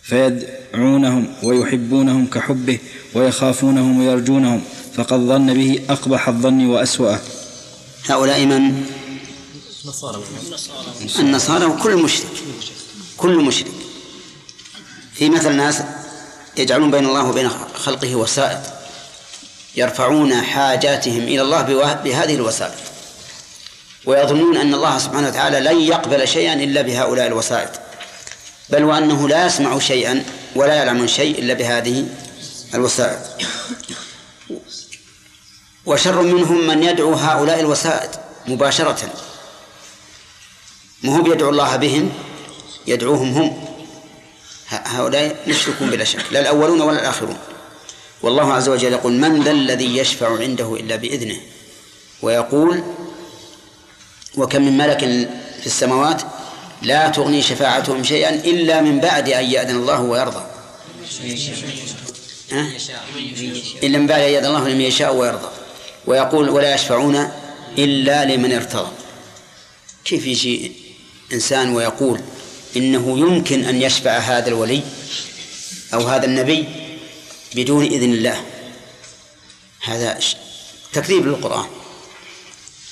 فيدعونهم 0.03 1.33
ويحبونهم 1.43 2.25
كحبه 2.25 2.79
ويخافونهم 3.13 3.99
ويرجونهم 3.99 4.61
فقد 4.95 5.19
ظن 5.19 5.53
به 5.53 5.79
أقبح 5.89 6.27
الظن 6.27 6.65
وأسوأه. 6.65 7.19
هؤلاء 8.09 8.45
من؟ 8.45 8.85
النصارى. 11.19 11.65
وكل 11.65 12.03
مشرك 12.03 12.27
كل 13.17 13.37
مشرك. 13.43 13.71
في 15.13 15.29
مثل 15.29 15.55
ناس 15.55 15.81
يجعلون 16.57 16.91
بين 16.91 17.05
الله 17.05 17.29
وبين 17.29 17.49
خلقه 17.75 18.15
وسائط 18.15 18.59
يرفعون 19.75 20.33
حاجاتهم 20.33 21.23
إلى 21.23 21.41
الله 21.41 21.61
بهذه 21.93 22.35
الوسائط. 22.35 22.92
ويظنون 24.05 24.57
أن 24.57 24.73
الله 24.73 24.97
سبحانه 24.97 25.27
وتعالى 25.27 25.59
لن 25.59 25.81
يقبل 25.81 26.27
شيئا 26.27 26.53
إلا 26.53 26.81
بهؤلاء 26.81 27.27
الوسائط. 27.27 27.69
بل 28.69 28.83
وأنه 28.83 29.29
لا 29.29 29.45
يسمع 29.45 29.79
شيئا 29.79 30.25
ولا 30.55 30.73
يعلم 30.73 31.07
شيء 31.07 31.39
إلا 31.39 31.53
بهذه 31.53 32.05
الوسائط. 32.73 33.19
وشر 35.85 36.21
منهم 36.21 36.67
من 36.67 36.83
يدعو 36.83 37.13
هؤلاء 37.13 37.59
الوسائط 37.59 38.09
مباشرة. 38.47 39.09
ما 41.03 41.17
هو 41.17 41.21
بيدعو 41.21 41.49
الله 41.49 41.75
بهم؟ 41.75 42.11
يدعوهم 42.87 43.33
هم. 43.33 43.65
هؤلاء 44.69 45.43
مشركون 45.47 45.89
بلا 45.89 46.03
شك 46.03 46.23
لا 46.31 46.39
الأولون 46.39 46.81
ولا 46.81 46.99
الآخرون. 46.99 47.37
والله 48.21 48.53
عز 48.53 48.69
وجل 48.69 48.93
يقول 48.93 49.13
من 49.13 49.43
ذا 49.43 49.51
الذي 49.51 49.97
يشفع 49.97 50.39
عنده 50.39 50.75
إلا 50.75 50.95
بإذنه؟ 50.95 51.37
ويقول 52.21 52.83
وكم 54.37 54.61
من 54.61 54.77
ملك 54.77 54.99
في 55.59 55.65
السماوات 55.65 56.21
لا 56.81 57.09
تغني 57.09 57.41
شفاعتهم 57.41 58.03
شيئا 58.03 58.35
إلا 58.35 58.81
من 58.81 58.99
بعد 58.99 59.29
أن 59.29 59.45
يأذن 59.45 59.75
الله 59.75 60.01
ويرضى؟ 60.01 60.45
إلا 63.83 63.97
من 63.97 64.07
بعد 64.07 64.21
أن 64.21 64.29
يأذن 64.33 64.45
الله 64.45 64.69
لمن 64.69 64.81
يشاء 64.81 65.15
ويرضى. 65.15 65.49
ويقول 66.05 66.49
ولا 66.49 66.75
يشفعون 66.75 67.31
إلا 67.77 68.25
لمن 68.25 68.53
ارتضى. 68.53 68.91
كيف 70.05 70.25
يجي 70.25 70.71
إنسان 71.33 71.75
ويقول 71.75 72.21
إنه 72.75 73.19
يمكن 73.19 73.65
أن 73.65 73.81
يشفع 73.81 74.17
هذا 74.17 74.47
الولي 74.47 74.81
أو 75.93 76.07
هذا 76.07 76.25
النبي 76.25 76.65
بدون 77.55 77.85
إذن 77.85 78.13
الله؟ 78.13 78.45
هذا 79.83 80.19
تكذيب 80.93 81.27
للقرآن. 81.27 81.65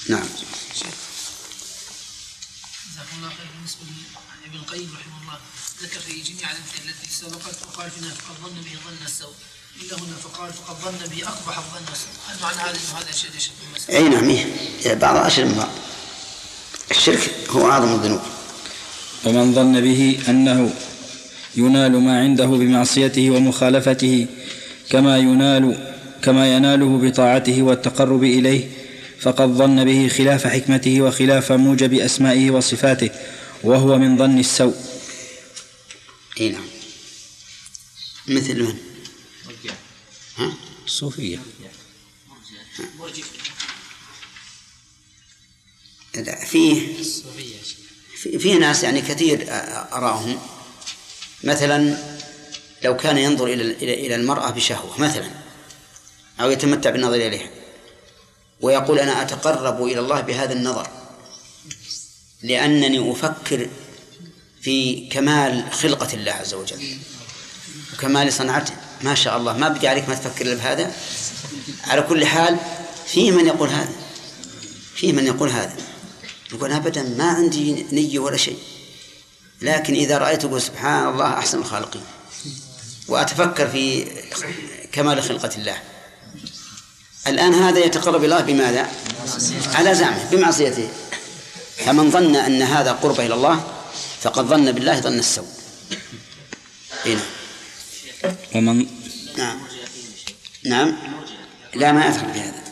نعم 0.10 0.30
جزاكم 2.92 3.18
الله 3.18 3.30
خير 3.30 3.48
بالنسبة 3.56 3.82
لابن 4.44 4.58
القيم 4.58 4.90
رحمه 5.00 5.22
الله 5.22 5.38
الامثله 6.50 6.82
التي 6.90 7.10
سبقت 7.22 7.56
وقال 7.68 7.92
فيها 7.92 8.14
فقد 8.14 8.36
ظن 8.44 8.62
به 8.62 8.74
ظن 8.86 9.06
السوء 9.06 9.34
إلا 9.82 9.96
هنا 9.98 10.16
فقال 10.24 10.54
فقد 10.54 10.76
ظن 10.84 11.08
به 11.16 11.28
أقبح 11.28 11.58
الظن 11.58 11.86
السوء 11.92 12.14
هل 12.28 12.36
معنى 12.42 12.58
هذا 12.58 12.70
إنه 12.70 13.00
هذا 13.00 13.12
شيء 13.12 13.30
شيء 13.38 13.54
المسألة؟ 13.70 13.98
أي 13.98 14.10
نعم 14.10 14.30
إيه. 14.86 14.94
بعض 14.94 15.26
أشهر 15.26 15.46
من 15.46 15.54
بعض 15.54 15.70
الشرك 16.92 17.32
هو 17.50 17.72
أعظم 17.72 17.94
الذنوب. 17.96 18.22
ومن 19.26 19.54
ظن 19.54 19.82
به 19.82 20.20
أنه 20.30 20.74
ينال 21.56 21.92
ما 22.02 22.20
عنده 22.20 22.46
بمعصيته 22.46 23.32
ومخالفته 23.32 24.28
كما 24.90 25.18
ينال 25.18 25.94
كما 26.22 26.56
يناله 26.56 26.98
بطاعته 26.98 27.62
والتقرب 27.62 28.24
إليه 28.24 28.68
فقد 29.20 29.50
ظن 29.50 29.86
به 29.86 30.08
خلاف 30.08 30.48
حكمته 30.48 31.02
وخلاف 31.02 31.52
موجب 31.52 31.94
أسمائه 31.94 32.52
وصفاته 32.52 33.10
وهو 33.64 33.98
من 33.98 34.18
ظن 34.18 34.40
السوء. 34.40 34.91
أي 36.42 36.50
نعم. 36.50 36.68
مثل 38.28 38.64
من؟ 38.64 38.78
ها؟ 40.38 40.54
الصوفية. 40.86 41.40
لا 46.16 46.46
فيه 46.46 47.04
في, 48.16 48.40
في 48.40 48.54
ناس 48.58 48.84
يعني 48.84 49.02
كثير 49.02 49.46
أراهم. 49.94 50.40
مثلا 51.44 51.98
لو 52.84 52.98
كان 52.98 53.18
ينظر 53.18 53.46
إلى 53.46 53.64
إلى 53.64 53.94
إلى 53.94 54.16
المرأة 54.16 54.50
بشهوة 54.50 55.00
مثلا 55.00 55.32
أو 56.40 56.52
يتمتع 56.52 56.90
بالنظر 56.90 57.16
إليها 57.16 57.50
ويقول 58.62 59.00
أنا 59.00 59.22
أتقرب 59.22 59.84
إلى 59.84 60.00
الله 60.00 60.22
بهذا 60.22 60.54
النظر 60.54 60.88
لأنني 62.44 63.12
أفكر 63.12 63.70
في 64.62 65.08
كمال 65.12 65.72
خلقة 65.72 66.14
الله 66.14 66.32
عز 66.32 66.54
وجل. 66.54 66.98
وكمال 67.94 68.34
صنعته. 68.34 68.74
ما 69.02 69.16
شاء 69.16 69.38
الله. 69.38 69.58
ما 69.58 69.68
بدي 69.68 69.88
عليك 69.88 70.10
ما 70.10 70.16
تفكر 70.16 70.46
إلا 70.46 70.56
بهذا. 70.56 70.92
على 71.88 72.02
كل 72.02 72.26
حال 72.26 72.58
في 73.08 73.32
من 73.32 73.48
يقول 73.48 73.70
هذا. 73.70 73.94
في 74.96 75.14
من 75.14 75.28
يقول 75.28 75.50
هذا. 75.50 75.76
يقول 76.54 76.72
أبدا 76.72 77.04
ما 77.04 77.30
عندي 77.30 77.86
نية 77.92 78.20
ولا 78.20 78.38
شيء. 78.38 78.58
لكن 79.62 79.94
إذا 79.94 80.18
رأيت 80.18 80.46
أقول 80.46 80.62
سبحان 80.62 81.08
الله 81.08 81.34
أحسن 81.34 81.58
الخالقين. 81.58 82.04
وأتفكر 83.08 83.68
في 83.68 84.08
كمال 84.92 85.24
خلقة 85.24 85.56
الله. 85.56 85.78
الآن 87.28 87.54
هذا 87.54 87.80
يتقرب 87.80 88.24
الله 88.24 88.40
بماذا؟ 88.40 88.88
على 89.74 89.96
زعمه 89.96 90.30
بمعصيته. 90.32 90.90
فمن 91.86 92.12
ظن 92.12 92.36
أن 92.36 92.62
هذا 92.62 92.92
قرب 92.92 93.20
إلى 93.20 93.34
الله 93.34 93.71
فقد 94.22 94.46
ظن 94.46 94.72
بالله 94.72 95.00
ظن 95.00 95.20
السوء. 95.20 95.46
هنا 97.06 97.22
ومن 98.56 98.86
نعم. 99.38 99.60
نعم. 100.66 100.94
لا 101.76 101.92
ما 101.92 102.06
يدخل 102.06 102.34
في 102.34 102.40
هذا. 102.40 102.64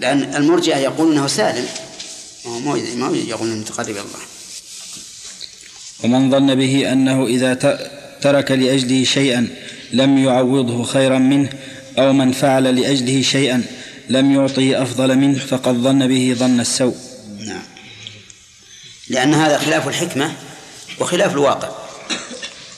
لأن 0.00 0.34
المرجئة 0.34 0.76
يقولون 0.76 1.18
أنه 1.18 1.26
سالم. 1.26 1.66
ما 2.46 2.58
ما 2.94 3.16
يقولون 3.16 3.52
أنه 3.52 3.60
متقرب 3.60 3.90
إلى 3.90 4.00
الله. 4.00 4.20
ومن 6.04 6.30
ظن 6.30 6.54
به 6.54 6.92
أنه 6.92 7.26
إذا 7.26 7.54
ترك 8.20 8.50
لأجله 8.50 9.04
شيئا 9.04 9.48
لم 9.92 10.18
يعوضه 10.18 10.84
خيرا 10.84 11.18
منه 11.18 11.50
أو 11.98 12.12
من 12.12 12.32
فعل 12.32 12.80
لأجله 12.80 13.22
شيئا 13.22 13.64
لم 14.08 14.32
يعطه 14.32 14.82
أفضل 14.82 15.16
منه 15.18 15.38
فقد 15.38 15.74
ظن 15.74 16.08
به 16.08 16.34
ظن 16.38 16.60
السوء. 16.60 16.96
نعم. 17.38 17.62
لأن 19.08 19.34
هذا 19.34 19.58
خلاف 19.58 19.88
الحكمة. 19.88 20.47
وخلاف 21.00 21.32
الواقع. 21.32 21.68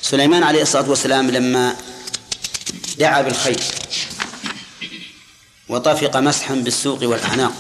سليمان 0.03 0.43
عليه 0.43 0.63
الصلاة 0.63 0.91
والسلام 0.91 1.31
لما 1.31 1.77
دعا 2.99 3.23
بالخير 3.23 3.61
وطفق 5.69 6.17
مسحا 6.17 6.55
بالسوق 6.55 7.03
والأعناق 7.03 7.53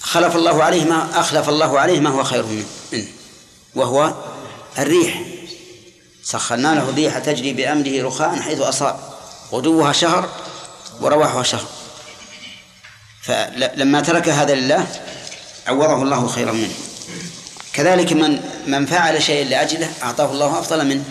خلف 0.00 0.36
الله 0.36 0.64
عليه 0.64 0.84
ما 0.84 1.20
أخلف 1.20 1.48
الله 1.48 1.80
عليه 1.80 2.00
ما 2.00 2.10
هو 2.10 2.24
خير 2.24 2.46
منه 2.46 3.06
وهو 3.74 4.14
الريح. 4.78 5.22
سخرنا 6.24 6.74
له 6.74 6.88
الريح 6.88 7.18
تجري 7.18 7.52
بأمره 7.52 8.02
رخاء 8.08 8.40
حيث 8.40 8.60
أصاب 8.60 9.00
غدوها 9.52 9.92
شهر 9.92 10.28
ورواحها 11.00 11.42
شهر. 11.42 11.66
فلما 13.22 14.00
ترك 14.00 14.28
هذا 14.28 14.54
لله 14.54 14.86
عوضه 15.66 16.02
الله 16.02 16.28
خيرا 16.28 16.52
منه. 16.52 16.74
كذلك 17.74 18.12
من 18.12 18.38
من 18.66 18.86
فعل 18.86 19.22
شيئا 19.22 19.44
لأجله 19.44 19.90
أعطاه 20.02 20.32
الله 20.32 20.58
أفضل 20.58 20.86
منه 20.86 21.04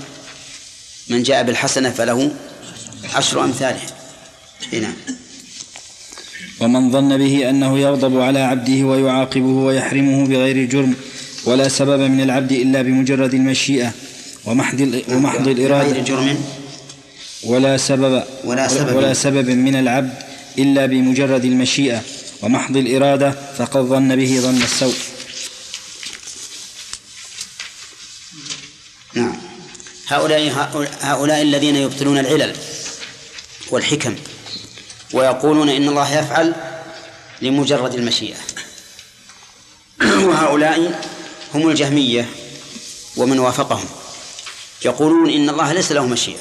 من 1.09 1.24
جاء 1.24 1.43
بالحسنة 1.43 1.89
فله 1.89 2.32
عشر 3.16 3.43
أمثالها 3.43 3.82
نعم. 4.74 4.93
ومن 6.59 6.91
ظن 6.91 7.18
به 7.18 7.49
أنه 7.49 7.80
يغضب 7.80 8.20
على 8.20 8.39
عبده 8.39 8.84
ويعاقبه 8.88 9.47
ويحرمه 9.47 10.28
بغير 10.28 10.66
جرم 10.66 10.95
ولا 11.45 11.68
سبب 11.68 11.99
من 11.99 12.22
العبد 12.22 12.51
إلا 12.51 12.82
بمجرد 12.82 13.34
المشيئة 13.34 13.91
ومحض 14.45 15.01
ومحض 15.09 15.47
الإرادة 15.47 15.89
بغير 15.89 16.03
جرم. 16.03 16.38
ولا 17.43 17.78
سبب 17.78 18.24
ولا 18.43 18.68
سبب. 18.68 18.95
ولا 18.95 19.14
سبب 19.14 19.49
من 19.49 19.76
العبد 19.76 20.14
إلا 20.59 20.86
بمجرد 20.86 21.45
المشيئة 21.45 22.01
ومحض 22.41 22.78
الإرادة 22.78 23.32
فقد 23.57 23.82
ظن 23.82 24.16
به 24.16 24.39
ظن 24.39 24.62
السوء. 24.62 25.11
نعم. 29.14 29.38
هؤلاء 30.07 30.68
هؤلاء 31.01 31.41
الذين 31.41 31.76
يبطلون 31.76 32.18
العلل 32.18 32.55
والحكم 33.70 34.16
ويقولون 35.14 35.70
إن 35.70 35.89
الله 35.89 36.20
يفعل 36.20 36.53
لمجرد 37.41 37.93
المشيئة. 37.93 38.38
وهؤلاء 40.28 41.01
هم 41.53 41.70
الجهمية 41.70 42.30
ومن 43.18 43.39
وافقهم. 43.39 43.86
يقولون 44.86 45.30
إن 45.30 45.49
الله 45.49 45.74
ليس 45.74 45.91
له 45.91 46.05
مشيئة. 46.05 46.39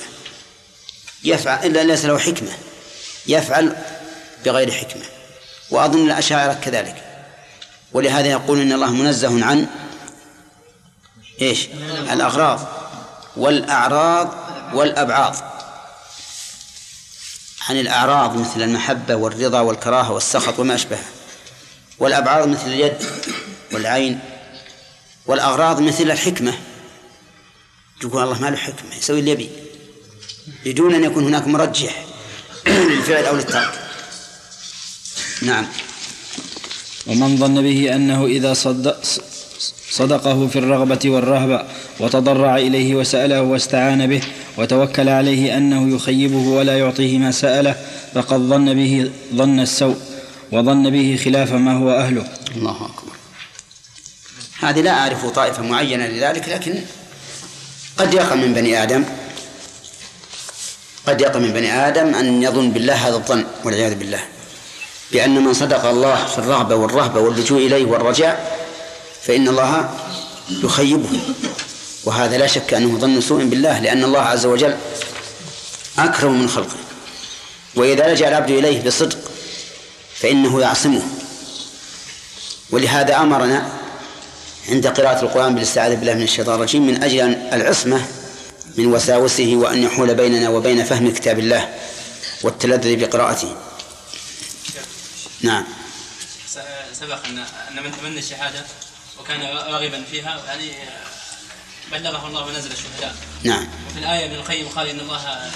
يفعل 1.25 1.67
إلا 1.67 1.85
ليس 1.85 2.05
له 2.05 2.19
حكمة. 2.19 2.51
يفعل 3.27 3.77
بغير 4.45 4.71
حكمة. 4.71 5.05
وأظن 5.71 6.07
الأشاعرة 6.07 6.53
كذلك. 6.53 6.97
ولهذا 7.93 8.29
يقول 8.29 8.61
إن 8.61 8.73
الله 8.73 8.93
منزه 8.93 9.45
عن 9.45 9.67
إيش؟ 11.41 11.69
الأغراض. 12.13 12.69
والأعراض 13.37 14.35
والأبعاض. 14.75 15.37
عن 17.69 17.81
الأعراض 17.81 18.37
مثل 18.37 18.63
المحبة 18.63 19.15
والرضا 19.15 19.61
والكراهة 19.61 20.13
والسخط 20.13 20.59
وما 20.59 20.75
أشبهه. 20.75 21.05
والأبعاض 21.99 22.49
مثل 22.49 22.67
اليد 22.67 22.97
والعين. 23.73 24.21
والأغراض 25.27 25.81
مثل 25.81 26.11
الحكمة. 26.11 26.55
تقول 28.01 28.23
الله 28.23 28.41
ما 28.41 28.51
له 28.51 28.57
حكمة 28.57 28.97
يسوي 28.99 29.21
اللي 29.21 29.31
يبي. 29.31 29.51
بدون 30.65 30.95
أن 30.95 31.05
يكون 31.05 31.25
هناك 31.25 31.47
مرجح 31.47 32.05
للفعل 32.67 33.25
أو 33.25 33.37
للترك. 33.37 33.91
نعم. 35.43 35.67
ومن 37.07 37.37
ظن 37.37 37.63
به 37.63 37.95
أنه 37.95 38.27
إذا 38.27 38.55
صدق 38.55 39.03
صدقه 39.91 40.47
في 40.47 40.59
الرغبة 40.59 40.99
والرهبة 41.05 41.65
وتضرع 42.01 42.57
إليه 42.57 42.95
وسأله 42.95 43.43
واستعان 43.43 44.07
به 44.07 44.23
وتوكل 44.57 45.09
عليه 45.09 45.57
أنه 45.57 45.97
يخيبه 45.97 46.49
ولا 46.49 46.79
يعطيه 46.79 47.19
ما 47.19 47.31
سأله 47.31 47.77
فقد 48.15 48.39
ظن 48.39 48.75
به 48.75 49.11
ظن 49.35 49.61
السوء 49.61 49.97
وظن 50.53 50.91
به 50.91 51.21
خلاف 51.25 51.53
ما 51.53 51.73
هو 51.73 51.91
أهله. 51.91 52.29
الله 52.57 52.77
أكبر. 52.77 53.13
هذه 54.61 54.81
لا 54.81 54.91
أعرف 54.91 55.27
طائفة 55.27 55.63
معينة 55.63 56.07
لذلك 56.07 56.49
لكن 56.49 56.75
قد 57.97 58.15
يقع 58.15 58.35
من 58.35 58.55
بني 58.55 58.83
آدم 58.83 59.05
قد 61.07 61.21
يقع 61.21 61.39
من 61.39 61.53
بني 61.53 61.73
آدم 61.89 62.15
أن 62.15 62.43
يظن 62.43 62.71
بالله 62.71 63.09
هذا 63.09 63.15
الظن 63.17 63.45
والعياذ 63.65 63.95
بالله 63.95 64.21
بأن 65.13 65.45
من 65.45 65.53
صدق 65.53 65.85
الله 65.85 66.27
في 66.27 66.39
الرغبة 66.39 66.75
والرهبة 66.75 67.21
واللجوء 67.21 67.67
إليه 67.67 67.85
والرجاء 67.85 68.60
فإن 69.27 69.49
الله 69.49 69.99
يخيبه. 70.51 71.21
وهذا 72.05 72.39
لا 72.39 72.47
شك 72.47 72.75
أنه 72.75 72.99
ظن 72.99 73.21
سوء 73.21 73.45
بالله 73.45 73.79
لأن 73.79 74.05
الله 74.05 74.21
عز 74.21 74.47
وجل 74.47 74.77
أكرم 75.99 76.41
من 76.41 76.49
خلقه. 76.49 76.77
وإذا 77.75 78.13
لجأ 78.15 78.29
العبد 78.29 78.51
إليه 78.51 78.83
بصدق 78.83 79.19
فإنه 80.15 80.61
يعصمه. 80.61 81.03
ولهذا 82.71 83.17
أمرنا 83.17 83.73
عند 84.69 84.87
قراءة 84.87 85.23
القرآن 85.23 85.55
بالاستعاذة 85.55 85.95
بالله 85.95 86.15
من 86.15 86.23
الشيطان 86.23 86.55
الرجيم 86.55 86.87
من 86.87 87.03
أجل 87.03 87.21
العصمة 87.53 88.07
من 88.77 88.87
وساوسه 88.87 89.57
وأن 89.57 89.83
يحول 89.83 90.15
بيننا 90.15 90.49
وبين 90.49 90.85
فهم 90.85 91.13
كتاب 91.13 91.39
الله 91.39 91.75
والتلذذ 92.43 92.97
بقراءته. 92.97 93.57
نعم. 95.41 95.65
سبق 97.01 97.27
أن 97.27 97.83
من 97.85 97.93
تمنى 98.01 98.19
الشهادة؟ 98.19 98.65
وكان 99.21 99.41
راغبا 99.57 100.05
فيها 100.11 100.41
يعني 100.49 100.71
بلغه 101.93 102.27
الله 102.27 102.47
منازل 102.49 102.71
الشهداء. 102.73 103.15
نعم. 103.43 103.69
وفي 103.91 103.99
الآية 103.99 104.27
ابن 104.27 104.35
القيم 104.35 104.69
قال 104.69 104.87
إن 104.89 105.01
الله 105.01 105.51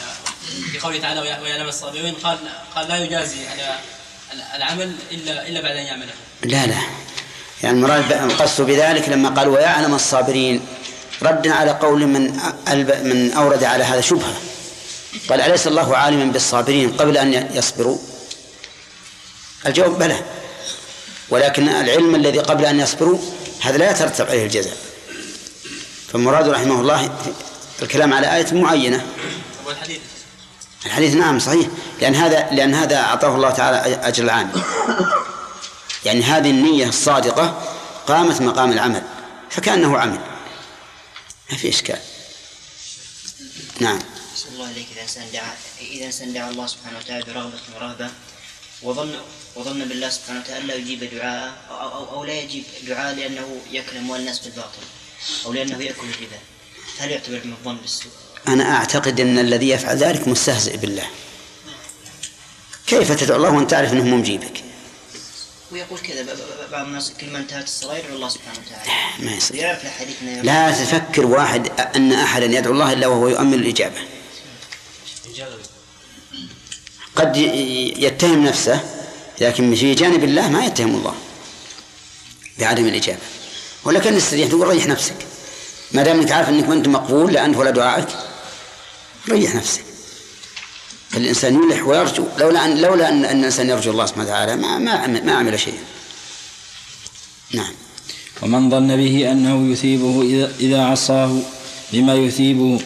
في 0.73 0.79
قوله 0.79 0.99
تعالى 1.01 1.21
ويع- 1.21 1.41
ويعلم 1.41 1.69
الصابرين. 1.69 2.15
قال 2.15 2.39
قال 2.75 2.89
لا 2.89 2.97
يجازي 3.05 3.49
على 3.49 3.79
العمل 4.57 4.97
الا 5.11 5.49
إلا 5.49 5.61
بعد 5.61 5.77
أن 5.77 5.83
يعمله. 5.85 6.13
لا 6.43 6.67
لا. 6.67 6.77
يعني 7.63 7.77
المراد 7.77 8.09
ب- 8.09 8.13
القصد 8.31 8.61
بذلك 8.67 9.09
لما 9.09 9.29
قال 9.29 9.49
ويعلم 9.49 9.95
الصابرين. 9.95 10.61
ردا 11.23 11.53
على 11.55 11.71
قول 11.71 12.07
من 12.07 12.23
من 13.05 13.33
أورد 13.33 13.65
على 13.65 13.85
هذا 13.85 14.01
شبهة. 14.01 14.35
قال 15.29 15.41
أليس 15.41 15.67
الله 15.67 15.97
عالما 15.97 16.25
بالصابرين 16.33 16.93
قبل 16.97 17.19
أن 17.19 17.35
ي- 17.35 17.49
يصبروا؟ 17.59 17.99
الجواب 19.67 19.99
بلى. 19.99 20.17
ولكن 21.31 21.69
العلم 21.69 22.15
الذي 22.15 22.39
قبل 22.39 22.65
أن 22.67 22.81
يصبروا 22.81 23.19
هذا 23.65 23.79
لا 23.79 23.91
يترتب 23.91 24.27
عليه 24.27 24.45
الجزاء 24.45 24.77
فالمراد 26.13 26.49
رحمه 26.49 26.81
الله 26.81 27.19
الكلام 27.83 28.13
على 28.13 28.37
آية 28.37 28.55
معينة. 28.55 29.07
هو 29.67 29.71
الحديث 30.87 31.15
نعم 31.15 31.39
صحيح 31.39 31.67
لأن 32.01 32.15
هذا 32.15 32.49
لأن 32.51 32.75
هذا 32.75 32.97
أعطاه 32.97 33.35
الله 33.35 33.51
تعالى 33.51 33.79
أجر 33.95 34.25
العامل 34.25 34.63
يعني 36.05 36.23
هذه 36.23 36.51
النية 36.51 36.89
الصادقة 36.89 37.63
قامت 38.07 38.41
مقام 38.41 38.73
العمل 38.73 39.03
فكأنه 39.51 39.99
عمل. 39.99 40.21
ما 41.51 41.57
في 41.57 41.69
إشكال. 41.69 41.99
نعم. 43.81 43.99
الله 44.53 44.67
عليك. 44.67 44.87
إذا 44.93 45.03
إنسان 45.03 45.25
دعا 45.33 45.55
إذا 45.81 46.07
إنسان 46.07 46.33
دعا 46.33 46.51
الله 46.51 46.67
سبحانه 46.67 46.99
وتعالى 46.99 47.25
برغبة 47.25 47.59
ورهبة 47.77 48.11
وظن 48.83 49.15
وظن 49.57 49.85
بالله 49.89 50.09
سبحانه 50.11 50.41
وتعالى 50.41 50.67
لا 50.67 50.75
يجيب 50.75 51.05
دعاءه 51.15 51.53
أو, 51.71 51.89
أو, 51.93 52.11
أو 52.19 52.25
لا 52.25 52.41
يجيب 52.41 52.65
دعاء 52.87 53.15
لأنه 53.15 53.61
يأكل 53.73 53.97
أموال 53.97 54.21
الناس 54.21 54.39
بالباطل 54.39 54.83
أو 55.47 55.53
لأنه 55.53 55.83
يأكل 55.85 56.07
الربا. 56.15 56.39
هل 56.99 57.11
يعتبر 57.11 57.41
من 57.45 57.53
الظن 57.53 57.77
بالسوء؟ 57.77 58.13
أنا 58.49 58.77
أعتقد 58.77 59.21
أن 59.21 59.39
الذي 59.39 59.69
يفعل 59.69 59.97
ذلك 59.97 60.29
مستهزئ 60.29 60.77
بالله. 60.77 61.07
كيف 62.87 63.13
تدعو 63.13 63.37
الله 63.37 63.51
وأنت 63.51 63.71
تعرف 63.71 63.93
أنه 63.93 64.05
مو 64.05 64.17
مجيبك 64.17 64.65
ويقول 65.73 65.99
كذا 65.99 66.23
ب- 66.23 66.27
ب- 66.27 66.71
بعض 66.73 66.87
الناس 66.87 67.13
كل 67.21 67.27
ما 67.31 67.39
انتهت 67.39 67.65
الصلاة 67.65 67.97
يدعو 67.99 68.15
الله 68.17 68.29
سبحانه 68.29 68.59
وتعالى. 68.67 68.91
ما 69.27 69.33
يصير. 69.33 69.57
يعرف 69.57 69.85
لا 70.43 70.71
تفكر 70.71 71.27
واحد 71.27 71.81
أن 71.97 72.13
أحدا 72.13 72.47
يدعو 72.47 72.73
الله 72.73 72.93
إلا 72.93 73.07
وهو 73.07 73.29
يؤمن 73.29 73.55
الإجابة. 73.55 73.99
قد 77.17 77.37
يتهم 77.97 78.45
نفسه 78.45 78.81
لكن 79.41 79.75
في 79.75 79.95
جانب 79.95 80.25
الله 80.25 80.49
ما 80.49 80.65
يتهم 80.67 80.95
الله 80.95 81.15
بعدم 82.59 82.87
الإجابة. 82.87 83.19
ولكن 83.85 84.17
تستطيع 84.17 84.49
تقول 84.49 84.69
ريح 84.69 84.87
نفسك. 84.87 85.17
ما 85.93 86.03
دام 86.03 86.21
إنك 86.21 86.33
عارف 86.33 86.49
إنك 86.49 86.69
ما 86.69 86.75
أنت 86.75 86.89
مقبول 86.89 87.33
لا 87.33 87.45
أنت 87.45 87.57
ولا 87.57 87.71
دعائك 87.71 88.09
ريح 89.29 89.55
نفسك. 89.55 89.85
الإنسان 91.17 91.63
يلح 91.63 91.87
ويرجو. 91.87 92.25
لولا 92.39 92.65
ان 92.65 92.79
لولا 92.79 93.09
ان 93.09 93.25
أن 93.25 93.39
الإنسان 93.39 93.69
يرجو 93.69 93.91
الله 93.91 94.07
سبحانه 94.07 94.25
وتعالى 94.25 94.57
ما 94.57 94.79
ما 94.79 95.07
ما 95.07 95.33
عمل 95.33 95.61
شيئا. 95.61 95.85
نعم. 97.53 97.73
ومن 98.43 98.71
ظن 98.71 98.97
به 98.97 99.33
أنه 99.33 99.73
يثيبه 99.73 100.23
إذا, 100.23 100.53
إذا 100.61 100.85
عصاه 100.85 101.39
بما 101.93 102.15
يثيبه 102.15 102.81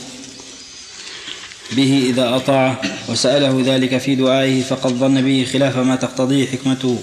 به 1.73 2.07
إذا 2.11 2.37
أطاعه 2.37 2.81
وسأله 3.09 3.63
ذلك 3.67 3.99
في 3.99 4.15
دعائه 4.15 4.63
فقد 4.63 4.93
ظن 4.93 5.23
به 5.23 5.49
خلاف 5.53 5.77
ما 5.77 5.97
تقتضيه 5.97 6.47
حكمته 6.47 7.03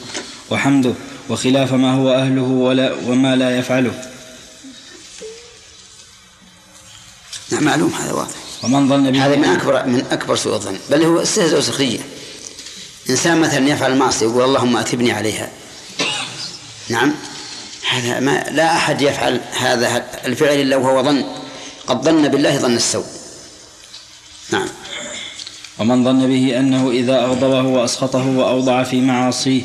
وحمده 0.52 0.94
وخلاف 1.30 1.74
ما 1.74 1.94
هو 1.94 2.12
أهله 2.12 2.42
ولا 2.42 2.94
وما 3.06 3.36
لا 3.36 3.58
يفعله. 3.58 3.94
نعم 7.52 7.64
معلوم 7.64 7.94
هذا 8.00 8.14
واضح. 8.14 8.36
ومن 8.64 8.90
ظن 8.90 9.12
به 9.12 9.26
هذا 9.26 9.36
من 9.36 9.46
اكبر 9.46 9.86
من 9.86 10.06
أكبر 10.12 10.36
سوء 10.36 10.54
الظن. 10.54 10.78
بل 10.90 11.04
هو 11.04 11.22
استهزاء 11.22 11.60
وسخريه 11.60 12.00
إنسان 13.10 13.42
مثلا 13.42 13.70
يفعل 13.70 13.92
المعصيه 13.92 14.26
يقول 14.26 14.44
اللهم 14.44 14.78
أثبني 14.78 15.12
عليها. 15.12 15.50
نعم. 16.90 17.14
هذا 17.90 18.20
ما 18.20 18.46
لا 18.52 18.76
أحد 18.76 19.02
يفعل 19.02 19.42
هذا 19.52 20.06
الفعل 20.26 20.62
إلا 20.62 20.76
وهو 20.76 21.04
ظن. 21.04 21.26
قد 21.88 22.04
ظن 22.04 22.28
بالله 22.28 22.58
ظن 22.58 22.76
السوء. 22.76 23.06
ومن 25.80 26.04
ظن 26.04 26.28
به 26.28 26.60
أنه 26.60 26.92
إذا 26.92 27.26
أغضبه 27.26 27.62
وأسخطه 27.62 28.28
وأوضع 28.28 28.84
في 28.84 29.02
معاصيه 29.02 29.62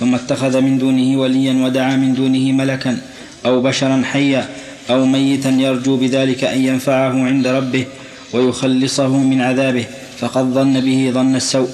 ثم 0.00 0.14
اتخذ 0.14 0.60
من 0.60 0.78
دونه 0.78 1.20
وليا 1.20 1.64
ودعا 1.64 1.96
من 1.96 2.14
دونه 2.14 2.52
ملكا 2.52 2.98
أو 3.46 3.60
بشرا 3.62 4.02
حيا 4.04 4.48
أو 4.90 5.04
ميتا 5.04 5.50
يرجو 5.50 5.96
بذلك 5.96 6.44
أن 6.44 6.64
ينفعه 6.64 7.24
عند 7.26 7.46
ربه 7.46 7.86
ويخلصه 8.32 9.08
من 9.08 9.40
عذابه 9.40 9.86
فقد 10.18 10.44
ظن 10.44 10.80
به 10.80 11.10
ظن 11.14 11.36
السوء 11.36 11.68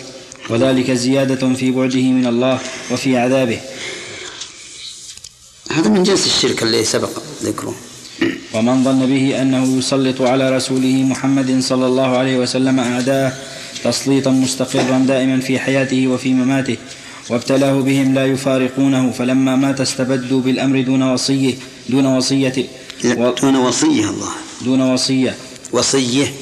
وذلك 0.51 0.91
زيادة 0.91 1.55
في 1.55 1.71
بعده 1.71 2.03
من 2.03 2.27
الله 2.27 2.59
وفي 2.91 3.17
عذابه. 3.17 3.61
هذا 5.71 5.89
من 5.89 6.03
جنس 6.03 6.27
الشرك 6.27 6.63
الذي 6.63 6.85
سبق 6.85 7.11
ذكره. 7.43 7.75
ومن 8.55 8.85
ظن 8.85 9.07
به 9.07 9.43
أنه 9.43 9.79
يسلط 9.79 10.23
على 10.23 10.57
رسوله 10.57 11.03
محمد 11.03 11.61
صلى 11.61 11.87
الله 11.87 12.17
عليه 12.17 12.37
وسلم 12.37 12.81
أعداءه 12.81 13.33
تسليطا 13.85 14.31
مستقرا 14.31 14.99
دائما 14.99 15.41
في 15.41 15.59
حياته 15.59 16.09
وفي 16.09 16.35
مماته 16.35 16.77
وابتلاه 17.31 17.73
بهم 17.81 18.15
لا 18.15 18.27
يفارقونه 18.27 19.11
فلما 19.11 19.57
مات 19.57 19.81
استبدوا 19.81 20.41
بالأمر 20.41 20.81
دون 20.81 21.03
وصية 21.03 21.55
دون 21.89 22.07
وصية. 22.07 22.67
دون 23.43 23.57
وصية 23.57 24.11
الله. 24.11 24.33
دون 24.65 24.81
وصية. 24.81 25.37
وصية. 25.73 26.35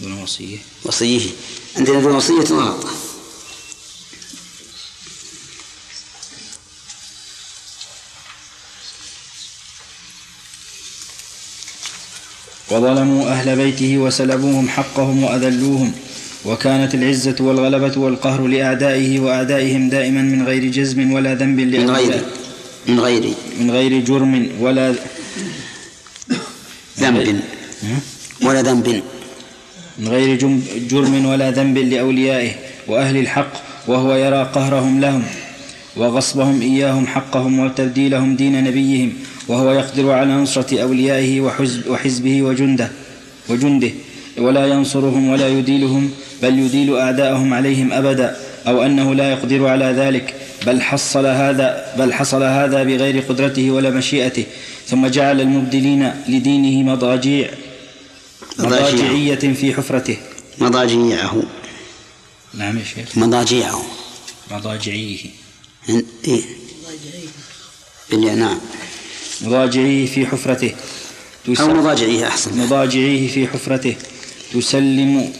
دون 0.00 0.22
وصية. 0.22 0.58
وصية. 0.84 1.30
عندنا 1.76 2.00
دون 2.00 2.14
وصية 2.14 2.44
غلط 2.50 2.86
وظلموا 12.70 13.30
أهل 13.30 13.56
بيته 13.56 13.98
وسلبوهم 13.98 14.68
حقهم 14.68 15.24
وأذلوهم. 15.24 15.92
وكانت 16.44 16.94
العزة 16.94 17.36
والغلبة 17.40 18.00
والقهر 18.00 18.46
لأعدائه 18.46 19.20
وأعدائهم 19.20 19.88
دائما 19.88 20.22
من 20.22 20.40
غير 20.46 20.64
جزم 20.70 21.12
ولا 21.12 21.34
ذنب 21.34 21.60
من 21.60 21.90
غير 21.90 22.12
من 22.88 23.00
غير 23.00 23.24
من 23.60 23.70
غير 23.70 23.92
جرم 24.04 24.48
ولا 24.60 24.94
ذنب. 27.00 27.40
ولا 28.42 28.62
ذنب. 28.62 29.02
من 29.98 30.08
غير 30.08 30.36
جرم 30.90 31.26
ولا 31.26 31.50
ذنب 31.50 31.78
لأوليائه 31.78 32.52
وأهل 32.88 33.16
الحق 33.16 33.52
وهو 33.86 34.14
يرى 34.14 34.50
قهرهم 34.54 35.00
لهم 35.00 35.22
وغصبهم 35.96 36.60
إياهم 36.60 37.06
حقهم 37.06 37.58
وتبديلهم 37.58 38.36
دين 38.36 38.64
نبيهم 38.64 39.12
وهو 39.48 39.72
يقدر 39.72 40.10
على 40.10 40.32
نصرة 40.32 40.82
أوليائه 40.82 41.40
وحزب 41.40 41.88
وحزبه 41.90 42.42
وجنده 42.42 42.88
وجنده. 43.48 43.90
ولا 44.38 44.66
ينصرهم 44.66 45.28
ولا 45.28 45.48
يديلهم 45.48 46.10
بل 46.42 46.58
يديل 46.58 46.96
أعداءهم 46.96 47.54
عليهم 47.54 47.92
أبدا 47.92 48.36
أو 48.66 48.82
أنه 48.82 49.14
لا 49.14 49.30
يقدر 49.30 49.66
على 49.66 49.84
ذلك 49.84 50.34
بل 50.66 50.82
حصل 50.82 51.26
هذا 51.26 51.94
بل 51.98 52.12
حصل 52.12 52.42
هذا 52.42 52.82
بغير 52.82 53.20
قدرته 53.20 53.70
ولا 53.70 53.90
مشيئته. 53.90 54.44
ثم 54.86 55.06
جعل 55.06 55.40
المبدلين 55.40 56.12
لدينه 56.28 56.92
مضاجيع 56.92 57.50
مضاجعية 58.58 59.34
في 59.34 59.74
حفرته. 59.74 60.16
مضاجيعه 60.58 61.42
نعم 62.54 62.78
يا 62.78 62.84
شيخ. 62.84 63.18
مضاجيعه 63.18 63.82
مضاجعيه. 64.50 65.18
إيه. 66.28 66.42
بالله 68.10 68.34
نعم 68.34 68.58
مضاجعيه 69.42 70.06
في 70.06 70.26
حفرته. 70.26 70.74
أو 71.60 71.68
مضاجعيه 71.68 72.26
أحسن. 72.26 72.58
مضاجعيه 72.58 73.28
في 73.28 73.46
حفرته. 73.46 73.96
تسلم 74.54 75.32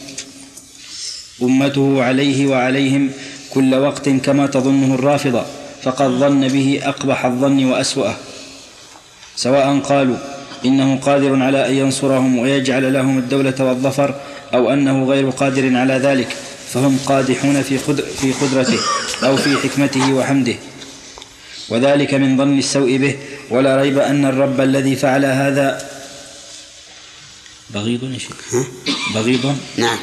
أمته 1.41 2.03
عليه 2.03 2.47
وعليهم 2.47 3.11
كل 3.49 3.75
وقت 3.75 4.09
كما 4.09 4.47
تظنه 4.47 4.95
الرافضة 4.95 5.45
فقد 5.83 6.09
ظن 6.09 6.47
به 6.47 6.79
أقبح 6.83 7.25
الظن 7.25 7.65
وأسوأه. 7.65 8.15
سواء 9.35 9.79
قالوا 9.79 10.17
إنه 10.65 10.95
قادر 10.95 11.43
على 11.43 11.67
أن 11.67 11.73
ينصرهم 11.73 12.37
ويجعل 12.37 12.93
لهم 12.93 13.17
الدولة 13.17 13.55
والظفر 13.59 14.15
أو 14.53 14.73
أنه 14.73 15.05
غير 15.05 15.29
قادر 15.29 15.77
على 15.77 15.93
ذلك 15.93 16.27
فهم 16.73 16.99
قادحون 17.05 17.61
في 17.61 17.77
في 18.21 18.31
قدرته 18.31 18.79
أو 19.23 19.37
في 19.37 19.57
حكمته 19.57 20.13
وحمده. 20.13 20.55
وذلك 21.69 22.13
من 22.13 22.37
ظن 22.37 22.57
السوء 22.57 22.97
به 22.97 23.15
ولا 23.49 23.81
ريب 23.81 23.99
أن 23.99 24.25
الرب 24.25 24.61
الذي 24.61 24.95
فعل 24.95 25.25
هذا 25.25 25.94
بغيض 27.73 28.03
يا 28.03 28.17
شيخ. 28.17 28.65
بغيض. 29.15 29.55
نعم. 29.77 29.97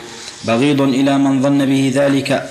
بغيض 0.45 0.81
إلى 0.81 1.19
من 1.19 1.43
ظن 1.43 1.67
به 1.67 1.93
ذلك 1.95 2.51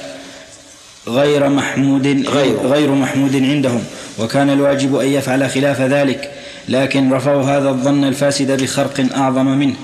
غير 1.07 1.49
محمود 1.49 2.07
غير, 2.07 2.57
غير 2.57 2.91
محمود 2.91 3.35
عندهم 3.35 3.83
وكان 4.19 4.49
الواجب 4.49 4.95
أن 4.95 5.07
يفعل 5.07 5.49
خلاف 5.49 5.81
ذلك 5.81 6.31
لكن 6.69 7.13
رفعوا 7.13 7.43
هذا 7.43 7.69
الظن 7.69 8.03
الفاسد 8.03 8.61
بخرق 8.61 9.05
أعظم 9.15 9.45
منه 9.45 9.75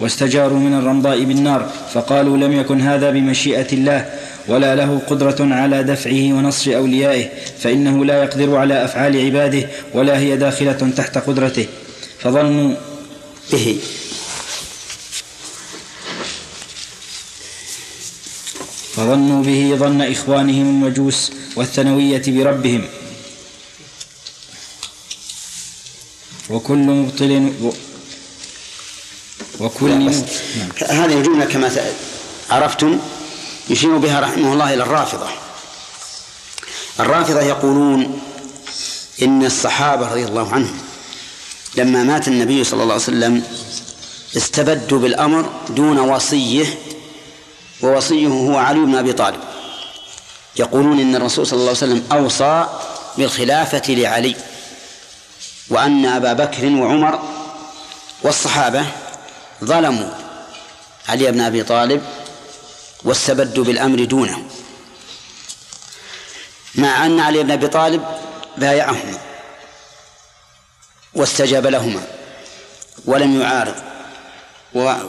واستجاروا 0.00 0.58
من 0.58 0.74
الرمضاء 0.74 1.24
بالنار 1.24 1.70
فقالوا 1.92 2.36
لم 2.36 2.52
يكن 2.52 2.80
هذا 2.80 3.10
بمشيئة 3.10 3.72
الله 3.72 4.06
ولا 4.48 4.74
له 4.74 5.02
قدرة 5.06 5.36
على 5.40 5.82
دفعه 5.82 6.32
ونصر 6.32 6.76
أوليائه 6.76 7.28
فإنه 7.58 8.04
لا 8.04 8.22
يقدر 8.22 8.56
على 8.56 8.84
أفعال 8.84 9.24
عباده 9.24 9.66
ولا 9.94 10.18
هي 10.18 10.36
داخلة 10.36 10.92
تحت 10.96 11.18
قدرته 11.18 11.66
فظنوا 12.18 12.74
به. 13.52 13.78
فظنوا 18.96 19.42
به 19.42 19.76
ظن 19.76 20.02
إخوانهم 20.02 20.66
المجوس 20.84 21.32
والثانوية 21.56 22.22
بربهم. 22.26 22.88
وكل 26.50 26.76
مبطل 26.78 27.52
وكل 29.60 30.08
بس 30.08 30.16
هذه 30.82 31.18
الجملة 31.18 31.44
كما 31.44 31.70
عرفتم 32.50 32.98
يشير 33.70 33.96
بها 33.96 34.20
رحمه 34.20 34.52
الله 34.52 34.74
إلى 34.74 34.82
الرافضة. 34.82 35.28
الرافضة 37.00 37.40
يقولون 37.40 38.20
إن 39.22 39.44
الصحابة 39.44 40.08
رضي 40.08 40.24
الله 40.24 40.52
عنهم 40.52 40.78
لما 41.76 42.04
مات 42.04 42.28
النبي 42.28 42.64
صلى 42.64 42.82
الله 42.82 42.94
عليه 42.94 43.02
وسلم 43.02 43.42
استبدوا 44.36 44.98
بالأمر 44.98 45.50
دون 45.70 45.98
وصيه 45.98 46.78
ووصيه 47.82 48.26
هو 48.26 48.58
علي 48.58 48.80
بن 48.80 48.94
أبي 48.94 49.12
طالب. 49.12 49.40
يقولون 50.56 51.00
إن 51.00 51.16
الرسول 51.16 51.46
صلى 51.46 51.56
الله 51.56 51.68
عليه 51.68 51.78
وسلم 51.78 52.04
أوصى 52.12 52.66
بالخلافة 53.18 53.94
لعلي 53.94 54.36
وأن 55.68 56.06
أبا 56.06 56.32
بكر 56.32 56.66
وعمر 56.66 57.22
والصحابة 58.22 58.86
ظلموا 59.64 60.10
علي 61.08 61.32
بن 61.32 61.40
أبي 61.40 61.62
طالب 61.62 62.02
واستبدوا 63.04 63.64
بالأمر 63.64 64.04
دونه. 64.04 64.44
مع 66.74 67.06
أن 67.06 67.20
علي 67.20 67.42
بن 67.42 67.50
أبي 67.50 67.68
طالب 67.68 68.04
بايعهما 68.56 69.18
واستجاب 71.14 71.66
لهما 71.66 72.02
ولم 73.04 73.40
يعارض 73.40 73.74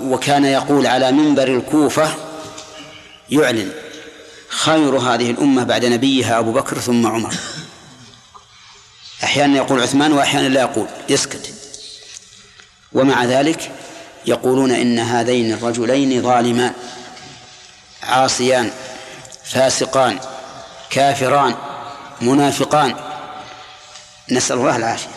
وكان 0.01 0.45
يقول 0.45 0.87
على 0.87 1.11
منبر 1.11 1.47
الكوفة 1.47 2.15
يعلن 3.29 3.71
خير 4.49 4.97
هذه 4.97 5.31
الأمة 5.31 5.63
بعد 5.63 5.85
نبيها 5.85 6.39
أبو 6.39 6.51
بكر 6.51 6.79
ثم 6.79 7.07
عمر. 7.07 7.35
أحيانا 9.23 9.57
يقول 9.57 9.81
عثمان 9.81 10.13
وأحيانا 10.13 10.47
لا 10.47 10.61
يقول 10.61 10.87
يسكت. 11.09 11.53
ومع 12.93 13.25
ذلك 13.25 13.71
يقولون 14.25 14.71
إن 14.71 14.99
هذين 14.99 15.53
الرجلين 15.53 16.21
ظالمان 16.21 16.73
عاصيان 18.03 18.71
فاسقان 19.45 20.19
كافران 20.89 21.55
منافقان. 22.21 22.95
نسأل 24.31 24.57
الله 24.57 24.75
العافية. 24.75 25.07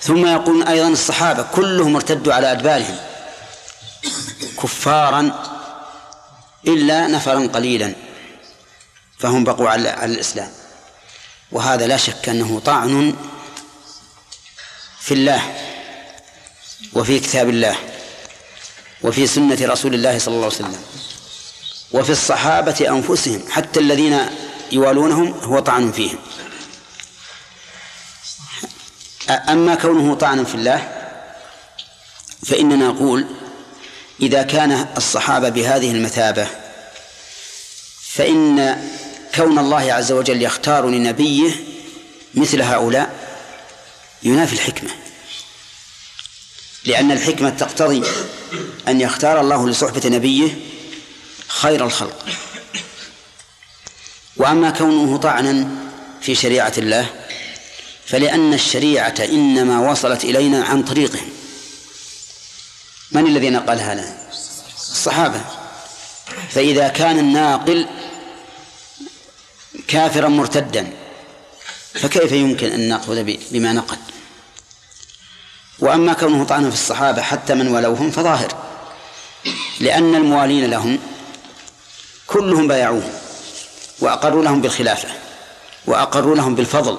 ثم 0.00 0.26
يقولون 0.26 0.62
أيضا 0.62 0.88
الصحابة 0.88 1.42
كلهم 1.42 1.96
ارتدوا 1.96 2.34
على 2.34 2.52
أدبارهم. 2.52 2.96
كفارا 4.62 5.55
إلا 6.66 7.06
نفرا 7.06 7.46
قليلا 7.46 7.94
فهم 9.18 9.44
بقوا 9.44 9.68
على 9.68 10.04
الإسلام. 10.04 10.50
وهذا 11.52 11.86
لا 11.86 11.96
شك 11.96 12.28
أنه 12.28 12.60
طعن 12.64 13.14
في 15.00 15.14
الله 15.14 15.42
وفي 16.92 17.20
كتاب 17.20 17.48
الله 17.48 17.76
وفي 19.02 19.26
سنة 19.26 19.58
رسول 19.62 19.94
الله 19.94 20.18
صلى 20.18 20.34
الله 20.34 20.44
عليه 20.44 20.54
وسلم 20.56 20.82
وفي 21.92 22.10
الصحابة 22.12 22.86
أنفسهم 22.88 23.42
حتى 23.50 23.80
الذين 23.80 24.26
يوالونهم 24.72 25.32
هو 25.32 25.58
طعن 25.58 25.92
فيهم. 25.92 26.18
أما 29.30 29.74
كونه 29.74 30.14
طعنا 30.14 30.44
في 30.44 30.54
الله 30.54 30.92
فإننا 32.46 32.88
نقول 32.88 33.26
إذا 34.20 34.42
كان 34.42 34.86
الصحابة 34.96 35.48
بهذه 35.48 35.90
المثابة 35.90 36.46
فإن 38.02 38.76
كون 39.34 39.58
الله 39.58 39.92
عز 39.92 40.12
وجل 40.12 40.42
يختار 40.42 40.88
لنبيه 40.88 41.50
مثل 42.34 42.62
هؤلاء 42.62 43.14
ينافي 44.22 44.52
الحكمة 44.52 44.90
لأن 46.84 47.12
الحكمة 47.12 47.50
تقتضي 47.50 48.02
أن 48.88 49.00
يختار 49.00 49.40
الله 49.40 49.68
لصحبة 49.68 50.02
نبيه 50.04 50.58
خير 51.48 51.84
الخلق. 51.84 52.26
وأما 54.36 54.70
كونه 54.70 55.16
طعنا 55.16 55.68
في 56.20 56.34
شريعة 56.34 56.72
الله 56.78 57.06
فلأن 58.06 58.54
الشريعة 58.54 59.14
إنما 59.20 59.90
وصلت 59.90 60.24
إلينا 60.24 60.64
عن 60.64 60.82
طريقهم. 60.82 61.28
من 63.12 63.26
الذي 63.26 63.50
نقلها 63.50 63.94
لنا 63.94 64.16
الصحابة. 64.76 65.40
فإذا 66.50 66.88
كان 66.88 67.18
الناقل 67.18 67.86
كافرا 69.88 70.28
مرتدا 70.28 70.92
فكيف 71.94 72.32
يمكن 72.32 72.72
أن 72.72 72.88
نأخذ 72.88 73.36
بما 73.50 73.72
نقل؟ 73.72 73.96
وأما 75.78 76.12
كونه 76.12 76.44
طعنا 76.44 76.70
في 76.70 76.74
الصحابة 76.74 77.22
حتى 77.22 77.54
من 77.54 77.68
ولوهم 77.68 78.10
فظاهر 78.10 78.54
لأن 79.80 80.14
الموالين 80.14 80.70
لهم 80.70 80.98
كلهم 82.26 82.68
بايعوهم 82.68 83.12
وأقروا 84.00 84.44
لهم 84.44 84.60
بالخلافة 84.60 85.08
وأقروا 85.86 86.36
لهم 86.36 86.54
بالفضل. 86.54 86.98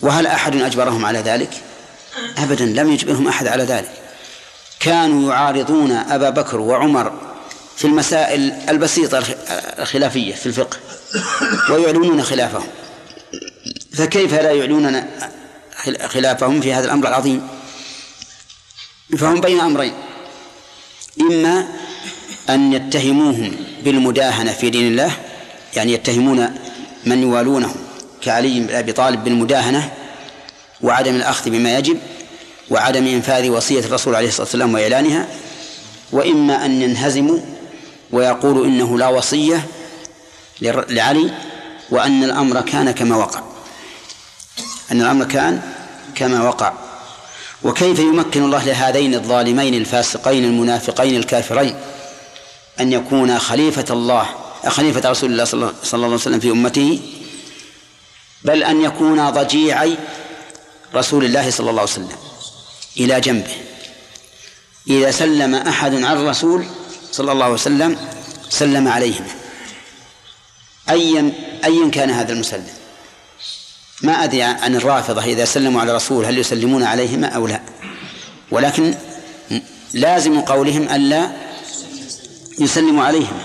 وهل 0.00 0.26
أحد 0.26 0.56
أجبرهم 0.56 1.04
على 1.06 1.18
ذلك؟ 1.18 1.62
أبدا 2.38 2.64
لم 2.64 2.92
يجبرهم 2.92 3.28
أحد 3.28 3.46
على 3.46 3.64
ذلك. 3.64 4.07
كانوا 4.80 5.32
يعارضون 5.32 5.90
أبا 5.92 6.30
بكر 6.30 6.60
وعمر 6.60 7.12
في 7.76 7.84
المسائل 7.84 8.52
البسيطة 8.68 9.24
الخلافية 9.78 10.34
في 10.34 10.46
الفقه 10.46 10.76
ويعلنون 11.70 12.22
خلافهم. 12.22 12.66
فكيف 13.92 14.34
لا 14.34 14.50
يعلنون 14.50 15.04
خلافهم 16.06 16.60
في 16.60 16.74
هذا 16.74 16.84
الأمر 16.84 17.08
العظيم؟ 17.08 17.48
فهم 19.18 19.40
بين 19.40 19.60
أمرين. 19.60 19.92
إما 21.20 21.68
أن 22.50 22.72
يتهموهم 22.72 23.56
بالمداهنة 23.84 24.52
في 24.52 24.70
دين 24.70 24.88
الله 24.88 25.12
يعني 25.76 25.92
يتهمون 25.92 26.54
من 27.06 27.22
يوالونه 27.22 27.74
كعلي 28.22 28.60
بن 28.60 28.74
أبي 28.74 28.92
طالب 28.92 29.24
بالمداهنة 29.24 29.92
وعدم 30.80 31.16
الأخذ 31.16 31.50
بما 31.50 31.78
يجب 31.78 31.98
وعدم 32.70 33.06
إنفاذ 33.06 33.48
وصية 33.48 33.80
الرسول 33.80 34.14
عليه 34.14 34.28
الصلاة 34.28 34.42
والسلام 34.42 34.74
وإعلانها 34.74 35.26
وإما 36.12 36.64
أن 36.64 36.82
ينهزموا 36.82 37.38
ويقولوا 38.10 38.66
إنه 38.66 38.98
لا 38.98 39.08
وصية 39.08 39.66
لعلي 40.62 41.30
وأن 41.90 42.24
الأمر 42.24 42.60
كان 42.60 42.90
كما 42.90 43.16
وقع. 43.16 43.40
أن 44.92 45.00
الأمر 45.00 45.24
كان 45.24 45.62
كما 46.14 46.42
وقع. 46.42 46.72
وكيف 47.62 47.98
يمكن 47.98 48.44
الله 48.44 48.64
لهذين 48.64 49.14
الظالمين 49.14 49.74
الفاسقين 49.74 50.44
المنافقين 50.44 51.16
الكافرين 51.16 51.74
أن 52.80 52.92
يكون 52.92 53.38
خليفة 53.38 53.84
الله 53.90 54.26
خليفة 54.66 55.10
رسول 55.10 55.32
الله 55.32 55.44
صلى 55.44 55.72
الله 55.94 56.06
عليه 56.06 56.14
وسلم 56.14 56.40
في 56.40 56.50
أمته 56.50 57.00
بل 58.44 58.64
أن 58.64 58.80
يكون 58.80 59.30
ضجيعي 59.30 59.96
رسول 60.94 61.24
الله 61.24 61.50
صلى 61.50 61.70
الله 61.70 61.80
عليه 61.80 61.90
وسلم؟ 61.92 62.08
إلى 62.98 63.20
جنبه. 63.20 63.56
إذا 64.90 65.10
سلم 65.10 65.54
أحد 65.54 65.94
على 65.94 66.20
الرسول 66.20 66.66
صلى 67.12 67.32
الله 67.32 67.44
عليه 67.44 67.54
وسلم 67.54 67.98
سلم 68.50 68.88
عليهم. 68.88 69.24
أيا 70.90 71.32
أيا 71.64 71.90
كان 71.90 72.10
هذا 72.10 72.32
المسلم. 72.32 72.66
ما 74.02 74.24
أدري 74.24 74.42
عن 74.42 74.76
الرافضة 74.76 75.24
إذا 75.24 75.44
سلموا 75.44 75.80
على 75.80 75.90
الرسول 75.90 76.24
هل 76.24 76.38
يسلمون 76.38 76.82
عليهما 76.82 77.26
أو 77.26 77.46
لا. 77.46 77.60
ولكن 78.50 78.94
لازم 79.92 80.40
قولهم 80.40 80.88
ألا 80.88 81.30
يسلموا 82.58 83.04
عليهما 83.04 83.42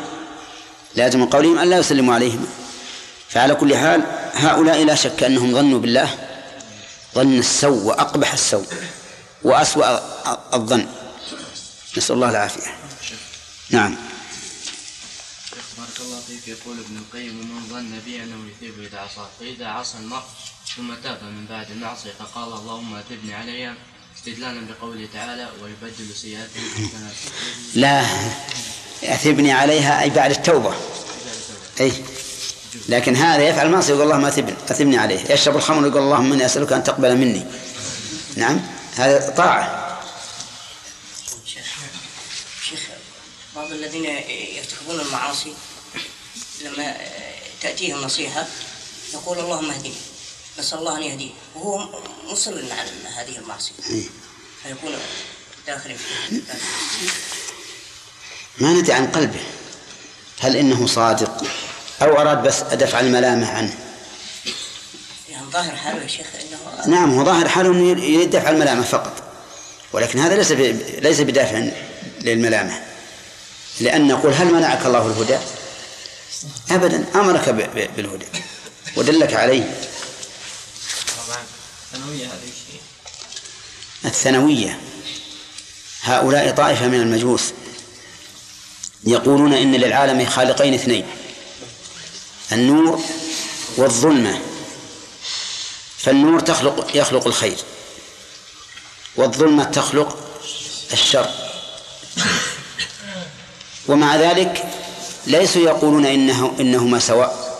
لازم 0.96 1.26
قولهم 1.26 1.60
ألا 1.60 1.78
يسلموا 1.78 2.14
عليهما 2.14 2.46
فعلى 3.30 3.56
كل 3.56 3.76
حال 3.76 4.04
هؤلاء 4.34 4.84
لا 4.84 4.96
شك 4.96 5.24
أنهم 5.24 5.54
ظنوا 5.54 5.80
بالله 5.80 6.10
ظن 7.16 7.40
السوء 7.40 7.84
وأقبح 7.84 8.34
السوء. 8.34 8.66
وأسوأ 9.44 10.00
الظن. 10.54 10.88
نسأل 11.98 12.16
الله 12.16 12.30
العافية. 12.30 12.78
نعم. 13.70 13.96
بارك 15.78 16.00
الله 16.00 16.20
فيك 16.28 16.48
يقول 16.48 16.80
ابن 16.80 16.98
القيم 16.98 17.40
ومن 17.40 17.68
ظن 17.70 18.00
بي 18.06 18.24
أنه 18.24 18.36
يثيب 18.52 18.84
إذا 18.84 19.00
عصى 19.00 19.26
فإذا 19.40 19.68
عصى 19.68 19.98
المرء 19.98 20.24
ثم 20.76 20.94
تاب 21.04 21.24
من 21.24 21.46
بعد 21.50 21.72
المعصيه 21.72 22.12
فقال 22.20 22.54
اللهم 22.54 22.96
أثبني 22.96 23.34
عليها 23.34 23.76
استدلالا 24.18 24.68
بقوله 24.68 25.08
تعالى 25.14 25.50
ويبدل 25.62 26.16
سيئاتهم 26.16 26.64
حسنات 26.74 27.14
لا 27.76 28.06
أثبني 29.04 29.52
عليها 29.52 30.02
أي 30.02 30.10
بعد 30.10 30.32
التوبة. 30.32 30.74
أي. 31.80 31.92
لكن 32.90 33.16
هذا 33.16 33.44
يفعل 33.44 33.66
المعصية 33.66 33.94
يقول 33.94 34.04
اللهم 34.04 34.26
أثبني 34.26 34.56
أثبني 34.70 34.98
عليه. 34.98 35.32
يشرب 35.32 35.56
الخمر 35.56 35.88
يقول 35.88 36.02
اللهم 36.02 36.34
إني 36.34 36.46
أسألك 36.46 36.74
أن 36.74 36.84
تقبل 36.84 37.18
مني. 37.18 37.46
نعم. 38.36 38.62
هذا 38.96 39.30
طاعة. 39.30 40.00
شيخ 42.64 42.80
بعض 43.56 43.72
الذين 43.72 44.06
يرتكبون 44.58 45.00
المعاصي 45.00 45.54
لما 46.62 46.98
تأتيهم 47.62 48.02
نصيحة 48.02 48.48
يقول 49.14 49.40
اللهم 49.40 49.72
اهدني 49.72 49.94
نسأل 50.60 50.78
الله 50.78 50.98
أن 50.98 51.04
يهديه 51.04 51.32
وهو 51.56 52.02
مصر 52.32 52.52
على 52.52 52.92
هذه 53.16 53.38
المعصية. 53.38 53.74
فيكون 54.64 54.98
داخل 55.68 55.96
فيه 55.96 56.42
ما 58.58 58.74
ندري 58.74 58.94
عن 58.94 59.08
قلبه. 59.08 59.44
هل 60.40 60.56
إنه 60.56 60.88
صادق؟ 60.88 61.44
أو 62.02 62.22
أراد 62.22 62.44
بس 62.44 62.60
دفع 62.60 63.00
الملامة 63.00 63.52
عنه؟ 63.52 63.78
ظاهر 65.54 65.76
حاله 65.76 66.02
يا 66.02 66.08
شيخ 66.08 66.28
أنه 66.36 66.88
نعم 66.96 67.18
هو 67.20 67.26
ظاهر 67.26 67.50
حاله 67.50 67.70
أنه 67.70 67.90
يريد 67.90 68.30
دفع 68.30 68.50
الملامة 68.50 68.84
فقط. 68.84 69.24
ولكن 69.94 70.20
هذا 70.20 70.36
ليس 70.36 70.52
ليس 71.02 71.20
بدافع 71.22 71.64
للملامة. 72.22 72.82
لأن 73.82 74.08
نقول 74.08 74.34
هل 74.34 74.54
منعك 74.54 74.86
الله 74.86 75.08
الهدى؟ 75.08 75.38
أبدا 76.72 77.06
أمرك 77.16 77.50
ب- 77.50 77.58
ب- 77.80 77.90
بالهدى. 77.96 78.26
ودلك 78.96 79.34
عليه. 79.34 79.78
طبعا 81.28 81.40
ثانويه 81.92 82.26
هذا 82.26 82.40
الشيء 82.44 82.82
الثانوية. 84.06 84.80
هؤلاء 86.04 86.52
طائفة 86.56 86.88
من 86.88 87.02
المجوس. 87.02 87.44
يقولون 89.04 89.54
إن 89.54 89.72
للعالم 89.76 90.26
خالقين 90.26 90.74
اثنين. 90.74 91.06
النور 92.52 93.02
والظلمة. 93.78 94.40
فالنور 96.04 96.40
تخلق 96.40 96.88
يخلق 96.96 97.28
الخير 97.28 97.58
والظلمة 99.16 99.64
تخلق 99.64 100.18
الشر. 100.94 101.30
ومع 103.88 104.16
ذلك 104.16 104.64
ليسوا 105.28 105.62
يقولون 105.62 106.06
إنه 106.06 106.54
إنهما 106.60 107.00
سواء 107.00 107.60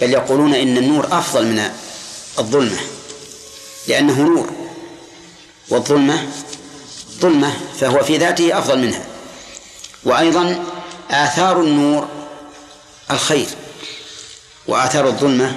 بل 0.00 0.12
يقولون 0.12 0.54
إن 0.54 0.76
النور 0.78 1.08
أفضل 1.18 1.46
من 1.46 1.72
الظلمة 2.38 2.80
لأنه 3.88 4.20
نور 4.20 4.50
والظلمة 5.68 6.28
ظلمة 7.20 7.52
فهو 7.80 8.04
في 8.04 8.16
ذاته 8.16 8.58
أفضل 8.58 8.78
منها. 8.78 9.04
وأيضا 10.04 10.64
آثار 11.10 11.60
النور 11.60 12.08
الخير 13.10 13.46
وآثار 14.66 15.06
الظلمة 15.06 15.56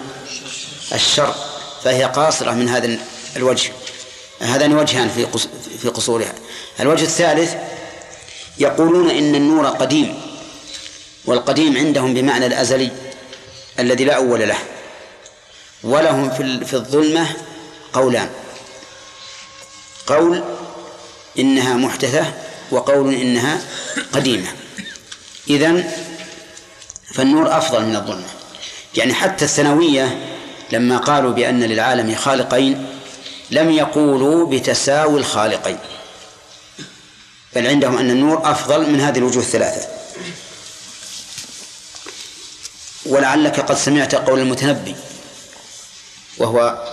الشر. 0.94 1.36
فهي 1.86 2.04
قاصرة 2.04 2.52
من 2.52 2.70
هذا 2.70 2.98
الوجه. 3.36 3.72
هذان 4.40 4.74
وجهان 4.74 5.10
في 5.10 5.28
في 5.82 5.90
قصورها. 5.90 6.34
الوجه 6.80 7.04
الثالث 7.04 7.54
يقولون 8.58 9.10
إن 9.10 9.36
النور 9.36 9.68
قديم 9.68 10.22
والقديم 11.26 11.78
عندهم 11.78 12.14
بمعنى 12.14 12.46
الأزلي 12.46 12.92
الذي 13.80 14.04
لا 14.04 14.16
أول 14.16 14.48
له. 14.48 14.58
ولهم 15.84 16.30
في 16.30 16.66
في 16.66 16.74
الظلمة 16.74 17.28
قولان. 17.94 18.30
قول 20.08 20.44
إنها 21.40 21.74
محدثة 21.74 22.34
وقول 22.72 23.14
إنها 23.14 23.62
قديمة. 24.14 24.48
إذن 25.50 25.92
فالنور 27.14 27.58
أفضل 27.58 27.86
من 27.86 27.96
الظلمة. 27.96 28.28
يعني 28.96 29.14
حتى 29.14 29.46
الثانوية 29.46 30.35
لما 30.72 30.98
قالوا 30.98 31.32
بأن 31.32 31.64
للعالم 31.64 32.16
خالقين 32.16 32.88
لم 33.52 33.72
يقولوا 33.72 34.48
بتساوي 34.50 35.20
الخالقين. 35.20 35.78
بل 37.56 37.68
عندهم 37.68 37.98
أن 37.98 38.10
النور 38.10 38.52
أفضل 38.52 38.92
من 38.92 39.02
هذه 39.02 39.18
الوجوه 39.18 39.44
الثلاثة. 39.44 39.88
ولعلك 43.06 43.60
قد 43.60 43.78
سمعت 43.78 44.16
قول 44.16 44.40
المتنبي 44.40 44.96
وهو 46.38 46.84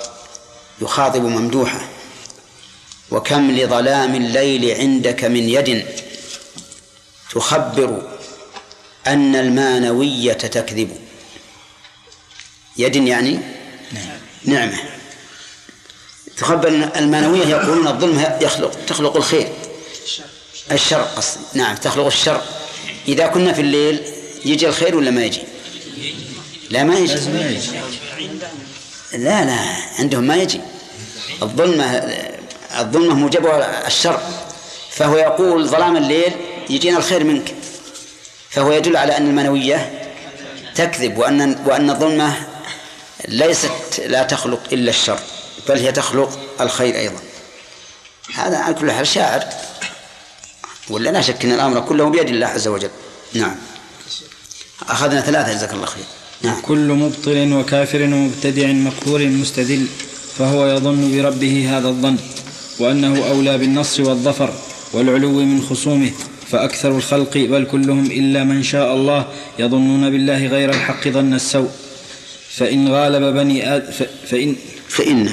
يخاطب 0.81 1.23
ممدوحة 1.23 1.81
وكم 3.11 3.51
لظلام 3.51 4.15
الليل 4.15 4.81
عندك 4.81 5.25
من 5.25 5.49
يد 5.49 5.87
تخبر 7.33 8.19
أن 9.07 9.37
المانوية 9.37 10.33
تكذب. 10.33 10.97
يد 12.77 12.97
يعني 12.97 13.62
نعمة. 14.45 14.79
تخبر 16.39 16.69
المانوية 16.97 17.47
يقولون 17.47 17.89
الظلم 17.89 18.25
يخلق 18.41 18.79
تخلق 18.87 19.17
الخير. 19.17 19.49
الشر 20.73 21.03
قصدي. 21.03 21.41
نعم 21.55 21.77
تخلق 21.77 22.07
الشر. 22.07 22.43
إذا 23.09 23.27
كنا 23.27 23.53
في 23.53 23.61
الليل 23.61 24.03
يجي 24.45 24.69
الخير 24.69 24.97
ولا 24.97 25.11
ما 25.11 25.25
يجي؟ 25.25 25.43
لا 26.71 26.85
ما 26.85 26.99
يجي. 26.99 27.15
لا 29.13 29.45
لا 29.45 29.59
عندهم 29.99 30.25
ما 30.25 30.37
يجي. 30.37 30.61
الظلمة 31.43 31.85
الظلمة 32.79 33.15
موجبها 33.15 33.87
الشر. 33.87 34.21
فهو 34.91 35.17
يقول 35.17 35.69
ظلام 35.69 35.97
الليل 35.97 36.33
يجينا 36.71 36.99
الخير 36.99 37.25
منك. 37.25 37.55
فهو 38.51 38.73
يدل 38.73 38.97
على 38.97 39.17
أن 39.17 39.27
المنوية 39.27 40.09
تكذب 40.75 41.19
وأن 41.19 41.57
وأن 41.67 41.91
الظلمة 41.91 42.52
ليست 43.29 44.01
لا 44.07 44.23
تخلق 44.23 44.61
إلا 44.73 44.91
الشر 44.91 45.19
بل 45.69 45.79
هي 45.79 45.93
تخلق 45.93 46.39
الخير 46.61 46.97
أيضا. 46.97 47.21
هذا 48.35 48.57
على 48.57 48.75
كل 48.75 48.93
حال 48.93 49.07
شاعر. 49.07 49.45
ولا 50.91 51.11
لا 51.11 51.21
شك 51.21 51.45
أن 51.45 51.53
الأمر 51.53 51.81
كله 51.81 52.11
بيد 52.11 52.29
الله 52.29 52.47
عز 52.47 52.69
وجل. 52.69 52.91
نعم. 53.35 53.57
أخذنا 54.89 55.21
ثلاثة 55.21 55.53
جزاك 55.53 55.73
الله 55.73 55.87
خير. 55.87 56.05
نعم. 56.43 56.61
كل 56.61 56.89
مبطل 56.89 57.53
وكافر 57.53 58.03
ومبتدع 58.03 58.67
مقهور 58.67 59.27
مستدل 59.27 59.87
فهو 60.39 60.67
يظن 60.67 61.17
بربه 61.17 61.79
هذا 61.79 61.89
الظن 61.89 62.17
وأنه 62.79 63.29
أولى 63.29 63.59
بالنصر 63.59 64.03
والظفر 64.03 64.55
والعلو 64.93 65.33
من 65.33 65.63
خصومه 65.71 66.13
فأكثر 66.51 66.89
الخلق 66.89 67.37
بل 67.37 67.67
كلهم 67.73 68.07
إلا 68.07 68.45
من 68.45 68.63
شاء 68.63 68.95
الله 68.95 69.27
يظنون 69.59 70.11
بالله 70.11 70.47
غير 70.47 70.71
الحق 70.71 71.09
ظن 71.09 71.35
السوء. 71.35 71.71
فإن 72.57 72.89
غالب 72.89 73.35
بني 73.35 73.77
آد 73.77 73.91
ف- 73.91 74.27
فإن 74.31 74.57
فإن 74.89 75.29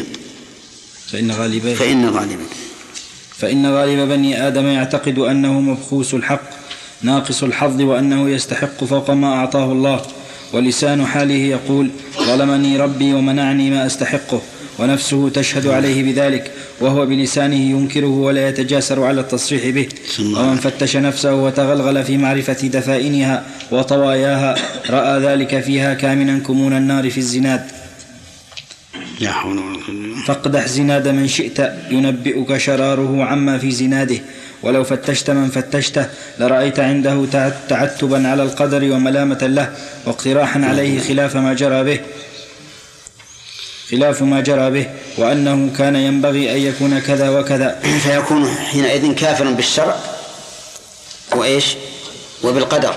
فإن 1.07 1.31
غالب 1.31 1.73
فإن 1.73 2.09
غالبا 2.09 2.43
فإن 3.37 3.65
غالب 3.65 4.09
بني 4.09 4.47
آدم 4.47 4.65
يعتقد 4.65 5.19
أنه 5.19 5.59
مبخوس 5.59 6.13
الحق 6.13 6.41
ناقص 7.01 7.43
الحظ 7.43 7.81
وأنه 7.81 8.29
يستحق 8.29 8.83
فوق 8.83 9.11
ما 9.11 9.27
أعطاه 9.33 9.71
الله. 9.71 10.01
ولسان 10.53 11.05
حاله 11.05 11.33
يقول 11.35 11.89
ظلمني 12.17 12.77
ربي 12.77 13.13
ومنعني 13.13 13.69
ما 13.69 13.85
أستحقه. 13.85 14.41
ونفسه 14.79 15.29
تشهد 15.29 15.67
عليه 15.67 16.03
بذلك 16.03 16.51
وهو 16.81 17.05
بلسانه 17.05 17.55
ينكره 17.55 18.07
ولا 18.07 18.49
يتجاسر 18.49 19.03
على 19.03 19.21
التصريح 19.21 19.69
به. 19.69 19.87
ومن 20.19 20.55
فتش 20.55 20.97
نفسه 20.97 21.33
وتغلغل 21.35 22.03
في 22.03 22.17
معرفة 22.17 22.67
دفائنها 22.67 23.43
وطواياها 23.71 24.55
رأى 24.89 25.19
ذلك 25.19 25.59
فيها 25.59 25.93
كامنا 25.93 26.39
كمون 26.39 26.73
النار 26.73 27.09
في 27.09 27.17
الزناد. 27.17 27.63
لا 29.19 29.31
حول 29.31 29.57
ولا 29.57 29.73
قوة. 29.87 30.23
فاقدح 30.27 30.67
زناد 30.67 31.07
من 31.07 31.27
شئت 31.27 31.59
ينبئك 31.91 32.57
شراره 32.57 33.23
عما 33.23 33.57
في 33.57 33.71
زناده. 33.71 34.17
ولو 34.63 34.83
فتشت 34.83 35.29
من 35.29 35.49
فتشته 35.49 36.05
لرأيت 36.39 36.79
عنده 36.79 37.25
تع- 37.25 37.51
تعتبا 37.69 38.27
على 38.27 38.43
القدر 38.43 38.91
وملامة 38.91 39.37
له 39.47 39.69
واقتراحا 40.05 40.65
عليه 40.65 40.99
خلاف 40.99 41.37
ما 41.37 41.53
جرى 41.53 41.83
به. 41.83 41.99
خلاف 43.91 44.21
ما 44.21 44.41
جرى 44.41 44.71
به 44.71 44.89
وأنه 45.17 45.77
كان 45.77 45.95
ينبغي 45.95 46.51
أن 46.51 46.57
يكون 46.57 46.99
كذا 46.99 47.29
وكذا. 47.29 47.79
فيكون 48.03 48.55
حينئذ 48.55 49.13
كافرا 49.13 49.49
بالشرع 49.51 49.95
وإيش؟ 51.35 51.65
وبالقدر. 52.43 52.95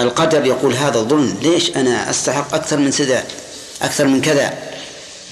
القدر 0.00 0.46
يقول 0.46 0.74
هذا 0.74 1.00
ظلم 1.00 1.38
ليش 1.42 1.76
أنا 1.76 2.10
أستحق 2.10 2.54
أكثر 2.54 2.76
من 2.76 2.90
كذا 2.90 3.24
أكثر 3.82 4.06
من 4.06 4.20
كذا؟ 4.20 4.54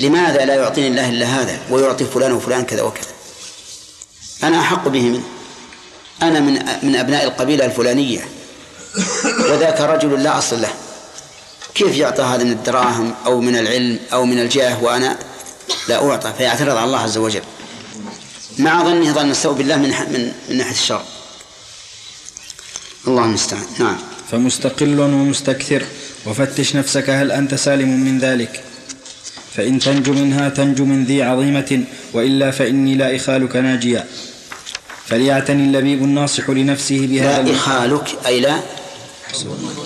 لماذا 0.00 0.44
لا 0.44 0.54
يعطيني 0.54 0.88
الله 0.88 1.08
إلا 1.08 1.26
هذا 1.26 1.58
ويعطي 1.70 2.04
فلان 2.04 2.32
وفلان 2.32 2.64
كذا 2.64 2.82
وكذا؟ 2.82 3.12
أنا 4.42 4.60
أحق 4.60 4.88
به 4.88 5.00
منه 5.02 5.22
أنا 6.22 6.40
من 6.40 6.52
من 6.82 6.96
أبناء 6.96 7.24
القبيلة 7.24 7.64
الفلانية. 7.64 8.20
وذاك 9.50 9.80
رجل 9.80 10.22
لا 10.22 10.38
أصل 10.38 10.62
له. 10.62 10.70
كيف 11.74 11.96
يعطى 11.96 12.22
هذا 12.22 12.44
من 12.44 12.52
الدراهم 12.52 13.14
أو 13.26 13.40
من 13.40 13.56
العلم 13.56 13.98
أو 14.12 14.24
من 14.24 14.38
الجاه 14.38 14.84
وأنا 14.84 15.18
لا 15.88 16.10
أعطى 16.10 16.32
فيعترض 16.38 16.76
على 16.76 16.84
الله 16.84 16.98
عز 16.98 17.18
وجل. 17.18 17.42
مع 18.58 18.84
ظنه 18.84 19.12
ظن 19.12 19.30
السوء 19.30 19.52
بالله 19.52 19.76
من 19.76 19.88
من 19.88 20.32
من 20.48 20.56
ناحية 20.56 20.72
الشر 20.72 21.02
الله 23.06 23.24
المستعان. 23.24 23.66
نعم. 23.78 23.96
فمستقل 24.30 25.00
ومستكثر 25.00 25.82
وفتش 26.26 26.76
نفسك 26.76 27.10
هل 27.10 27.32
أنت 27.32 27.54
سالم 27.54 27.88
من 27.88 28.18
ذلك؟ 28.18 28.64
فإن 29.56 29.78
تنجو 29.78 30.12
منها 30.12 30.48
تنجو 30.48 30.84
من 30.84 31.04
ذي 31.04 31.22
عظيمة 31.22 31.84
وإلا 32.12 32.50
فإني 32.50 32.94
لا 32.94 33.16
إخالك 33.16 33.56
ناجيا. 33.56 34.06
فليعتني 35.06 35.64
اللبيب 35.64 36.02
الناصح 36.02 36.50
لنفسه 36.50 37.06
بهذا 37.06 37.42
لا 37.42 37.56
إخالك 37.56 38.18
أي 38.26 38.40
لا 38.40 38.60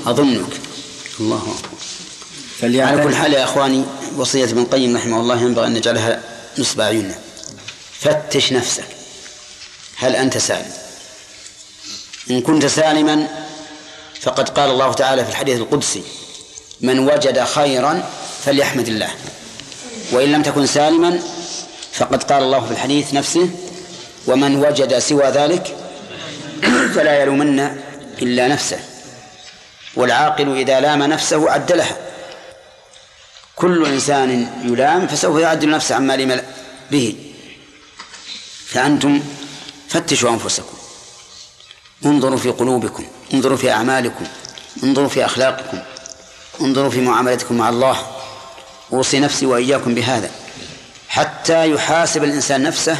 أظنك. 0.06 0.52
الله 1.20 1.42
أكبر. 1.42 1.75
على 2.62 3.02
كل 3.04 3.14
حال 3.14 3.32
يا 3.32 3.44
إخواني 3.44 3.84
وصية 4.16 4.44
ابن 4.44 4.58
القيم 4.58 4.96
رحمه 4.96 5.20
الله 5.20 5.42
ينبغي 5.42 5.66
أن 5.66 5.74
نجعلها 5.74 6.20
نصب 6.58 6.80
أعيننا. 6.80 7.14
فتش 8.00 8.52
نفسك. 8.52 8.84
هل 9.96 10.16
أنت 10.16 10.38
سالم؟ 10.38 10.72
إن 12.30 12.40
كنت 12.40 12.66
سالما 12.66 13.28
فقد 14.20 14.48
قال 14.48 14.70
الله 14.70 14.92
تعالى 14.92 15.24
في 15.24 15.30
الحديث 15.30 15.58
القدسي 15.58 16.02
من 16.80 16.98
وجد 16.98 17.44
خيرا 17.44 18.10
فليحمد 18.44 18.88
الله. 18.88 19.10
وإن 20.12 20.32
لم 20.32 20.42
تكن 20.42 20.66
سالما 20.66 21.20
فقد 21.92 22.22
قال 22.22 22.42
الله 22.42 22.66
في 22.66 22.70
الحديث 22.72 23.14
نفسه 23.14 23.50
ومن 24.26 24.56
وجد 24.56 24.98
سوى 24.98 25.24
ذلك 25.24 25.76
فلا 26.94 27.22
يلومن 27.22 27.80
إلا 28.22 28.48
نفسه 28.48 28.78
والعاقل 29.96 30.56
إذا 30.56 30.80
لام 30.80 31.02
نفسه 31.02 31.50
عدلها. 31.50 32.05
كل 33.56 33.86
إنسان 33.86 34.48
يلام 34.64 35.06
فسوف 35.06 35.40
يعدل 35.40 35.70
نفسه 35.70 35.94
عما 35.94 36.16
لم 36.16 36.42
به. 36.90 37.16
فأنتم 38.66 39.22
فتشوا 39.88 40.30
أنفسكم. 40.30 40.76
انظروا 42.06 42.38
في 42.38 42.50
قلوبكم 42.50 43.06
انظروا 43.34 43.56
في 43.56 43.70
أعمالكم 43.70 44.24
انظروا 44.84 45.08
في 45.08 45.24
أخلاقكم 45.24 45.78
انظروا 46.60 46.90
في 46.90 47.00
معاملتكم 47.00 47.56
مع 47.56 47.68
الله. 47.68 48.06
أوصي 48.92 49.20
نفسي 49.20 49.46
وإياكم 49.46 49.94
بهذا. 49.94 50.30
حتى 51.08 51.70
يحاسب 51.70 52.24
الإنسان 52.24 52.62
نفسه 52.62 52.98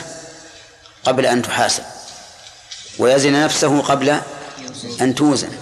قبل 1.04 1.26
أن 1.26 1.42
تحاسب. 1.42 1.82
ويزن 2.98 3.44
نفسه 3.44 3.80
قبل 3.80 4.20
أن 5.00 5.14
توزن. 5.14 5.52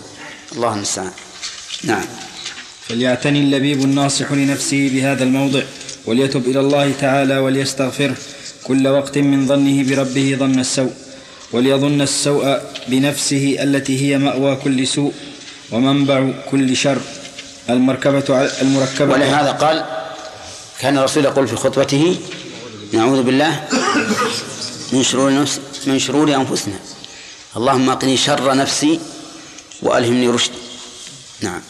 الله 0.53 0.75
المستعان. 0.75 1.13
نعم. 1.85 2.05
فليعتني 2.89 3.41
اللبيب 3.41 3.81
الناصح 3.85 4.33
لنفسه 4.33 4.91
بهذا 4.93 5.25
الموضع 5.25 5.63
وليتب 6.07 6.49
إلى 6.49 6.61
الله 6.61 6.93
تعالى 7.01 7.39
وليستغفره. 7.39 8.17
كل 8.65 8.89
وقت 8.89 9.19
من 9.19 9.47
ظنه 9.47 9.83
بربه 9.89 10.37
ظن 10.39 10.59
السوء 10.59 10.93
وليظن 11.53 12.01
السوء 12.01 12.61
بنفسه 12.89 13.57
التي 13.61 13.95
هي 14.03 14.19
مأوى 14.19 14.57
كل 14.57 14.87
سوء 14.87 15.13
ومنبع 15.73 16.31
كل 16.51 16.77
شر. 16.77 17.01
المركبة 17.71 18.51
المركبة 18.63 19.13
ولهذا 19.13 19.51
قال 19.51 19.85
كان 20.81 20.99
الرسول 20.99 21.25
يقول 21.25 21.49
في 21.49 21.57
خطبته 21.57 22.17
نعوذ 22.93 23.23
بالله 23.23 23.69
من 24.93 25.03
شرور 25.03 25.35
نفس 25.35 25.61
من 25.87 25.99
شرور 25.99 26.35
أنفسنا. 26.35 26.79
اللهم 27.57 27.91
أقني 27.91 28.17
شر 28.17 28.55
نفسي 28.55 29.01
وألهمني 29.83 30.29
رشدي. 30.29 30.59
نعم. 31.41 31.61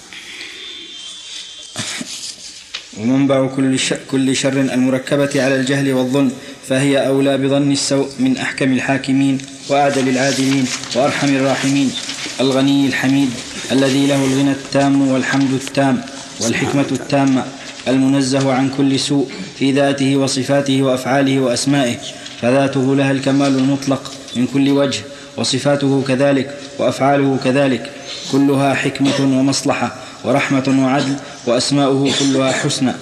ومنبع 3.00 3.46
كل 3.46 3.78
كل 4.10 4.36
شر 4.36 4.60
المركبة 4.60 5.30
على 5.44 5.54
الجهل 5.54 5.92
والظلم 5.92 6.32
فهي 6.68 7.06
أولى 7.06 7.38
بظن 7.38 7.72
السوء 7.72 8.08
من 8.18 8.36
أحكم 8.36 8.72
الحاكمين 8.72 9.38
وأعدل 9.68 10.08
العادلين 10.08 10.66
وأرحم 10.96 11.28
الراحمين. 11.28 11.92
الغني 12.40 12.86
الحميد 12.86 13.30
الذي 13.72 14.06
له 14.06 14.24
الغنى 14.24 14.50
التام 14.50 15.08
والحمد 15.08 15.52
التام 15.52 16.02
والحكمة 16.40 16.86
التامة 16.92 17.44
المنزه 17.88 18.52
عن 18.52 18.70
كل 18.76 19.00
سوء 19.00 19.30
في 19.58 19.72
ذاته 19.72 20.16
وصفاته 20.16 20.82
وأفعاله 20.82 21.40
وأسمائه 21.40 21.96
فذاته 22.40 22.96
لها 22.96 23.12
الكمال 23.12 23.58
المطلق 23.58 24.12
من 24.36 24.46
كل 24.46 24.68
وجه 24.70 25.00
وصفاته 25.36 26.04
كذلك 26.08 26.58
وأفعاله 26.78 27.38
كذلك 27.44 27.90
كلها 28.32 28.74
حكمة 28.74 29.20
ومصلحة 29.20 29.96
ورحمة 30.24 30.66
وعدل 30.84 31.16
وأسماؤه 31.46 32.12
كلها 32.20 32.52
حسنى. 32.52 32.92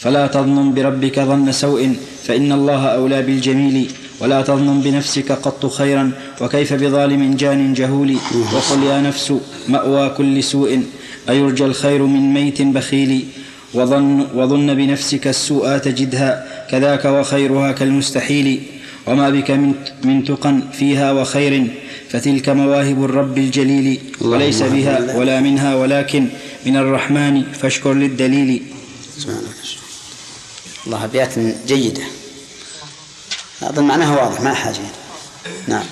فلا 0.00 0.26
تظنن 0.26 0.74
بربك 0.74 1.20
ظن 1.20 1.52
سوء 1.52 1.96
فإن 2.24 2.52
الله 2.52 2.86
أولى 2.86 3.22
بالجميل 3.22 3.90
ولا 4.20 4.42
تظنن 4.42 4.80
بنفسك 4.80 5.32
قط 5.32 5.66
خيرا 5.66 6.12
وكيف 6.40 6.72
بظالم 6.72 7.34
جان 7.36 7.74
جهول 7.74 8.16
وقل 8.52 8.82
يا 8.82 9.00
نفس 9.00 9.34
مأوى 9.68 10.10
كل 10.10 10.42
سوء 10.44 10.82
أيرجى 11.28 11.64
الخير 11.64 12.02
من 12.02 12.34
ميت 12.34 12.62
بخيل 12.62 13.24
وظن, 13.74 14.26
وظن 14.34 14.74
بنفسك 14.74 15.26
السوء 15.26 15.78
تجدها 15.78 16.30
كذاك 16.70 17.04
وخيرها 17.04 17.72
كالمستحيل 17.72 18.62
وما 19.06 19.30
بك 19.30 19.50
من, 19.50 19.72
من 20.04 20.24
تقى 20.24 20.54
فيها 20.72 21.12
وخير 21.12 21.66
فتلك 22.14 22.48
مواهب 22.48 23.04
الرب 23.04 23.38
الجليل 23.38 24.00
وليس 24.20 24.62
بها 24.62 25.16
ولا 25.16 25.40
منها 25.40 25.74
ولكن 25.74 26.28
من 26.66 26.76
الرحمن 26.76 27.42
فاشكر 27.52 27.92
للدليل. 27.92 28.62
الله 30.86 31.04
أبيات 31.04 31.38
جيدة. 31.66 32.02
أظن 33.62 33.84
معناها 33.84 34.22
واضح 34.22 34.40
ما 34.40 34.54
حاجة. 34.54 34.86
نعم. 35.68 35.82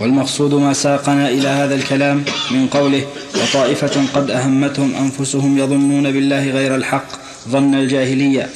والمقصود 0.00 0.54
ما 0.54 0.72
ساقنا 0.72 1.28
إلى 1.28 1.48
هذا 1.48 1.74
الكلام 1.74 2.24
من 2.50 2.66
قوله 2.66 3.06
وطائفة 3.34 4.06
قد 4.14 4.30
أهمتهم 4.30 4.94
أنفسهم 4.94 5.58
يظنون 5.58 6.12
بالله 6.12 6.50
غير 6.50 6.74
الحق 6.74 7.08
ظن 7.48 7.74
الجاهلية. 7.74 8.48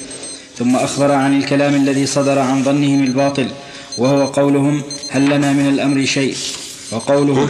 ثم 0.58 0.76
أخبر 0.76 1.12
عن 1.12 1.38
الكلام 1.38 1.74
الذي 1.74 2.06
صدر 2.06 2.38
عن 2.38 2.64
ظنهم 2.64 3.04
الباطل 3.04 3.48
وهو 3.98 4.26
قولهم 4.26 4.82
هل 5.10 5.24
لنا 5.24 5.52
من 5.52 5.68
الأمر 5.68 6.04
شيء؟ 6.04 6.36
وقوله 6.94 7.48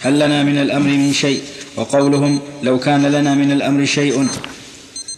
هل 0.00 0.18
لنا 0.18 0.42
من 0.42 0.58
الأمر 0.58 0.90
من 0.90 1.12
شيء؟ 1.12 1.40
وقولهم 1.76 2.40
لو 2.62 2.78
كان 2.78 3.06
لنا 3.06 3.34
من 3.34 3.52
الأمر 3.52 3.84
شيء 3.84 4.28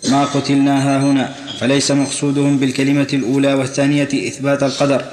ما 0.09 0.24
قتلنا 0.24 1.02
هنا 1.05 1.35
فليس 1.60 1.90
مقصودهم 1.90 2.59
بالكلمة 2.59 3.09
الأولى 3.12 3.55
والثانية 3.55 4.09
إثبات 4.28 4.62
القدر. 4.62 5.05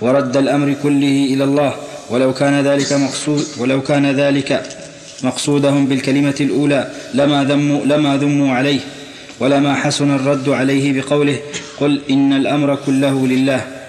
ورد 0.00 0.36
الأمر 0.36 0.74
كله 0.82 1.26
إلى 1.34 1.44
الله 1.44 1.74
ولو 2.10 2.34
كان 2.34 2.66
ذلك 2.66 2.92
مقصود 2.92 3.46
ولو 3.58 3.82
كان 3.82 4.06
ذلك 4.06 4.62
مقصودهم 5.22 5.86
بالكلمة 5.86 6.34
الأولى 6.40 6.90
لما 7.14 7.44
ذموا 7.44 7.84
لما 7.84 8.16
ذموا 8.16 8.54
عليه 8.54 8.80
ولما 9.40 9.74
حسن 9.74 10.14
الرد 10.14 10.48
عليه 10.48 11.00
بقوله 11.00 11.38
قل 11.80 12.00
إن 12.10 12.32
الأمر 12.32 12.78
كله 12.86 13.26
لله. 13.26 13.79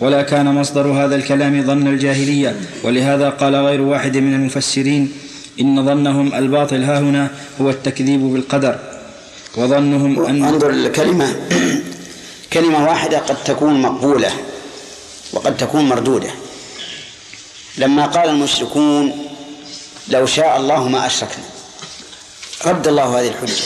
ولا 0.00 0.22
كان 0.22 0.54
مصدر 0.54 0.86
هذا 0.86 1.16
الكلام 1.16 1.66
ظن 1.66 1.86
الجاهلية 1.86 2.60
ولهذا 2.84 3.30
قال 3.30 3.54
غير 3.54 3.80
واحد 3.80 4.16
من 4.16 4.34
المفسرين 4.34 5.12
إن 5.60 5.86
ظنهم 5.86 6.34
الباطل 6.34 6.84
ها 6.84 6.98
هنا 6.98 7.30
هو 7.60 7.70
التكذيب 7.70 8.20
بالقدر 8.20 8.78
وظنهم 9.56 10.24
أن 10.26 10.44
انظر 10.44 10.70
الكلمة 10.70 11.36
كلمة 12.52 12.88
واحدة 12.88 13.18
قد 13.18 13.44
تكون 13.44 13.82
مقبولة 13.82 14.30
وقد 15.32 15.56
تكون 15.56 15.88
مردودة. 15.88 16.30
لما 17.78 18.06
قال 18.06 18.28
المشركون 18.28 19.12
لو 20.08 20.26
شاء 20.26 20.56
الله 20.56 20.88
ما 20.88 21.06
أشركنا. 21.06 21.44
رد 22.66 22.88
الله 22.88 23.20
هذه 23.20 23.28
الحجة. 23.28 23.64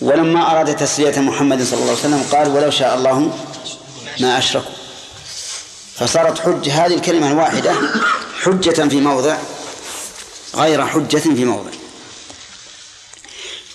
ولما 0.00 0.50
أراد 0.50 0.76
تسلية 0.76 1.20
محمد 1.20 1.62
صلى 1.62 1.80
الله 1.80 1.90
عليه 1.90 2.00
وسلم 2.00 2.22
قال 2.32 2.48
ولو 2.48 2.70
شاء 2.70 2.94
الله 2.98 3.32
ما 4.20 4.38
أشركوا. 4.38 4.74
فصارت 5.94 6.38
حجة 6.38 6.86
هذه 6.86 6.94
الكلمة 6.94 7.30
الواحدة 7.30 7.74
حجة 8.42 8.88
في 8.88 9.00
موضع 9.00 9.36
غير 10.54 10.86
حجة 10.86 11.18
في 11.18 11.44
موضع. 11.44 11.70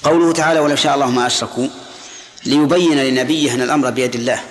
قوله 0.04 0.34
تعالى 0.34 0.60
ولو 0.60 0.76
شاء 0.76 0.96
الله 0.96 1.06
ما 1.06 1.28
أشركوا 1.28 1.68
ليبين 2.46 3.04
لنبيه 3.04 3.54
أن 3.54 3.62
الأمر 3.62 3.90
بيد 3.90 4.16
الله. 4.16 4.44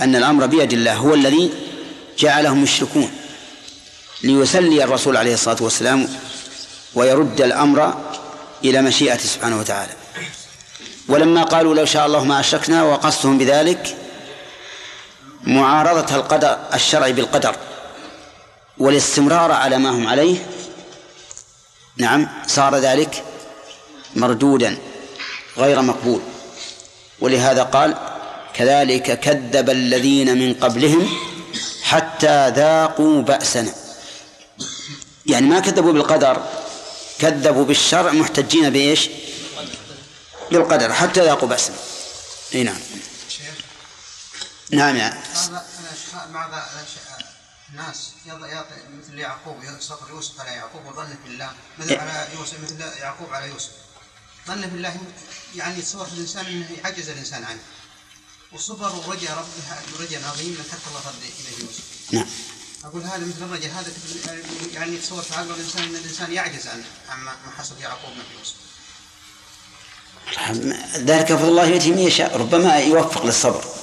أن 0.00 0.16
الأمر 0.16 0.46
بيد 0.46 0.72
الله 0.72 0.94
هو 0.94 1.14
الذي 1.14 1.52
جعلهم 2.18 2.64
يشركون. 2.64 3.10
ليسلي 4.22 4.84
الرسول 4.84 5.16
عليه 5.16 5.34
الصلاة 5.34 5.56
والسلام 5.60 6.08
ويرد 6.94 7.40
الأمر 7.40 7.94
إلى 8.64 8.82
مشيئته 8.82 9.24
سبحانه 9.24 9.58
وتعالى. 9.58 9.92
ولما 11.08 11.42
قالوا 11.42 11.74
لو 11.74 11.84
شاء 11.84 12.06
الله 12.06 12.24
ما 12.24 12.40
أشركنا 12.40 12.82
وقصدهم 12.82 13.38
بذلك 13.38 13.96
معارضة 15.48 16.14
القدر 16.16 16.58
الشرع 16.74 17.10
بالقدر 17.10 17.56
والاستمرار 18.78 19.52
على 19.52 19.78
ما 19.78 19.90
هم 19.90 20.06
عليه 20.06 20.46
نعم 21.96 22.28
صار 22.46 22.76
ذلك 22.76 23.22
مردودا 24.16 24.78
غير 25.56 25.82
مقبول. 25.82 26.20
ولهذا 27.20 27.62
قال 27.62 27.94
كذلك 28.54 29.20
كذب 29.20 29.70
الذين 29.70 30.38
من 30.38 30.54
قبلهم 30.54 31.08
حتى 31.82 32.48
ذاقوا 32.48 33.22
بأسنا. 33.22 33.72
يعني 35.26 35.46
ما 35.46 35.60
كذبوا 35.60 35.92
بالقدر 35.92 36.42
كذبوا 37.18 37.64
بالشرع 37.64 38.12
محتجين 38.12 38.70
بإيش؟ 38.70 39.08
بالقدر 40.50 40.92
حتى 40.92 41.20
ذاقوا 41.20 41.48
بأسنا. 41.48 41.76
إي 42.54 42.62
نعم. 42.62 42.78
نعم. 44.70 44.96
يا 44.96 45.22
بعض 46.32 46.50
الناس 47.70 48.10
يعطي 48.26 48.74
مثل 48.98 49.18
يعقوب 49.18 49.56
صبر 49.80 50.10
يوسف 50.10 50.40
على 50.40 50.50
يعقوب 50.50 50.86
وظن 50.86 51.16
في 51.24 51.30
الله. 51.30 51.52
مثل 51.78 51.94
على 51.94 52.28
يوسف 52.34 52.60
مثل 52.62 52.80
يعقوب 52.80 53.34
على 53.34 53.48
يوسف. 53.48 53.70
ظن 54.46 54.60
في 54.60 54.76
الله 54.76 54.96
يعني 55.56 55.78
يتصور 55.78 56.06
في 56.06 56.12
الإنسان 56.12 56.46
إنه 56.46 56.66
يعجز 56.84 57.08
الإنسان 57.08 57.44
عنه. 57.44 57.60
وصبر 58.52 58.94
ورجى 59.06 59.28
ربه 59.28 60.00
رجى 60.00 60.16
عظيم 60.16 60.50
من 60.50 60.64
حتى 60.72 60.88
الله 60.88 61.00
رد 61.00 61.22
اليه 61.22 61.64
يوسف. 61.66 61.84
نعم. 62.12 62.26
أقول 62.84 63.02
هذا 63.02 63.26
مثل 63.26 63.42
الرجاء 63.42 63.72
هذا 63.72 63.92
يعني 64.72 64.94
يتصور 64.96 65.22
في 65.22 65.34
عقل 65.34 65.50
الإنسان 65.50 65.82
إن 65.82 65.96
الإنسان 65.96 66.32
يعجز 66.32 66.66
عنه 66.66 66.84
عما 67.08 67.32
ما 67.46 67.52
حصل 67.58 67.74
يعقوب 67.80 68.10
من 68.10 68.24
يوسف. 68.38 68.54
ذلك 70.96 71.26
فضل 71.26 71.48
الله 71.48 71.66
يؤتي 71.66 71.90
من 71.90 71.98
يشاء 71.98 72.36
ربما 72.36 72.76
يوفق 72.78 73.24
للصبر. 73.24 73.77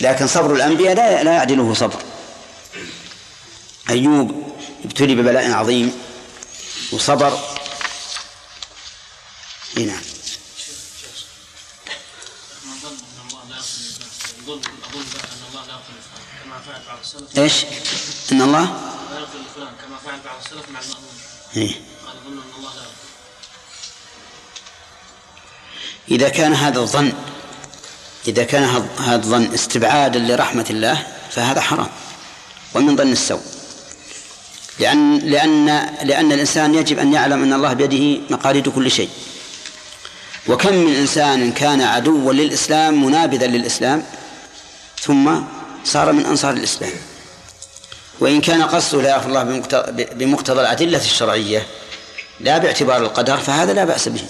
لكن 0.00 0.26
صبر 0.26 0.54
الأنبياء 0.54 0.94
لا 0.94 1.22
لا 1.24 1.32
يعدله 1.32 1.74
صبر 1.74 2.02
أيوب 3.90 4.52
ابتلي 4.84 5.14
ببلاء 5.14 5.52
عظيم 5.52 5.92
وصبر 6.92 7.38
نعم 9.76 10.00
إيش؟ 17.38 17.64
إن 18.32 18.42
الله 18.42 18.62
لا 19.10 19.18
يغفر 19.18 19.38
لفلان 19.38 19.72
كما 19.82 19.98
فعل 20.06 20.20
بعض 20.24 20.38
السلف 20.44 20.70
مع 20.70 20.80
المأمون 20.80 21.14
إيه؟ 21.56 21.72
قال 22.06 22.16
ظن 22.24 22.32
ان 22.32 22.58
الله 22.58 22.74
لا 22.74 22.80
يغفر 22.80 23.06
إذا 26.10 26.28
كان 26.28 26.54
هذا 26.54 26.80
الظن 26.80 27.12
إذا 28.28 28.44
كان 28.44 28.84
هذا 28.98 29.16
الظن 29.16 29.54
استبعادا 29.54 30.18
لرحمة 30.18 30.66
الله 30.70 31.06
فهذا 31.30 31.60
حرام 31.60 31.88
ومن 32.74 32.96
ظن 32.96 33.12
السوء. 33.12 33.40
لأن 34.78 35.18
لأن 35.18 35.66
لأن 36.02 36.32
الإنسان 36.32 36.74
يجب 36.74 36.98
أن 36.98 37.12
يعلم 37.12 37.42
أن 37.42 37.52
الله 37.52 37.72
بيده 37.72 38.20
مقاليد 38.30 38.68
كل 38.68 38.90
شيء. 38.90 39.08
وكم 40.48 40.74
من 40.74 40.94
إنسان 40.94 41.52
كان 41.52 41.80
عدوا 41.80 42.32
للإسلام 42.32 43.04
منابذا 43.04 43.46
للإسلام 43.46 44.02
ثم 45.02 45.30
صار 45.84 46.12
من 46.12 46.26
أنصار 46.26 46.52
الإسلام. 46.52 46.92
وإن 48.20 48.40
كان 48.40 48.62
قصده 48.62 49.02
لا 49.02 49.10
يغفر 49.10 49.28
الله 49.28 49.42
بمقتضى 50.14 50.60
الأدلة 50.60 50.98
الشرعية 50.98 51.66
لا 52.40 52.58
باعتبار 52.58 53.02
القدر 53.02 53.36
فهذا 53.36 53.72
لا 53.72 53.84
بأس 53.84 54.08
به. 54.08 54.24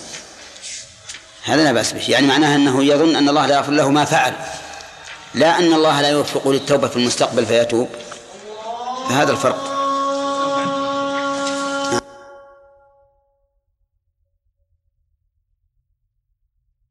هذا 1.46 1.64
لا 1.64 1.72
بأس 1.72 1.92
به. 1.92 2.10
يعني 2.10 2.26
معناها 2.26 2.56
أنه 2.56 2.84
يظن 2.84 3.16
أن 3.16 3.28
الله 3.28 3.46
لا 3.46 3.54
يغفر 3.54 3.72
له 3.72 3.90
ما 3.90 4.04
فعل. 4.04 4.32
لا 5.34 5.58
أن 5.58 5.72
الله 5.72 6.00
لا 6.00 6.08
يوفق 6.08 6.48
للتوبة 6.48 6.88
في 6.88 6.96
المستقبل 6.96 7.46
فيتوب. 7.46 7.88
فهذا 9.08 9.32
الفرق. 9.32 9.76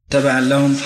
تبعا 0.10 0.42
لهم 0.42 0.78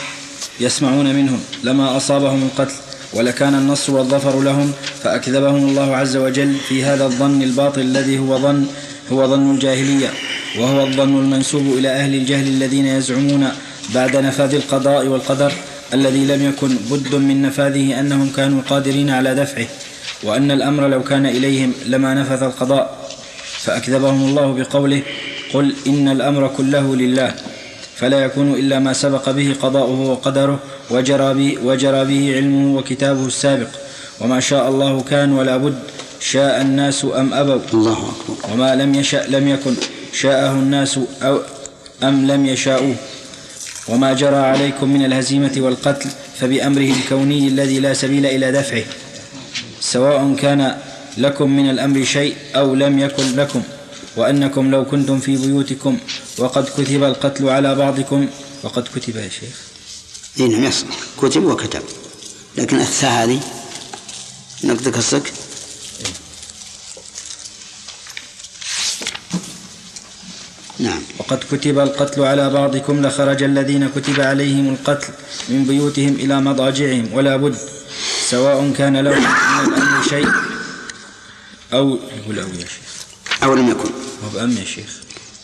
يسمعون 0.60 1.06
منهم. 1.06 1.44
لما 1.64 1.98
أصابهم 1.98 2.44
القتل 2.44 2.76
ولكان 3.14 3.56
النصر 3.56 3.94
والظفر 3.94 4.40
لهم 4.40 4.74
فأكذبهم 5.04 5.70
الله 5.70 5.96
عز 5.96 6.18
وجل 6.18 6.56
في 6.56 6.84
هذا 6.84 7.06
الظن 7.06 7.42
الباطل 7.42 7.82
الذي 7.82 8.20
هو 8.20 8.38
ظن 8.38 8.68
هو 9.12 9.28
ظن 9.28 9.52
الجاهلية. 9.52 10.29
وهو 10.58 10.88
الظن 10.88 11.16
المنسوب 11.20 11.78
إلى 11.78 11.90
أهل 11.90 12.16
الجهل 12.16 12.48
الذين 12.48 12.86
يزعمون 12.86 13.50
بعد 13.96 14.18
نفاذ 14.18 14.54
القضاء 14.56 15.06
والقدر 15.08 15.52
الذي 15.94 16.26
لم 16.26 16.46
يكن 16.46 16.78
بد 16.92 17.16
من 17.16 17.42
نفاذه 17.42 18.00
أنهم 18.00 18.30
كانوا 18.36 18.62
قادرين 18.70 19.10
على 19.10 19.36
دفعه 19.36 19.68
وأن 20.24 20.52
الأمر 20.52 20.88
لو 20.88 21.04
كان 21.04 21.26
إليهم 21.26 21.74
لما 21.86 22.14
نفذ 22.14 22.44
القضاء. 22.44 23.10
فأكذبهم 23.60 24.30
الله 24.30 24.54
بقوله 24.54 25.02
قل 25.54 25.76
إن 25.88 26.08
الأمر 26.08 26.48
كله 26.58 26.96
لله 26.96 27.34
فلا 27.96 28.20
يكون 28.26 28.54
إلا 28.54 28.80
ما 28.80 28.94
سبق 28.94 29.30
به 29.30 29.56
قضاؤه 29.62 30.00
وقدره 30.00 30.60
وجرى 30.90 31.34
به, 31.34 31.58
وجرى 31.64 32.06
به 32.06 32.36
علمه 32.36 32.78
وكتابه 32.78 33.26
السابق. 33.26 33.68
وما 34.20 34.40
شاء 34.40 34.70
الله 34.70 35.02
كان 35.02 35.34
ولا 35.34 35.58
بد 35.58 35.80
شاء 36.20 36.62
الناس 36.62 37.06
أم 37.16 37.34
أبوا. 37.34 37.60
الله 37.74 38.00
أكبر. 38.12 38.54
وما 38.54 38.76
لم 38.76 38.96
يشأ 38.96 39.26
لم 39.28 39.48
يكن. 39.48 39.76
شاءه 40.14 40.52
الناس 40.52 41.00
أو 41.22 41.42
أم 42.04 42.28
لم 42.28 42.46
يشاءوه. 42.46 42.96
وما 43.88 44.14
جرى 44.14 44.36
عليكم 44.36 44.94
من 44.94 45.06
الهزيمة 45.06 45.52
والقتل 45.58 46.10
فبأمره 46.40 46.92
الكوني 46.92 47.48
الذي 47.48 47.80
لا 47.80 47.94
سبيل 47.94 48.26
إلى 48.26 48.52
دفعه. 48.52 48.84
سواء 49.82 50.36
كان 50.36 50.78
لكم 51.18 51.50
من 51.50 51.70
الأمر 51.70 52.04
شيء 52.06 52.36
أو 52.56 52.76
لم 52.76 53.00
يكن 53.00 53.36
لكم. 53.36 53.64
وأنكم 54.18 54.72
لو 54.72 54.86
كنتم 54.86 55.20
في 55.20 55.38
بيوتكم 55.38 55.98
وقد 56.38 56.66
كتب 56.78 57.04
القتل 57.04 57.50
على 57.50 57.76
بعضكم 57.76 58.28
وقد 58.64 58.88
كتب 58.96 59.16
يا 59.16 59.30
شيخ. 59.30 59.56
اي 60.40 60.48
نعم 60.48 60.64
يصح 60.64 60.86
كتب 61.22 61.44
وكتب. 61.44 61.82
لكن 62.58 62.80
الثاء 62.80 63.12
هذه 63.12 63.40
نقدك 64.64 64.98
الصك 64.98 65.34
نعم. 70.80 71.02
وقد 71.20 71.40
كتب 71.52 71.80
القتل 71.80 72.24
على 72.24 72.50
بعضكم 72.50 73.06
لخرج 73.06 73.44
الذين 73.44 73.90
كتب 73.96 74.22
عليهم 74.22 74.74
القتل 74.74 75.08
من 75.50 75.66
بيوتهم 75.66 76.16
إلى 76.16 76.42
مضاجعهم 76.42 77.10
ولا 77.14 77.36
بد 77.36 77.56
سواء 78.30 78.72
كان 78.78 78.98
لهم 78.98 79.22
من 79.22 79.74
الأمر 79.74 80.04
شيء 80.10 80.28
أو 81.74 81.98
يقول 82.18 82.40
أو 82.40 82.48
يا 82.48 82.60
شيخ. 82.60 82.90
أو 83.44 83.54
لم 83.56 83.70
يكن. 83.70 83.90
هو 84.24 84.30
بأم 84.34 84.52
يا 84.52 84.66
شيخ. 84.66 84.90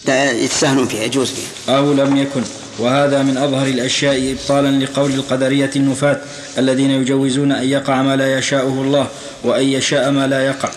لا 0.05 0.31
يتساهلون 0.31 0.87
فيها 0.87 1.03
يجوز 1.03 1.31
فيها. 1.31 1.77
أو 1.77 1.93
لم 1.93 2.17
يكن. 2.17 2.41
وهذا 2.79 3.23
من 3.23 3.37
أظهر 3.37 3.67
الأشياء 3.67 4.31
إبطالا 4.31 4.83
لقول 4.85 5.11
القدرية 5.11 5.71
النفاة 5.75 6.21
الذين 6.57 6.91
يجوزون 6.91 7.51
أن 7.51 7.67
يقع 7.67 8.01
ما 8.01 8.15
لا 8.15 8.37
يشاؤه 8.37 8.81
الله 8.81 9.07
وأن 9.43 9.63
يشاء 9.63 10.11
ما 10.11 10.27
لا 10.27 10.45
يقع. 10.45 10.69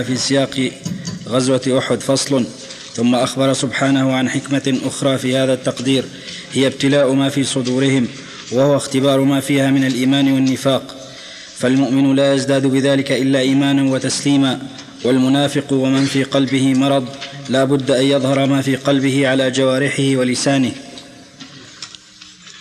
في 0.00 0.16
سياق 0.16 0.70
غزوة 1.28 1.78
أحد 1.78 2.00
فصل. 2.00 2.44
ثم 2.94 3.14
أخبر 3.14 3.52
سبحانه 3.52 4.12
عن 4.12 4.28
حكمة 4.28 4.78
أخرى 4.84 5.18
في 5.18 5.36
هذا 5.36 5.52
التقدير 5.52 6.04
هي 6.52 6.66
ابتلاء 6.66 7.12
ما 7.12 7.28
في 7.28 7.44
صدورهم 7.44 8.08
وهو 8.52 8.76
اختبار 8.76 9.20
ما 9.20 9.40
فيها 9.40 9.70
من 9.70 9.84
الإيمان 9.84 10.32
والنفاق. 10.32 10.96
فالمؤمن 11.58 12.16
لا 12.16 12.34
يزداد 12.34 12.66
بذلك 12.66 13.12
إلا 13.12 13.38
إيمانا 13.38 13.92
وتسليما 13.92 14.58
والمنافق 15.04 15.72
ومن 15.72 16.04
في 16.04 16.24
قلبه 16.24 16.74
مرض 16.74 17.08
لا 17.48 17.64
بد 17.64 17.90
أن 17.90 18.04
يظهر 18.04 18.46
ما 18.46 18.62
في 18.62 18.76
قلبه 18.76 19.28
على 19.28 19.50
جوارحه 19.50 20.16
ولسانه. 20.16 20.72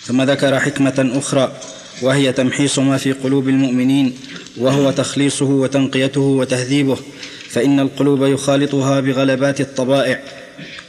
ثم 0.06 0.22
ذكر 0.22 0.60
حكمة 0.60 1.12
أخرى 1.16 1.52
وهي 2.02 2.34
تمحيص 2.34 2.80
ما 2.80 2.98
في 2.98 3.12
قلوب 3.12 3.50
المؤمنين 3.50 4.14
وهو 4.58 4.92
تخليصه 4.92 5.46
وتنقيته 5.46 6.22
وتهذيبه 6.22 6.98
فإن 7.50 7.80
القلوب 7.80 8.24
يخالطها 8.24 9.00
بغلبات 9.00 9.62
الطبائع 9.62 10.20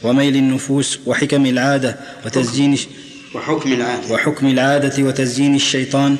وميل 0.03 0.35
النفوس 0.35 0.99
وحكم 1.05 1.45
العادة 1.45 1.97
وتزيين 2.25 2.77
وحكم 3.35 3.73
العادة. 3.73 4.13
وحكم 4.13 4.47
العادة 4.47 5.03
وتزيين 5.03 5.55
الشيطان 5.55 6.17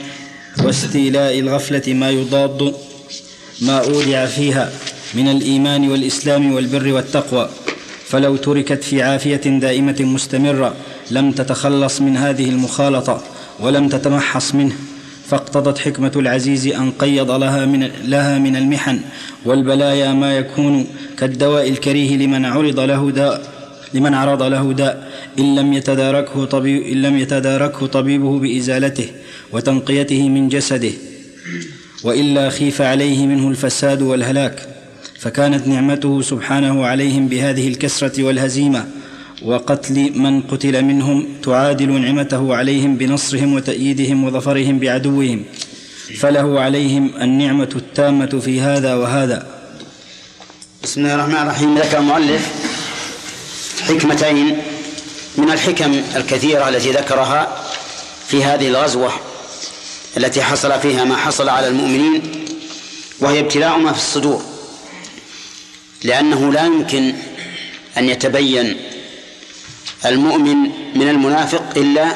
واستيلاء 0.63 1.39
الغفلة 1.39 1.93
ما 1.93 2.09
يضاد 2.09 2.75
ما 3.61 3.77
أودع 3.77 4.25
فيها 4.25 4.71
من 5.13 5.27
الإيمان 5.27 5.89
والإسلام 5.89 6.53
والبر 6.53 6.93
والتقوى. 6.93 7.49
فلو 8.07 8.35
تركت 8.35 8.83
في 8.83 9.01
عافية 9.01 9.35
دائمة 9.35 9.95
مستمرة 9.99 10.75
لم 11.11 11.31
تتخلص 11.31 12.01
من 12.01 12.17
هذه 12.17 12.49
المخالطة. 12.49 13.23
ولم 13.59 13.89
تتمحص 13.89 14.55
منه 14.55 14.75
فاقتضت 15.27 15.77
حكمة 15.77 16.11
العزيز 16.15 16.67
أن 16.67 16.91
قيض 16.91 17.31
لها 17.31 17.65
من, 17.65 17.91
لها 18.05 18.39
من 18.39 18.55
المحن 18.55 18.99
والبلايا 19.45 20.13
ما 20.13 20.37
يكون 20.37 20.87
كالدواء 21.17 21.69
الكريه 21.69 22.17
لمن 22.17 22.45
عرض 22.45 22.79
له 22.79 23.11
داء 23.11 23.53
لمن 23.93 24.13
عرض 24.13 24.43
له 24.43 24.73
داء 24.73 25.11
إن 25.39 25.55
لم 25.55 25.73
يتداركه 25.73 26.45
طبيب 26.45 26.83
إن 26.83 27.01
لم 27.01 27.17
يتداركه 27.17 27.85
طبيبه 27.85 28.39
بإزالته 28.39 29.07
وتنقيته 29.51 30.29
من 30.29 30.49
جسده 30.49 30.91
وإلا 32.03 32.49
خيف 32.49 32.81
عليه 32.81 33.27
منه 33.27 33.49
الفساد 33.49 34.01
والهلاك 34.01 34.67
فكانت 35.19 35.67
نعمته 35.67 36.21
سبحانه 36.21 36.85
عليهم 36.85 37.27
بهذه 37.27 37.67
الكسرة 37.67 38.23
والهزيمة 38.23 38.85
وقتل 39.43 40.11
من 40.15 40.41
قتل 40.41 40.81
منهم 40.81 41.27
تعادل 41.43 41.91
نعمته 41.91 42.55
عليهم 42.55 42.95
بنصرهم 42.95 43.53
وتأييدهم 43.53 44.23
وظفرهم 44.23 44.79
بعدوهم. 44.79 45.45
فله 46.17 46.59
عليهم 46.59 47.11
النعمة 47.21 47.69
التامة 47.75 48.39
في 48.45 48.61
هذا 48.61 48.95
وهذا. 48.95 49.47
بسم 50.83 51.01
الله 51.01 51.15
الرحمن 51.15 51.35
الرحيم. 51.35 51.77
ذكر 51.77 51.97
المؤلف 51.97 52.49
حكمتين 53.87 54.57
من 55.37 55.51
الحكم 55.51 56.01
الكثيرة 56.15 56.69
التي 56.69 56.91
ذكرها 56.91 57.63
في 58.27 58.43
هذه 58.43 58.67
الغزوة 58.67 59.11
التي 60.17 60.41
حصل 60.41 60.79
فيها 60.79 61.03
ما 61.03 61.17
حصل 61.17 61.49
على 61.49 61.67
المؤمنين 61.67 62.21
وهي 63.19 63.39
ابتلاء 63.39 63.77
ما 63.77 63.91
في 63.91 63.97
الصدور. 63.97 64.41
لأنه 66.03 66.53
لا 66.53 66.65
يمكن 66.65 67.13
أن 67.97 68.09
يتبين 68.09 68.75
المؤمن 70.05 70.57
من 70.95 71.09
المنافق 71.09 71.63
إلا 71.77 72.15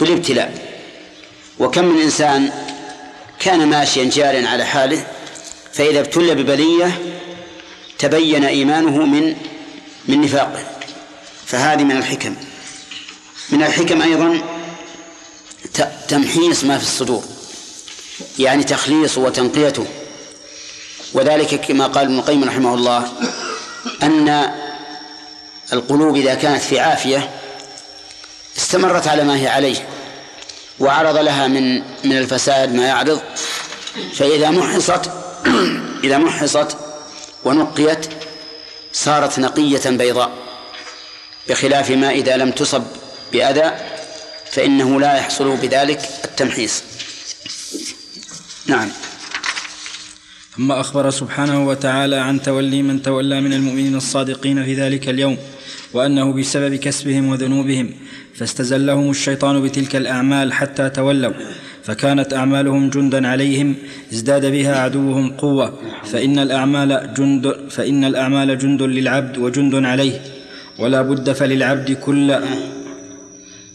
بالابتلاء. 0.00 0.66
وكم 1.58 1.84
من 1.84 2.02
إنسان 2.02 2.50
كان 3.38 3.68
ماشيا 3.68 4.04
جارا 4.04 4.48
على 4.48 4.64
حاله 4.64 5.06
فإذا 5.72 6.00
ابتلي 6.00 6.34
ببلية 6.34 6.98
تبين 7.98 8.44
إيمانه 8.44 9.06
من 9.06 9.36
من 10.08 10.20
نفاقه. 10.20 10.64
فهذه 11.46 11.84
من 11.84 11.96
الحكم. 11.96 12.34
من 13.50 13.62
الحكم 13.62 14.02
أيضا 14.02 14.40
تمحيص 16.08 16.64
ما 16.64 16.78
في 16.78 16.84
الصدور 16.84 17.24
يعني 18.38 18.64
تخليصه 18.64 19.20
وتنقيته. 19.20 19.86
وذلك 21.14 21.60
كما 21.60 21.86
قال 21.86 22.04
ابن 22.04 22.18
القيم 22.18 22.44
رحمه 22.44 22.74
الله 22.74 23.12
أن 24.02 24.52
القلوب 25.72 26.16
إذا 26.16 26.34
كانت 26.34 26.62
في 26.62 26.80
عافية 26.80 27.30
استمرت 28.56 29.08
على 29.08 29.24
ما 29.24 29.36
هي 29.36 29.48
عليه 29.48 29.88
وعرض 30.80 31.16
لها 31.16 31.48
من 31.48 31.78
من 32.04 32.18
الفساد 32.18 32.74
ما 32.74 32.86
يعرض. 32.86 33.20
فإذا 34.14 34.50
محصت 34.50 35.10
إذا 36.04 36.18
محصت 36.18 36.76
ونقيت 37.44 38.06
صارت 38.92 39.38
نقية 39.38 39.90
بيضاء 39.90 40.30
بخلاف 41.48 41.90
ما 41.90 42.10
إذا 42.10 42.36
لم 42.36 42.50
تصب 42.50 42.82
بأذى 43.32 43.72
فإنه 44.50 45.00
لا 45.00 45.16
يحصل 45.16 45.56
بذلك 45.56 46.00
التمحيص. 46.24 46.82
نعم. 48.66 48.88
ثم 50.56 50.72
أخبر 50.72 51.10
سبحانه 51.10 51.66
وتعالى 51.66 52.16
عن 52.16 52.42
تولي 52.42 52.82
من 52.82 53.02
تولى 53.02 53.40
من 53.40 53.52
المؤمنين 53.52 53.94
الصادقين 53.94 54.64
في 54.64 54.74
ذلك 54.74 55.08
اليوم. 55.08 55.38
وأنه 55.94 56.32
بسبب 56.32 56.74
كسبهم 56.74 57.28
وذنوبهم 57.28 57.90
فاستزلهم 58.34 59.10
الشيطان 59.10 59.62
بتلك 59.62 59.96
الأعمال 59.96 60.52
حتى 60.52 60.90
تولوا 60.90 61.32
فكانت 61.84 62.34
أعمالهم 62.34 62.90
جندا 62.90 63.28
عليهم 63.28 63.74
ازداد 64.12 64.46
بها 64.46 64.76
عدوهم 64.80 65.30
قوة 65.30 65.78
فإن 66.04 66.38
الأعمال 66.38 67.14
جند 67.16 67.56
فإن 67.70 68.04
الأعمال 68.04 68.58
جند 68.58 68.82
للعبد 68.82 69.38
وجند 69.38 69.74
عليه 69.74 70.20
ولا 70.78 71.02
بد 71.02 71.32
فللعبد 71.32 71.92
كل 71.92 72.38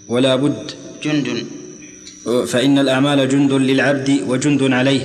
ولا 0.07 0.35
بد 0.35 0.71
جند. 1.03 1.27
فإن 2.47 2.79
الأعمال 2.79 3.29
جند 3.29 3.53
للعبد 3.53 4.09
وجند 4.27 4.63
عليه. 4.63 5.03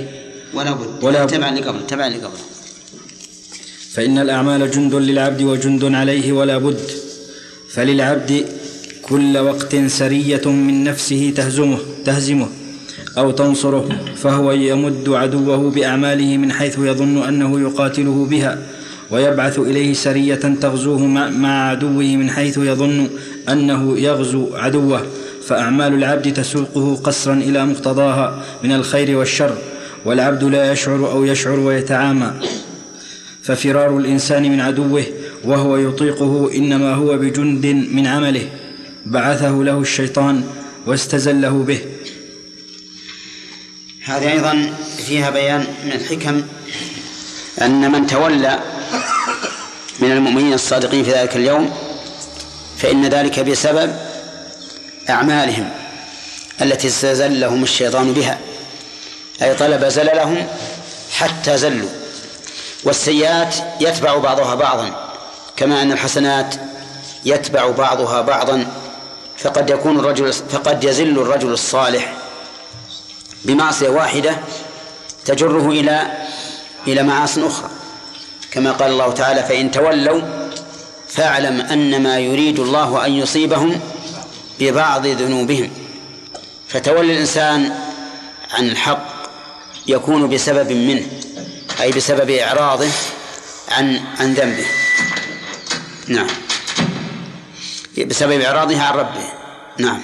ولا 0.53 0.71
بد. 0.71 1.03
ولا 1.03 1.25
بد. 1.25 1.31
تبع 1.31 1.49
لقبل 1.49 1.87
تبع 1.87 2.07
لقبل 2.07 2.39
فإن 3.97 4.17
الأعمال 4.17 4.71
جند 4.71 4.95
للعبد 4.95 5.41
وجند 5.41 5.83
عليه 5.95 6.31
ولا 6.31 6.57
بد. 6.57 6.79
فللعبد 7.69 8.45
كل 9.01 9.37
وقت 9.37 9.75
سرية 9.75 10.41
من 10.45 10.83
نفسه 10.83 11.33
تهزمه 11.35 11.77
تهزمه 12.05 12.47
أو 13.17 13.31
تنصره 13.31 13.89
فهو 14.15 14.51
يمد 14.51 15.09
عدوه 15.09 15.71
بأعماله 15.71 16.37
من 16.37 16.51
حيث 16.51 16.77
يظن 16.79 17.17
أنه 17.27 17.59
يقاتله 17.61 18.27
بها 18.29 18.57
ويبعث 19.11 19.59
إليه 19.59 19.93
سرية 19.93 20.35
تغزوه 20.61 21.05
مع- 21.05 21.69
عدوه 21.69 22.03
من 22.15 22.29
حيث 22.29 22.57
يظن 22.57 23.07
أنه 23.49 23.97
يغزو 23.99 24.55
عدوه. 24.55 25.01
فأعمال 25.47 25.93
العبد 25.93 26.33
تسوقه 26.33 26.95
قصرا 27.03 27.33
إلى 27.33 27.65
مقتضاها 27.65 28.43
من 28.63 28.71
الخير 28.71 29.17
والشر 29.17 29.57
والعبد 30.05 30.43
لا 30.43 30.71
يشعر 30.71 31.11
أو 31.11 31.25
يشعر 31.25 31.59
ويتعامى. 31.59 32.31
ففرار 33.47 33.97
الإنسان 33.97 34.43
من 34.51 34.61
عدوه 34.61 35.03
وهو 35.43 35.77
يطيقه 35.77 36.51
إنما 36.55 36.93
هو 36.93 37.17
بجند 37.17 37.65
من 37.65 38.07
عمله. 38.07 38.49
بعثه 39.05 39.49
له 39.49 39.79
الشيطان 39.79 40.43
واستزله 40.85 41.49
به. 41.49 41.79
هذه 44.03 44.31
أيضا 44.31 44.73
فيها 44.97 45.29
بيان 45.29 45.67
من 45.85 45.91
الحكم 45.91 46.43
أن 47.61 47.91
من 47.91 48.07
تولى 48.07 48.59
من 49.99 50.11
المؤمنين 50.11 50.53
الصادقين 50.53 51.03
في 51.03 51.11
ذلك 51.11 51.35
اليوم 51.35 51.73
فإن 52.77 53.05
ذلك 53.05 53.39
بسبب 53.39 53.95
أعمالهم 55.09 55.69
التي 56.61 56.87
استزلهم 56.87 57.63
الشيطان 57.63 58.13
بها 58.13 58.39
أي 59.41 59.55
طلب 59.55 59.85
زللهم 59.85 60.47
حتى 61.11 61.57
زلوا. 61.57 62.06
والسيئات 62.83 63.55
يتبع 63.79 64.17
بعضها 64.17 64.55
بعضا 64.55 65.13
كما 65.57 65.81
أن 65.81 65.91
الحسنات 65.91 66.55
يتبع 67.25 67.69
بعضها 67.71 68.21
بعضا 68.21 68.67
فقد 69.37 69.69
يكون 69.69 69.99
الرجل 69.99 70.33
فقد 70.33 70.83
يزل 70.83 71.19
الرجل 71.19 71.53
الصالح 71.53 72.13
بمعصية 73.45 73.89
واحدة 73.89 74.37
تجره 75.25 75.69
إلى 75.69 76.11
إلى 76.87 77.03
معاص 77.03 77.37
أخرى. 77.37 77.69
كما 78.51 78.71
قال 78.71 78.91
الله 78.91 79.11
تعالى 79.11 79.43
فإن 79.43 79.71
تولوا 79.71 80.21
فاعلم 81.07 81.61
أنما 81.61 82.19
يريد 82.19 82.59
الله 82.59 83.05
أن 83.05 83.11
يصيبهم 83.11 83.79
ببعض 84.59 85.07
ذنوبهم 85.07 85.71
فتولي 86.67 87.13
الإنسان 87.13 87.75
عن 88.53 88.69
الحق 88.69 89.05
يكون 89.87 90.29
بسبب 90.29 90.71
منه. 90.71 91.07
أي 91.81 91.91
بسبب 91.91 92.29
إعراضه 92.29 92.89
عن 93.71 93.99
عن 94.19 94.33
ذنبه. 94.33 94.65
نعم. 96.07 96.27
بسبب 98.07 98.41
إعراضه 98.41 98.81
عن 98.81 98.93
ربه. 98.93 99.25
نعم. 99.79 99.99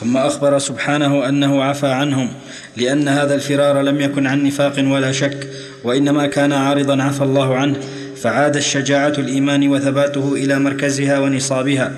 ثم 0.00 0.16
أخبر 0.16 0.58
سبحانه 0.58 1.28
أنه 1.28 1.62
عفى 1.62 1.86
عنهم 1.86 2.30
لأن 2.76 3.08
هذا 3.08 3.34
الفرار 3.34 3.82
لم 3.82 4.00
يكن 4.00 4.26
عن 4.26 4.44
نفاق 4.44 4.74
ولا 4.78 5.12
شك 5.12 5.48
وإنما 5.84 6.26
كان 6.26 6.52
عارضا 6.52 7.02
عفى 7.02 7.22
الله 7.22 7.56
عنه 7.56 7.76
فعاد 8.22 8.56
الشجاعة 8.56 9.12
الإيمان 9.18 9.68
وثباته 9.68 10.32
إلى 10.32 10.58
مركزها 10.58 11.18
ونصابها 11.18 11.92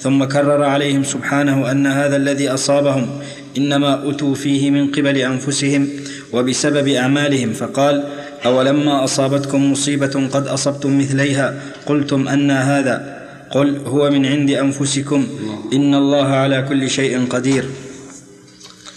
ثم 0.00 0.24
كرر 0.24 0.62
عليهم 0.62 1.04
سبحانه 1.04 1.70
أن 1.70 1.86
هذا 1.86 2.16
الذي 2.16 2.48
أصابهم 2.48 3.20
إنما 3.58 4.10
أتوا 4.10 4.34
فيه 4.34 4.70
من 4.70 4.90
قبل 4.90 5.16
أنفسهم 5.16 5.88
وبسبب 6.32 6.88
أعمالهم. 6.88 7.52
فقال 7.52 8.04
أولما 8.46 9.04
أصابتكم 9.04 9.72
مصيبة 9.72 10.28
قد 10.32 10.46
أصبتم 10.46 10.98
مثليها؟ 10.98 11.60
قلتم 11.86 12.28
أن 12.28 12.50
هذا. 12.50 13.24
قل 13.50 13.78
هو 13.86 14.10
من 14.10 14.26
عند 14.26 14.50
أنفسكم. 14.50 15.26
إن 15.72 15.94
الله 15.94 16.26
على 16.26 16.62
كل 16.68 16.90
شيء 16.90 17.26
قدير. 17.26 17.64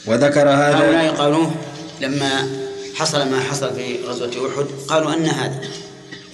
وذكر 0.08 0.50
هذا 0.50 0.90
هؤلاء 0.90 1.14
قالوه 1.16 1.52
لما 2.02 2.32
حصل 2.96 3.30
ما 3.32 3.40
حصل 3.40 3.76
في 3.76 4.04
غزوة 4.08 4.30
أحد 4.30 4.66
قالوا 4.88 5.14
أن 5.14 5.26
هذا. 5.26 5.62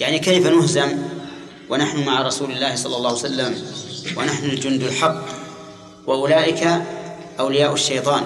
يعني 0.00 0.18
كيف 0.18 0.46
نهزم؟ 0.46 0.88
ونحن 1.70 2.04
مع 2.04 2.22
رسول 2.22 2.50
الله 2.50 2.74
صلى 2.74 2.96
الله 2.96 3.08
عليه 3.08 3.18
وسلم 3.18 3.54
ونحن 4.16 4.44
الجند 4.44 4.82
الحق. 4.82 5.24
وأولئك 6.06 6.68
أولياء 7.40 7.72
الشيطان. 7.72 8.22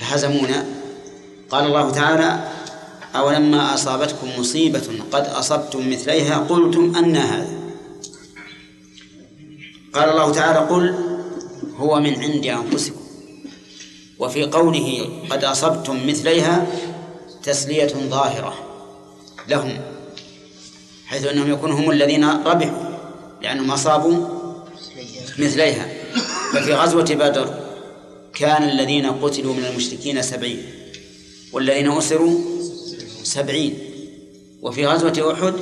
فهزمونا. 0.00 0.66
قال 1.50 1.66
الله 1.66 1.90
تعالى 1.90 2.48
أولما 3.16 3.74
أصابتكم 3.74 4.28
مصيبة 4.38 4.82
قد 5.12 5.26
أصبتم 5.26 5.90
مثليها 5.90 6.38
قلتم 6.38 6.96
أن 6.96 7.16
هذا. 7.16 7.60
قال 9.94 10.08
الله 10.08 10.32
تعالى 10.32 10.58
قل 10.58 10.94
هو 11.76 12.00
من 12.00 12.20
عند 12.22 12.46
أنفسكم. 12.46 13.00
وفي 14.18 14.44
قوله 14.44 15.08
قد 15.30 15.44
أصبتم 15.44 16.06
مثليها 16.06 16.66
تسلية 17.42 17.86
ظاهرة 17.86 18.54
لهم 19.48 19.80
حيث 21.06 21.26
أنهم 21.26 21.50
يكونوا 21.50 21.78
هم 21.78 21.90
الذين 21.90 22.24
ربحوا 22.24 22.90
لأنهم 23.42 23.70
أصابوا 23.70 24.28
مثليها. 25.38 25.88
ففي 26.52 26.74
غزوة 26.74 27.04
بدر 27.04 27.59
كان 28.34 28.62
الذين 28.62 29.06
قتلوا 29.06 29.54
من 29.54 29.64
المشركين 29.64 30.22
سبعين 30.22 30.62
والذين 31.52 31.92
أسروا 31.92 32.38
سبعين. 33.22 33.78
وفي 34.62 34.86
غزوة 34.86 35.32
أحد 35.32 35.54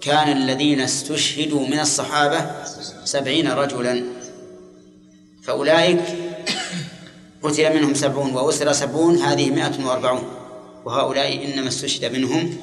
كان 0.00 0.36
الذين 0.36 0.80
استشهدوا 0.80 1.66
من 1.66 1.80
الصحابة 1.80 2.50
سبعين 3.04 3.48
رجلا. 3.48 4.04
فأولئك 5.42 6.00
قتل 7.42 7.76
منهم 7.76 7.94
سبعون 7.94 8.34
وأسر 8.34 8.72
سبعون 8.72 9.16
هذه 9.16 9.50
مائة 9.50 9.86
وأربعون. 9.86 10.22
وهؤلاء 10.84 11.44
إنما 11.44 11.68
استشهد 11.68 12.12
منهم 12.12 12.56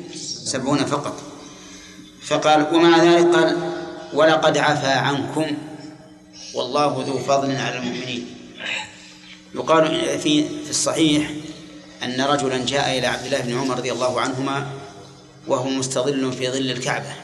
سبعون 0.44 0.78
فقط. 0.78 1.22
فقال 2.22 2.76
ومع 2.76 3.04
ذلك 3.04 3.36
قال 3.36 3.58
ولقد 4.14 4.58
عفا 4.58 4.94
عنكم 4.94 5.46
والله 6.56 7.06
ذو 7.08 7.18
فضل 7.18 7.56
على 7.56 7.78
المؤمنين. 7.78 8.26
يقال 9.56 10.20
في 10.20 10.50
في 10.64 10.70
الصحيح 10.70 11.32
أن 12.04 12.22
رجلا 12.22 12.66
جاء 12.66 12.98
إلى 12.98 13.08
عبد 13.08 13.26
الله 13.26 13.42
بن 13.42 13.58
عمر 13.58 13.78
رضي 13.78 13.92
الله 13.92 14.22
عنهما 14.22 14.74
وهو 15.48 15.70
مستظل 15.70 16.34
في 16.34 16.50
ظل 16.50 16.72
الكعبة. 16.72 17.16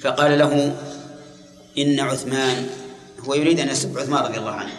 فقال 0.00 0.38
له 0.38 0.76
إن 1.78 2.00
عثمان 2.00 2.70
هو 3.20 3.34
يريد 3.34 3.60
أن 3.60 3.68
يسب 3.68 3.98
عثمان 3.98 4.24
رضي 4.24 4.38
الله 4.38 4.50
عنه 4.50 4.72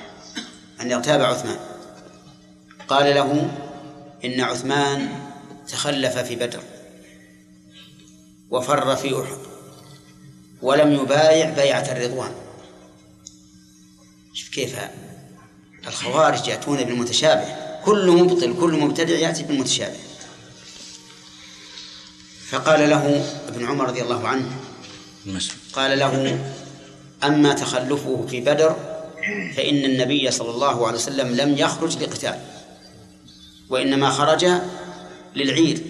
أن 0.81 0.91
يغتاب 0.91 1.21
عثمان. 1.21 1.59
قال 2.87 3.15
له 3.15 3.51
إن 4.25 4.41
عثمان 4.41 5.09
تخلف 5.67 6.17
في 6.17 6.35
بدر 6.35 6.63
وفر 8.49 8.95
في 8.95 9.21
أحد 9.21 9.37
ولم 10.61 10.93
يبايع 10.93 11.49
بيعة 11.49 11.91
الرضوان. 11.91 12.31
شوف 14.33 14.49
كيف 14.49 14.79
الخوارج 15.87 16.47
يأتون 16.47 16.83
بالمتشابه. 16.83 17.45
كل 17.85 18.11
مبطل 18.11 18.55
كل 18.59 18.73
مبتدع 18.73 19.15
يأتي 19.15 19.43
بالمتشابه. 19.43 19.97
فقال 22.49 22.89
له 22.89 23.25
ابن 23.47 23.65
عمر 23.65 23.87
رضي 23.87 24.01
الله 24.01 24.27
عنه 24.27 24.51
قال 25.73 25.99
له 25.99 26.39
أما 27.23 27.53
تخلفه 27.53 28.25
في 28.29 28.41
بدر 28.41 28.75
فإن 29.55 29.85
النبي 29.85 30.31
صلى 30.31 30.49
الله 30.49 30.87
عليه 30.87 30.97
وسلم 30.97 31.35
لم 31.35 31.57
يخرج 31.57 31.97
لقتال 32.03 32.39
وإنما 33.69 34.09
خرج 34.09 34.45
للعيد. 35.35 35.83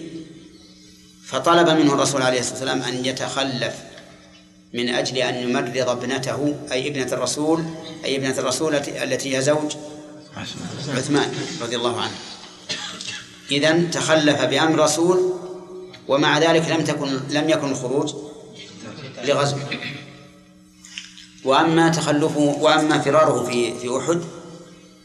فطلب 1.26 1.68
منه 1.68 1.94
الرسول 1.94 2.22
عليه 2.22 2.40
الصلاة 2.40 2.54
والسلام 2.54 2.82
أن 2.82 3.04
يتخلف. 3.04 3.74
من 4.74 4.88
أجل 4.88 5.16
أن 5.16 5.34
يمرض 5.34 5.88
ابنته 5.88 6.54
أي 6.72 6.88
ابنة 6.88 7.12
الرسول 7.12 7.64
أي 8.04 8.16
ابنة 8.16 8.38
الرسول 8.38 8.74
التي 8.74 9.36
هي 9.36 9.42
زوج 9.42 9.76
عثمان 10.88 11.32
رضي 11.62 11.76
الله 11.76 12.00
عنه. 12.00 12.14
إذا 13.50 13.90
تخلف 13.92 14.42
بأمر 14.42 14.74
الرسول 14.74 15.32
ومع 16.08 16.38
ذلك 16.38 16.68
لم 16.68 16.84
تكن 16.84 17.20
لم 17.30 17.50
يكن 17.50 17.70
الخروج 17.70 18.14
لغزو. 19.24 19.56
وأما 21.44 21.88
تخلفه 21.88 22.40
وأما 22.60 22.98
فراره 22.98 23.44
في 23.44 23.74
في 23.78 23.98
أحد 23.98 24.20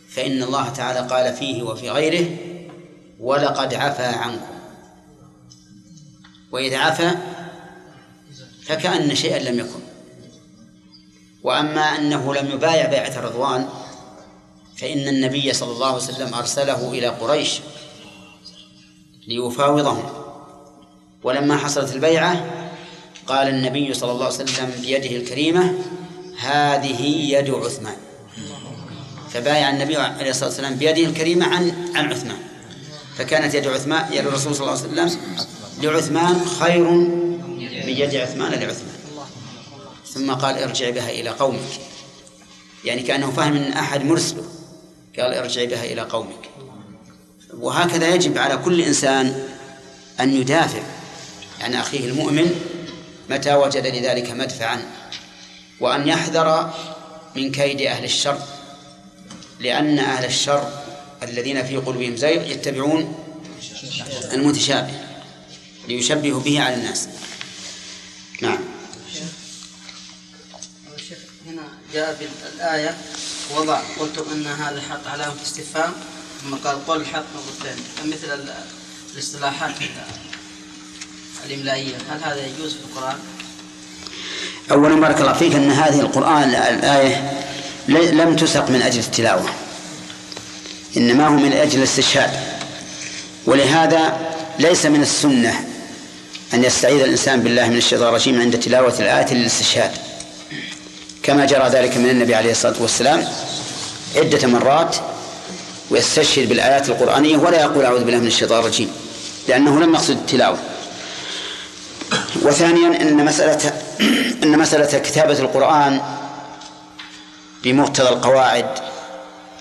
فإن 0.09 0.43
الله 0.43 0.69
تعالى 0.69 1.07
قال 1.07 1.33
فيه 1.33 1.63
وفي 1.63 1.89
غيره 1.89 2.37
ولقد 3.19 3.73
عفا 3.73 4.15
عنكم. 4.15 4.53
وإذا 6.51 6.77
عفا 6.77 7.17
فكأن 8.65 9.15
شيئا 9.15 9.39
لم 9.39 9.59
يكن. 9.59 9.79
وأما 11.43 11.81
أنه 11.81 12.33
لم 12.33 12.51
يبايع 12.51 12.85
بيعة 12.85 13.19
الرضوان 13.19 13.69
فإن 14.77 15.07
النبي 15.07 15.53
صلى 15.53 15.71
الله 15.71 15.87
عليه 15.87 15.97
وسلم 15.97 16.33
أرسله 16.33 16.91
إلى 16.91 17.07
قريش 17.07 17.59
ليفاوضهم. 19.27 20.03
ولما 21.23 21.57
حصلت 21.57 21.93
البيعة 21.93 22.45
قال 23.27 23.47
النبي 23.47 23.93
صلى 23.93 24.11
الله 24.11 24.25
عليه 24.25 24.35
وسلم 24.35 24.71
بيده 24.81 25.15
الكريمة 25.15 25.73
هذه 26.39 27.01
يد 27.05 27.49
عثمان. 27.49 27.95
فبايع 29.29 29.69
النبي 29.69 29.97
عليه 29.97 30.29
الصلاة 30.29 30.49
والسلام 30.49 30.75
بيده 30.75 31.05
الكريمة 31.05 31.45
عن 31.45 31.91
عن 31.95 32.11
عثمان. 32.11 32.37
فكانت 33.17 33.53
يد 33.53 33.67
عثمان 33.67 34.13
يد 34.13 34.27
الرسول 34.27 34.55
صلى 34.55 34.67
الله 34.67 34.81
عليه 34.83 35.03
وسلم 35.03 35.19
لعثمان 35.81 36.45
خير 36.45 37.07
من 37.93 37.99
يد 37.99 38.15
عثمان 38.15 38.51
لعثمان. 38.51 38.95
ثم 40.13 40.31
قال 40.33 40.57
ارجع 40.57 40.89
بها 40.89 41.09
إلى 41.09 41.29
قومك. 41.29 41.59
يعني 42.85 43.01
كأنه 43.01 43.31
فهم 43.31 43.53
من 43.53 43.73
أحد 43.73 44.03
مرسله. 44.03 44.43
قال 45.19 45.33
ارجع 45.33 45.63
بها 45.63 45.85
إلى 45.85 46.01
قومك. 46.01 46.49
وهكذا 47.53 48.15
يجب 48.15 48.37
على 48.37 48.57
كل 48.57 48.81
إنسان 48.81 49.47
أن 50.19 50.37
يدافع 50.37 50.81
عن 51.61 51.73
أخيه 51.73 52.05
المؤمن 52.05 52.55
متى 53.29 53.55
وجد 53.55 53.87
لذلك 53.87 54.31
مدفعا 54.31 54.81
وأن 55.79 56.07
يحذر 56.07 56.73
من 57.35 57.51
كيد 57.51 57.81
أهل 57.81 58.03
الشر. 58.03 58.39
لأن 59.59 59.99
أهل 59.99 60.25
الشر 60.25 60.69
الذين 61.23 61.63
في 61.63 61.77
قلوبهم 61.77 62.15
زيغ 62.15 62.51
يتبعون 62.51 63.15
المتشابه 64.33 64.93
ليشبهوا 65.87 66.39
به 66.39 66.61
على 66.61 66.75
الناس. 66.75 67.07
جاء 71.93 72.15
في 72.19 72.25
الآية 72.55 72.97
وضع 73.57 73.79
قلتم 73.99 74.23
أن 74.33 74.47
هذا 74.47 74.81
حق 74.89 75.07
علامة 75.11 75.33
استفهام 75.45 75.93
ثم 76.43 76.55
قال 76.55 76.85
قل 76.87 77.01
الحق 77.01 77.23
مرتين 77.35 77.83
مثل 78.13 78.33
ال- 78.33 78.53
الاصطلاحات 79.13 79.71
الإملائية. 81.45 81.95
هل 82.09 82.23
هذا 82.23 82.45
يجوز 82.47 82.73
في 82.73 82.79
القرآن؟ 82.91 83.15
أولا 84.71 84.95
بارك 85.01 85.21
الله 85.21 85.33
فيك 85.33 85.55
أن 85.55 85.71
هذه 85.71 85.99
القرآن 85.99 86.49
الآية 86.49 87.41
لم 87.87 88.35
تسق 88.35 88.69
من 88.69 88.81
أجل 88.81 88.99
التلاوة 88.99 89.49
إنما 90.97 91.27
هو 91.27 91.31
من 91.37 91.53
أجل 91.53 91.77
الاستشهاد. 91.79 92.29
ولهذا 93.45 94.17
ليس 94.59 94.85
من 94.85 95.01
السنة 95.01 95.65
أن 96.53 96.63
يستعيذ 96.63 97.01
الإنسان 97.01 97.41
بالله 97.41 97.67
من 97.69 97.77
الشيطان 97.77 98.07
الرجيم 98.07 98.41
عند 98.41 98.59
تلاوة 98.59 98.99
الآية 98.99 99.33
للاستشهاد. 99.33 99.91
كما 101.23 101.45
جرى 101.45 101.69
ذلك 101.69 101.97
من 101.97 102.09
النبي 102.09 102.35
عليه 102.35 102.51
الصلاة 102.51 102.81
والسلام 102.81 103.27
عدة 104.15 104.47
مرات 104.47 104.95
ويستشهد 105.89 106.49
بالآيات 106.49 106.89
القرآنية 106.89 107.37
ولا 107.37 107.61
يقول 107.61 107.85
أعوذ 107.85 108.03
بالله 108.03 108.19
من 108.19 108.27
الشيطان 108.27 108.59
الرجيم 108.59 108.91
لأنه 109.47 109.79
لم 109.79 109.93
يقصد 109.93 110.17
التلاوة. 110.17 110.57
وثانيا 112.41 113.01
إن 113.01 113.25
مسألة 113.25 113.73
إن 114.43 114.59
مسألة 114.59 114.99
كتابة 114.99 115.39
القرآن 115.39 116.01
بمقتضى 117.63 118.09
القواعد 118.09 118.65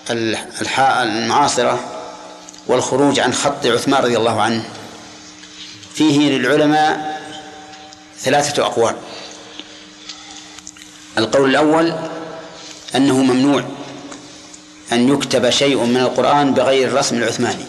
المعاصرة 0.09 1.79
والخروج 2.67 3.19
عن 3.19 3.33
خط 3.33 3.65
عثمان 3.65 4.03
رضي 4.03 4.17
الله 4.17 4.41
عنه 4.41 4.63
فيه 5.93 6.29
للعلماء 6.29 7.21
ثلاثة 8.19 8.65
أقوال. 8.65 8.95
القول 11.17 11.49
الأول 11.49 11.93
أنه 12.95 13.23
ممنوع 13.23 13.63
أن 14.91 15.13
يكتب 15.13 15.49
شيء 15.49 15.83
من 15.83 15.97
القرآن 15.97 16.53
بغير 16.53 16.87
الرسم 16.87 17.17
العثماني. 17.17 17.65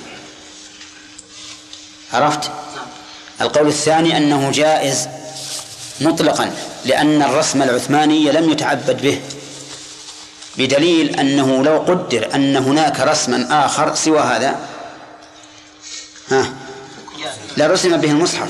عرفت؟ 2.12 2.50
القول 3.40 3.68
الثاني 3.68 4.16
أنه 4.16 4.50
جائز 4.50 5.08
مطلقا 6.00 6.54
لأن 6.84 7.22
الرسم 7.22 7.62
العثماني 7.62 8.32
لم 8.32 8.50
يتعبد 8.50 9.02
به 9.02 9.20
بدليل 10.58 11.20
أنه 11.20 11.64
لو 11.64 11.78
قدر 11.78 12.34
أن 12.34 12.56
هناك 12.56 13.00
رسما 13.00 13.66
آخر 13.66 13.94
سوى 13.94 14.20
هذا. 14.20 14.58
ها؟ 16.30 16.52
لرسم 17.56 17.96
به 17.96 18.10
المصحف 18.10 18.48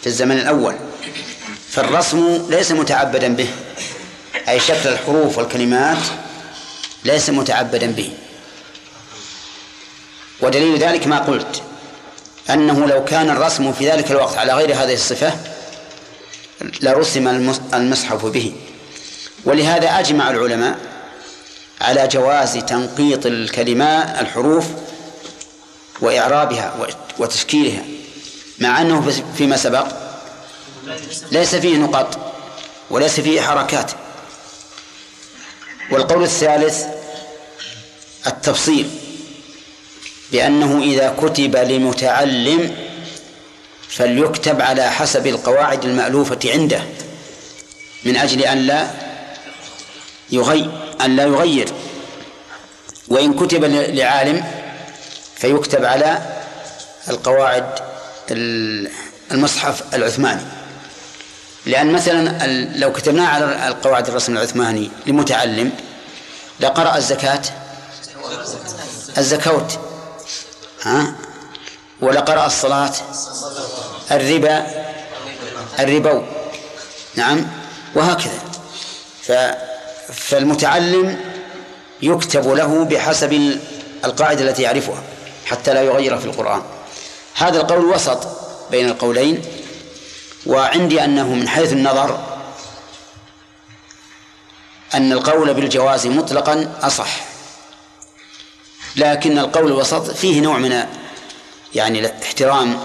في 0.00 0.06
الزمن 0.06 0.38
الأول 0.38 0.74
فالرسم 1.70 2.46
ليس 2.50 2.72
متعبدا 2.72 3.34
به. 3.34 3.48
أي 4.48 4.60
شكل 4.60 4.88
الحروف 4.88 5.38
والكلمات 5.38 5.98
ليس 7.04 7.30
متعبدا 7.30 7.86
به. 7.86 8.10
ودليل 10.40 10.78
ذلك 10.78 11.06
ما 11.06 11.18
قلت 11.18 11.62
أنه 12.50 12.86
لو 12.86 13.04
كان 13.04 13.30
الرسم 13.30 13.72
في 13.72 13.90
ذلك 13.90 14.10
الوقت 14.10 14.36
على 14.38 14.52
غير 14.54 14.74
هذه 14.74 14.94
الصفة 14.94 15.32
لرسم 16.82 17.28
المص- 17.28 17.74
المصحف 17.74 18.24
به. 18.26 18.52
ولهذا 19.44 19.98
أجمع 19.98 20.30
العلماء 20.30 20.78
على 21.80 22.08
جواز 22.08 22.52
تنقيط 22.58 23.26
الكلمات 23.26 24.20
الحروف 24.20 24.64
وإعرابها 26.00 26.74
وتشكيلها 27.18 27.82
مع 28.58 28.80
أنه 28.80 29.00
في- 29.10 29.22
فيما 29.38 29.56
سبق 29.56 29.86
ليس 31.32 31.54
فيه 31.54 31.76
نقاط 31.76 32.18
وليس 32.90 33.20
فيه 33.20 33.40
حركات. 33.40 33.90
والقول 35.90 36.22
الثالث 36.22 36.84
التفصيل 38.26 38.90
بأنه 40.32 40.82
إذا 40.82 41.16
كتب 41.22 41.56
لمتعلم 41.56 42.76
فليكتب 43.88 44.60
على 44.60 44.90
حسب 44.90 45.26
القواعد 45.26 45.84
المألوفة 45.84 46.38
عنده 46.44 46.82
من 48.04 48.16
أجل 48.16 48.42
أن 48.42 48.58
لا 48.58 48.90
يغير 50.30 50.70
أن 51.00 51.16
لا 51.16 51.22
يغير. 51.24 51.68
وإن 53.08 53.34
كتب 53.34 53.64
لعالم 53.64 54.44
فيكتب 55.36 55.84
على 55.84 56.18
القواعد 57.08 57.64
المصحف 59.32 59.94
العثماني. 59.94 60.42
لأن 61.66 61.92
مثلا 61.92 62.46
لو 62.76 62.92
كتبناه 62.92 63.26
على 63.26 63.68
القواعد 63.68 64.08
الرسم 64.08 64.32
العثماني 64.36 64.90
لمتعلم 65.06 65.72
لقرأ 66.60 66.96
الزكاة. 66.96 67.42
الزكوت 69.18 69.78
ها؟ 70.82 71.14
ولقرأ 72.00 72.46
الصلاة. 72.46 72.92
الربا. 74.10 74.66
الربو. 75.78 76.22
نعم؟ 77.14 77.46
وهكذا. 77.94 78.40
ف 79.22 79.32
فالمتعلم 80.12 81.20
يكتب 82.02 82.48
له 82.48 82.84
بحسب 82.84 83.58
القاعدة 84.04 84.44
التي 84.44 84.62
يعرفها 84.62 85.02
حتى 85.46 85.74
لا 85.74 85.82
يغير 85.82 86.18
في 86.18 86.24
القرآن. 86.24 86.62
هذا 87.34 87.60
القول 87.60 87.84
وسط 87.84 88.26
بين 88.70 88.88
القولين. 88.88 89.42
وعندي 90.46 91.04
أنه 91.04 91.34
من 91.34 91.48
حيث 91.48 91.72
النظر 91.72 92.26
أن 94.94 95.12
القول 95.12 95.54
بالجواز 95.54 96.06
مطلقا 96.06 96.78
أصح. 96.82 97.20
لكن 98.96 99.38
القول 99.38 99.66
الوسط 99.66 100.10
فيه 100.10 100.40
نوع 100.40 100.58
من 100.58 100.86
يعني 101.74 102.22
احترام 102.22 102.80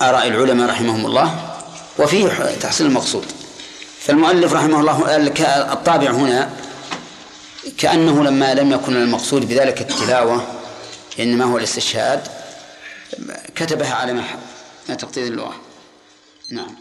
آراء 0.00 0.26
العلماء 0.26 0.70
رحمهم 0.70 1.06
الله 1.06 1.54
وفيه 1.98 2.28
تحصيل 2.60 2.86
المقصود. 2.86 3.24
فالمؤلف 4.00 4.52
رحمه 4.52 4.80
الله 4.80 5.16
الطابع 5.72 6.10
هنا 6.10 6.50
كأنه 7.78 8.24
لما 8.24 8.54
لم 8.54 8.72
يكن 8.72 8.96
المقصود 8.96 9.48
بذلك 9.48 9.80
التلاوة 9.80 10.46
إنما 11.20 11.44
هو 11.44 11.58
الاستشهاد 11.58 12.28
كتبها 13.56 13.94
على 13.94 14.12
ما 14.88 14.94
تقتضي 14.94 15.28
اللغة. 15.28 15.67
نعم 16.50 16.74